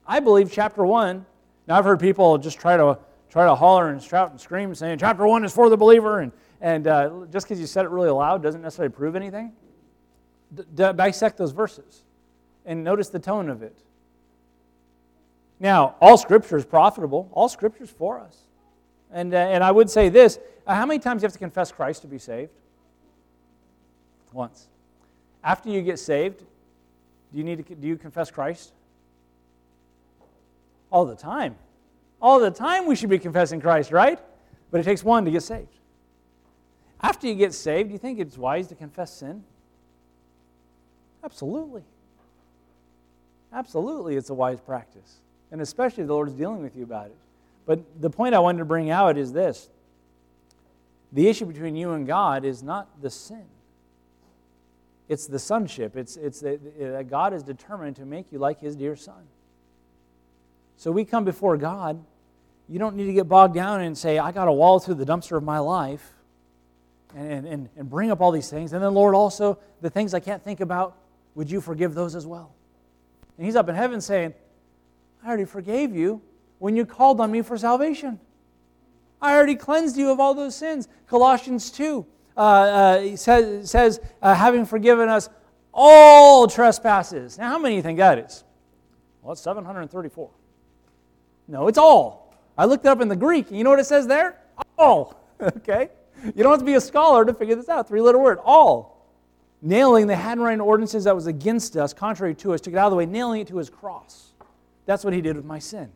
I 0.07 0.21
believe 0.21 0.49
chapter 0.49 0.85
1. 0.85 1.25
Now, 1.67 1.77
I've 1.77 1.83
heard 1.83 1.99
people 1.99 2.37
just 2.37 2.57
try 2.57 2.77
to, 2.77 2.97
try 3.35 3.45
to 3.45 3.53
holler 3.53 3.89
and 3.89 4.01
shout 4.01 4.31
and 4.31 4.39
scream, 4.39 4.73
saying 4.73 4.97
chapter 4.97 5.27
1 5.27 5.43
is 5.43 5.51
for 5.51 5.69
the 5.69 5.75
believer, 5.75 6.21
and, 6.21 6.31
and 6.61 6.87
uh, 6.87 7.25
just 7.29 7.45
because 7.45 7.59
you 7.59 7.67
said 7.67 7.83
it 7.83 7.89
really 7.89 8.09
loud 8.09 8.41
doesn't 8.41 8.61
necessarily 8.61 8.93
prove 8.93 9.13
anything 9.13 9.51
d- 10.55 10.63
dissect 10.95 11.37
those 11.37 11.51
verses 11.51 12.05
and 12.65 12.81
notice 12.81 13.09
the 13.09 13.19
tone 13.19 13.49
of 13.49 13.61
it. 13.61 13.77
Now, 15.59 15.95
all 15.99 16.17
Scripture 16.17 16.55
is 16.55 16.63
profitable, 16.63 17.29
all 17.33 17.49
Scripture 17.49 17.83
is 17.83 17.89
for 17.89 18.21
us. 18.21 18.37
And, 19.11 19.33
uh, 19.33 19.37
and 19.37 19.65
I 19.65 19.71
would 19.71 19.89
say 19.89 20.07
this 20.07 20.39
uh, 20.65 20.73
how 20.73 20.85
many 20.85 20.99
times 20.99 21.19
do 21.19 21.25
you 21.25 21.27
have 21.27 21.33
to 21.33 21.39
confess 21.39 21.73
Christ 21.73 22.03
to 22.03 22.07
be 22.07 22.19
saved? 22.19 22.53
Once. 24.31 24.69
After 25.43 25.69
you 25.69 25.81
get 25.81 25.99
saved, 25.99 26.39
do 26.39 27.37
you 27.37 27.43
need 27.43 27.67
to 27.67 27.75
do 27.75 27.85
you 27.85 27.97
confess 27.97 28.31
Christ? 28.31 28.71
All 30.89 31.03
the 31.03 31.17
time. 31.17 31.57
All 32.25 32.39
the 32.39 32.49
time 32.49 32.87
we 32.87 32.95
should 32.95 33.11
be 33.11 33.19
confessing 33.19 33.61
Christ, 33.61 33.91
right? 33.91 34.19
But 34.71 34.79
it 34.79 34.83
takes 34.83 35.03
one 35.03 35.25
to 35.25 35.31
get 35.31 35.43
saved. 35.43 35.77
After 36.99 37.27
you 37.27 37.35
get 37.35 37.53
saved, 37.53 37.89
do 37.89 37.93
you 37.93 37.99
think 37.99 38.17
it's 38.17 38.35
wise 38.35 38.67
to 38.69 38.73
confess 38.73 39.13
sin? 39.13 39.43
Absolutely. 41.23 41.83
Absolutely, 43.53 44.15
it's 44.15 44.31
a 44.31 44.33
wise 44.33 44.59
practice. 44.59 45.19
And 45.51 45.61
especially 45.61 46.03
the 46.05 46.13
Lord's 46.13 46.33
dealing 46.33 46.63
with 46.63 46.75
you 46.75 46.81
about 46.83 47.05
it. 47.05 47.17
But 47.67 48.01
the 48.01 48.09
point 48.09 48.33
I 48.33 48.39
wanted 48.39 48.57
to 48.57 48.65
bring 48.65 48.89
out 48.89 49.19
is 49.19 49.31
this 49.31 49.69
the 51.13 51.27
issue 51.27 51.45
between 51.45 51.75
you 51.75 51.91
and 51.91 52.07
God 52.07 52.43
is 52.43 52.63
not 52.63 53.03
the 53.03 53.11
sin. 53.11 53.45
It's 55.07 55.27
the 55.27 55.37
sonship. 55.37 55.95
It's, 55.95 56.17
it's 56.17 56.39
that 56.39 57.05
God 57.07 57.35
is 57.35 57.43
determined 57.43 57.97
to 57.97 58.05
make 58.07 58.31
you 58.31 58.39
like 58.39 58.61
his 58.61 58.75
dear 58.75 58.95
son. 58.95 59.27
So 60.75 60.91
we 60.91 61.05
come 61.05 61.23
before 61.23 61.55
God. 61.55 62.03
You 62.67 62.79
don't 62.79 62.95
need 62.95 63.05
to 63.05 63.13
get 63.13 63.27
bogged 63.27 63.53
down 63.53 63.81
and 63.81 63.97
say, 63.97 64.17
I 64.17 64.31
got 64.31 64.45
to 64.45 64.51
wall 64.51 64.79
through 64.79 64.95
the 64.95 65.05
dumpster 65.05 65.37
of 65.37 65.43
my 65.43 65.59
life 65.59 66.13
and, 67.15 67.45
and, 67.45 67.69
and 67.77 67.89
bring 67.89 68.11
up 68.11 68.21
all 68.21 68.31
these 68.31 68.49
things. 68.49 68.73
And 68.73 68.83
then, 68.83 68.93
Lord, 68.93 69.13
also 69.13 69.59
the 69.81 69.89
things 69.89 70.13
I 70.13 70.19
can't 70.19 70.43
think 70.43 70.59
about, 70.59 70.97
would 71.35 71.49
you 71.49 71.61
forgive 71.61 71.93
those 71.93 72.15
as 72.15 72.25
well? 72.25 72.53
And 73.37 73.45
he's 73.45 73.55
up 73.55 73.69
in 73.69 73.75
heaven 73.75 74.01
saying, 74.01 74.33
I 75.23 75.27
already 75.27 75.45
forgave 75.45 75.95
you 75.95 76.21
when 76.59 76.75
you 76.75 76.85
called 76.85 77.19
on 77.19 77.31
me 77.31 77.41
for 77.41 77.57
salvation. 77.57 78.19
I 79.21 79.35
already 79.35 79.55
cleansed 79.55 79.97
you 79.97 80.11
of 80.11 80.19
all 80.19 80.33
those 80.33 80.55
sins. 80.55 80.87
Colossians 81.07 81.71
2 81.71 82.05
uh, 82.37 82.39
uh, 82.39 83.15
says, 83.15 83.69
says 83.69 83.99
uh, 84.21 84.33
having 84.33 84.65
forgiven 84.65 85.09
us 85.09 85.29
all 85.73 86.47
trespasses. 86.47 87.37
Now, 87.37 87.49
how 87.49 87.59
many 87.59 87.73
do 87.73 87.77
you 87.77 87.83
think 87.83 87.97
that 87.97 88.17
is? 88.17 88.43
Well, 89.21 89.33
it's 89.33 89.41
734. 89.41 90.29
No, 91.47 91.67
it's 91.67 91.77
all. 91.77 92.24
I 92.57 92.65
looked 92.65 92.85
it 92.85 92.89
up 92.89 93.01
in 93.01 93.07
the 93.07 93.15
Greek. 93.15 93.51
You 93.51 93.63
know 93.63 93.69
what 93.69 93.79
it 93.79 93.85
says 93.85 94.07
there? 94.07 94.37
All. 94.77 95.19
okay? 95.41 95.89
You 96.23 96.43
don't 96.43 96.51
have 96.51 96.59
to 96.59 96.65
be 96.65 96.75
a 96.75 96.81
scholar 96.81 97.25
to 97.25 97.33
figure 97.33 97.55
this 97.55 97.69
out. 97.69 97.87
Three 97.87 98.01
letter 98.01 98.17
word. 98.17 98.39
All. 98.43 99.07
Nailing 99.61 100.07
the 100.07 100.15
handwriting 100.15 100.61
ordinances 100.61 101.05
that 101.05 101.15
was 101.15 101.27
against 101.27 101.75
us, 101.75 101.93
contrary 101.93 102.35
to 102.35 102.53
us, 102.53 102.61
took 102.61 102.73
it 102.73 102.77
out 102.77 102.87
of 102.87 102.91
the 102.91 102.97
way, 102.97 103.05
nailing 103.05 103.41
it 103.41 103.47
to 103.47 103.57
his 103.57 103.69
cross. 103.69 104.33
That's 104.85 105.03
what 105.03 105.13
he 105.13 105.21
did 105.21 105.35
with 105.35 105.45
my 105.45 105.59
sin. 105.59 105.91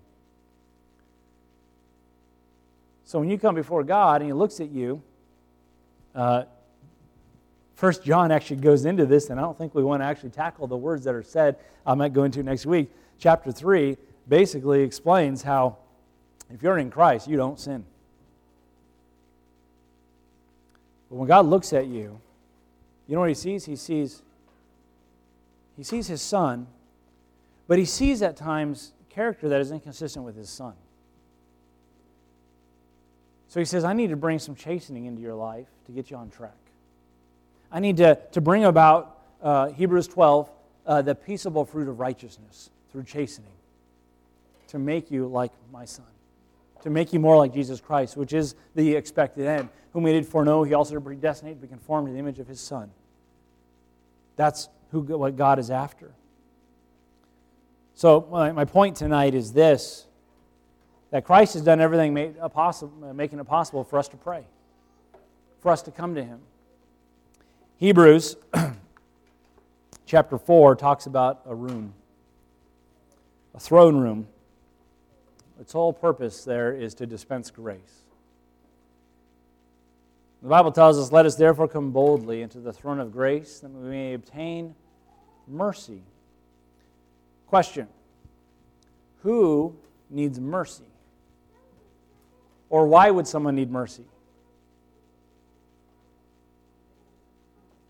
So 3.05 3.19
when 3.19 3.29
you 3.29 3.37
come 3.37 3.55
before 3.55 3.83
God 3.83 4.21
and 4.21 4.29
he 4.29 4.33
looks 4.33 4.59
at 4.59 4.69
you, 4.69 5.01
uh, 6.15 6.43
First 7.75 8.03
John 8.03 8.31
actually 8.31 8.57
goes 8.57 8.85
into 8.85 9.05
this, 9.05 9.29
and 9.29 9.39
I 9.39 9.43
don't 9.43 9.57
think 9.57 9.73
we 9.73 9.83
want 9.83 10.01
to 10.01 10.05
actually 10.05 10.31
tackle 10.31 10.67
the 10.67 10.75
words 10.75 11.05
that 11.05 11.15
are 11.15 11.23
said. 11.23 11.55
I 11.85 11.93
might 11.93 12.11
go 12.11 12.23
into 12.23 12.43
next 12.43 12.65
week. 12.65 12.91
Chapter 13.17 13.51
3 13.51 13.95
basically 14.27 14.81
explains 14.81 15.43
how 15.43 15.77
if 16.53 16.63
you're 16.63 16.77
in 16.77 16.89
Christ, 16.89 17.27
you 17.27 17.37
don't 17.37 17.59
sin. 17.59 17.85
But 21.09 21.17
when 21.17 21.27
God 21.27 21.45
looks 21.45 21.73
at 21.73 21.87
you, 21.87 22.19
you 23.07 23.15
know 23.15 23.21
what 23.21 23.29
he 23.29 23.35
sees? 23.35 23.65
He 23.65 23.75
sees 23.75 24.21
he 25.75 25.83
sees 25.83 26.07
his 26.07 26.21
son, 26.21 26.67
but 27.67 27.79
he 27.79 27.85
sees 27.85 28.21
at 28.21 28.35
times 28.35 28.91
character 29.09 29.49
that 29.49 29.61
is 29.61 29.71
inconsistent 29.71 30.25
with 30.25 30.35
his 30.35 30.49
son. 30.49 30.73
So 33.47 33.59
he 33.59 33.65
says, 33.65 33.83
I 33.83 33.93
need 33.93 34.09
to 34.09 34.15
bring 34.15 34.39
some 34.39 34.55
chastening 34.55 35.05
into 35.05 35.21
your 35.21 35.33
life 35.33 35.67
to 35.85 35.91
get 35.91 36.11
you 36.11 36.17
on 36.17 36.29
track. 36.29 36.51
I 37.71 37.79
need 37.79 37.97
to, 37.97 38.19
to 38.31 38.41
bring 38.41 38.65
about, 38.65 39.17
uh, 39.41 39.69
Hebrews 39.69 40.07
12, 40.07 40.49
uh, 40.85 41.01
the 41.01 41.15
peaceable 41.15 41.65
fruit 41.65 41.87
of 41.87 41.99
righteousness 41.99 42.69
through 42.91 43.03
chastening 43.03 43.51
to 44.67 44.79
make 44.79 45.09
you 45.09 45.27
like 45.27 45.51
my 45.71 45.85
son, 45.85 46.05
to 46.83 46.89
make 46.89 47.13
you 47.13 47.19
more 47.19 47.37
like 47.37 47.53
Jesus 47.53 47.81
Christ, 47.81 48.17
which 48.17 48.33
is 48.33 48.55
the 48.75 48.95
expected 48.95 49.45
end. 49.45 49.69
Whom 49.93 50.05
he 50.05 50.13
did 50.13 50.25
foreknow, 50.25 50.63
he 50.63 50.73
also 50.73 50.99
predestinated 50.99 51.61
to 51.61 51.67
be 51.67 51.69
conformed 51.69 52.07
to 52.07 52.13
the 52.13 52.19
image 52.19 52.39
of 52.39 52.47
his 52.47 52.61
son. 52.61 52.91
That's 54.35 54.69
who, 54.91 55.01
what 55.01 55.35
God 55.35 55.59
is 55.59 55.71
after. 55.71 56.11
So, 57.95 58.27
my, 58.31 58.51
my 58.51 58.65
point 58.65 58.95
tonight 58.95 59.33
is 59.33 59.51
this 59.51 60.05
that 61.11 61.25
Christ 61.25 61.53
has 61.55 61.63
done 61.63 61.81
everything 61.81 62.13
made 62.13 62.37
possible, 62.53 63.13
making 63.13 63.39
it 63.39 63.45
possible 63.45 63.83
for 63.83 63.97
us 63.97 64.07
to 64.09 64.17
pray, 64.17 64.43
for 65.59 65.71
us 65.71 65.81
to 65.81 65.91
come 65.91 66.15
to 66.15 66.23
Him. 66.23 66.39
Hebrews 67.77 68.35
chapter 70.05 70.37
4 70.37 70.75
talks 70.75 71.07
about 71.07 71.41
a 71.45 71.55
room, 71.55 71.93
a 73.55 73.59
throne 73.59 73.97
room. 73.97 74.27
Its 75.59 75.73
whole 75.73 75.91
purpose 75.91 76.43
there 76.43 76.73
is 76.73 76.93
to 76.95 77.05
dispense 77.05 77.51
grace. 77.51 78.03
The 80.41 80.47
Bible 80.47 80.71
tells 80.71 80.97
us, 80.97 81.11
Let 81.11 81.25
us 81.25 81.35
therefore 81.35 81.67
come 81.67 81.91
boldly 81.91 82.41
into 82.41 82.59
the 82.59 82.71
throne 82.71 82.99
of 82.99 83.11
grace 83.11 83.59
that 83.59 83.69
we 83.69 83.89
may 83.89 84.13
obtain 84.13 84.73
mercy. 85.47 86.01
Question 87.47 87.87
Who 89.23 89.75
needs 90.09 90.39
mercy? 90.39 90.85
Or 92.69 92.87
why 92.87 93.09
would 93.09 93.27
someone 93.27 93.55
need 93.55 93.71
mercy? 93.71 94.05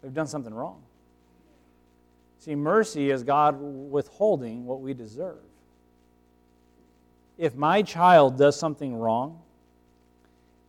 They've 0.01 0.13
done 0.13 0.27
something 0.27 0.53
wrong. 0.53 0.81
See, 2.39 2.55
mercy 2.55 3.11
is 3.11 3.23
God 3.23 3.59
withholding 3.59 4.65
what 4.65 4.79
we 4.79 4.93
deserve. 4.93 5.48
If 7.39 7.55
my 7.55 7.81
child 7.81 8.37
does 8.37 8.59
something 8.59 8.93
wrong, 8.95 9.39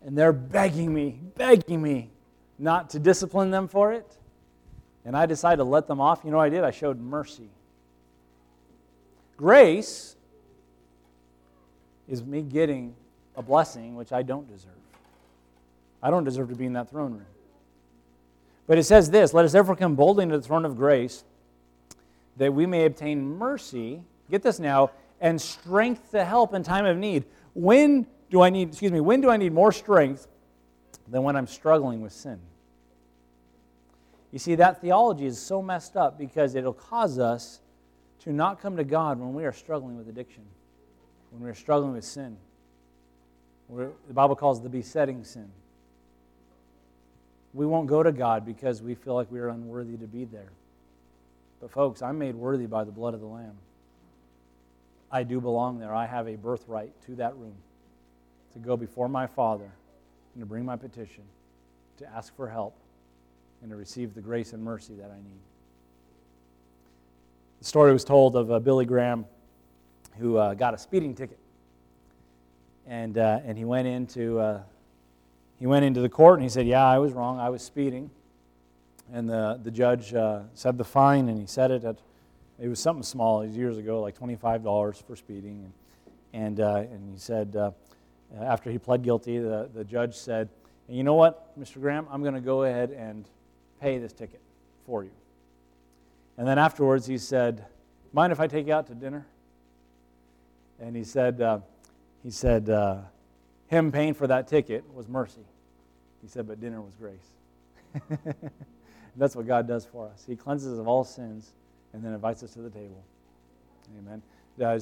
and 0.02 0.16
they're 0.16 0.32
begging 0.32 0.94
me, 0.94 1.18
begging 1.36 1.82
me 1.82 2.10
not 2.60 2.90
to 2.90 3.00
discipline 3.00 3.50
them 3.50 3.68
for 3.68 3.92
it, 3.92 4.16
and 5.04 5.16
I 5.16 5.26
decide 5.26 5.56
to 5.56 5.64
let 5.64 5.88
them 5.88 6.00
off, 6.00 6.20
you 6.24 6.30
know 6.30 6.36
what 6.36 6.44
I 6.44 6.48
did? 6.48 6.62
I 6.62 6.70
showed 6.70 7.00
mercy. 7.00 7.48
Grace 9.36 10.14
is 12.08 12.22
me 12.22 12.42
getting 12.42 12.94
a 13.36 13.42
blessing 13.42 13.96
which 13.96 14.12
I 14.12 14.22
don't 14.22 14.48
deserve. 14.48 14.70
I 16.00 16.10
don't 16.10 16.24
deserve 16.24 16.50
to 16.50 16.54
be 16.54 16.66
in 16.66 16.74
that 16.74 16.88
throne 16.88 17.12
room. 17.12 17.26
But 18.68 18.78
it 18.78 18.84
says 18.84 19.10
this 19.10 19.34
Let 19.34 19.44
us 19.44 19.50
therefore 19.52 19.74
come 19.74 19.96
boldly 19.96 20.22
into 20.22 20.38
the 20.38 20.46
throne 20.46 20.64
of 20.64 20.76
grace 20.76 21.24
that 22.36 22.54
we 22.54 22.64
may 22.64 22.84
obtain 22.84 23.38
mercy. 23.38 24.02
Get 24.30 24.42
this 24.42 24.60
now, 24.60 24.90
and 25.20 25.40
strength 25.40 26.10
to 26.12 26.24
help 26.24 26.54
in 26.54 26.62
time 26.62 26.86
of 26.86 26.96
need. 26.96 27.24
When 27.54 28.06
do 28.30 28.42
I 28.42 28.50
need, 28.50 28.68
excuse 28.68 28.92
me, 28.92 29.00
when 29.00 29.20
do 29.20 29.30
I 29.30 29.36
need 29.36 29.52
more 29.52 29.72
strength 29.72 30.26
than 31.08 31.22
when 31.22 31.36
I'm 31.36 31.46
struggling 31.46 32.00
with 32.00 32.12
sin? 32.12 32.38
You 34.32 34.38
see, 34.38 34.54
that 34.54 34.80
theology 34.80 35.26
is 35.26 35.38
so 35.40 35.60
messed 35.60 35.96
up 35.96 36.16
because 36.16 36.54
it'll 36.54 36.72
cause 36.72 37.18
us 37.18 37.60
to 38.20 38.32
not 38.32 38.60
come 38.60 38.76
to 38.76 38.84
God 38.84 39.18
when 39.18 39.34
we 39.34 39.44
are 39.44 39.52
struggling 39.52 39.96
with 39.96 40.08
addiction, 40.08 40.44
when 41.30 41.42
we're 41.42 41.54
struggling 41.54 41.92
with 41.92 42.04
sin 42.04 42.36
the 43.76 44.14
Bible 44.14 44.36
calls 44.36 44.62
the 44.62 44.68
besetting 44.68 45.24
sin. 45.24 45.48
We 47.52 47.66
won't 47.66 47.88
go 47.88 48.02
to 48.02 48.12
God 48.12 48.46
because 48.46 48.82
we 48.82 48.94
feel 48.94 49.14
like 49.14 49.30
we 49.30 49.40
are 49.40 49.48
unworthy 49.48 49.96
to 49.96 50.06
be 50.06 50.24
there. 50.24 50.50
But, 51.60 51.70
folks, 51.70 52.00
I'm 52.00 52.18
made 52.18 52.34
worthy 52.34 52.66
by 52.66 52.84
the 52.84 52.92
blood 52.92 53.14
of 53.14 53.20
the 53.20 53.26
Lamb. 53.26 53.56
I 55.10 55.22
do 55.22 55.40
belong 55.40 55.78
there. 55.78 55.94
I 55.94 56.06
have 56.06 56.28
a 56.28 56.36
birthright 56.36 56.92
to 57.06 57.16
that 57.16 57.36
room 57.36 57.54
to 58.52 58.58
go 58.58 58.76
before 58.76 59.08
my 59.08 59.26
Father 59.26 59.70
and 60.34 60.42
to 60.42 60.46
bring 60.46 60.64
my 60.64 60.76
petition, 60.76 61.24
to 61.98 62.06
ask 62.14 62.34
for 62.36 62.48
help, 62.48 62.76
and 63.62 63.70
to 63.70 63.76
receive 63.76 64.14
the 64.14 64.20
grace 64.20 64.52
and 64.52 64.62
mercy 64.62 64.94
that 64.94 65.10
I 65.10 65.16
need. 65.16 65.40
The 67.58 67.64
story 67.64 67.92
was 67.92 68.04
told 68.04 68.36
of 68.36 68.50
uh, 68.50 68.58
Billy 68.58 68.86
Graham 68.86 69.26
who 70.18 70.36
uh, 70.36 70.54
got 70.54 70.74
a 70.74 70.78
speeding 70.78 71.14
ticket 71.14 71.38
and, 72.90 73.18
uh, 73.18 73.40
and 73.44 73.56
he 73.56 73.64
went 73.64 73.86
into 73.86 74.38
uh, 74.40 74.60
he 75.58 75.66
went 75.66 75.84
into 75.84 76.00
the 76.00 76.08
court 76.08 76.38
and 76.38 76.42
he 76.42 76.48
said, 76.48 76.66
"Yeah, 76.66 76.84
I 76.84 76.98
was 76.98 77.12
wrong. 77.12 77.38
I 77.38 77.50
was 77.50 77.62
speeding." 77.62 78.10
And 79.12 79.28
the 79.28 79.60
the 79.62 79.70
judge 79.70 80.12
uh, 80.12 80.40
said 80.54 80.76
the 80.78 80.84
fine, 80.84 81.28
and 81.28 81.38
he 81.38 81.46
said 81.46 81.70
it 81.70 81.84
at 81.84 81.96
it 82.60 82.68
was 82.68 82.78
something 82.78 83.02
small. 83.02 83.44
Years 83.44 83.78
ago, 83.78 84.00
like 84.00 84.16
twenty 84.16 84.36
five 84.36 84.62
dollars 84.62 85.02
for 85.06 85.16
speeding, 85.16 85.64
and 85.64 85.72
and, 86.32 86.60
uh, 86.60 86.84
and 86.90 87.12
he 87.12 87.18
said 87.18 87.56
uh, 87.56 87.70
after 88.40 88.70
he 88.70 88.78
pled 88.78 89.02
guilty, 89.02 89.38
the 89.38 89.68
the 89.74 89.84
judge 89.84 90.14
said, 90.14 90.48
"And 90.88 90.96
"You 90.96 91.02
know 91.02 91.14
what, 91.14 91.58
Mr. 91.58 91.80
Graham, 91.80 92.06
I'm 92.10 92.22
going 92.22 92.34
to 92.34 92.40
go 92.40 92.64
ahead 92.64 92.90
and 92.90 93.28
pay 93.80 93.98
this 93.98 94.12
ticket 94.12 94.40
for 94.86 95.02
you." 95.02 95.10
And 96.36 96.46
then 96.46 96.58
afterwards, 96.58 97.06
he 97.06 97.18
said, 97.18 97.64
"Mind 98.12 98.32
if 98.32 98.40
I 98.40 98.46
take 98.46 98.66
you 98.66 98.74
out 98.74 98.86
to 98.88 98.94
dinner?" 98.94 99.26
And 100.78 100.96
he 100.96 101.04
said 101.04 101.40
uh, 101.40 101.60
he 102.22 102.30
said, 102.30 102.68
uh, 102.68 102.98
Him 103.68 103.92
paying 103.92 104.14
for 104.14 104.26
that 104.26 104.48
ticket 104.48 104.84
was 104.92 105.08
mercy. 105.08 105.44
He 106.22 106.28
said, 106.28 106.46
but 106.46 106.60
dinner 106.60 106.80
was 106.82 106.94
grace. 106.94 108.04
That's 109.16 109.34
what 109.34 109.46
God 109.46 109.66
does 109.66 109.86
for 109.86 110.08
us. 110.08 110.24
He 110.26 110.36
cleanses 110.36 110.74
us 110.74 110.78
of 110.78 110.86
all 110.86 111.04
sins 111.04 111.52
and 111.92 112.04
then 112.04 112.12
invites 112.12 112.42
us 112.42 112.52
to 112.52 112.60
the 112.60 112.70
table. 112.70 113.02
Amen. 113.98 114.22
Uh, 114.62 114.78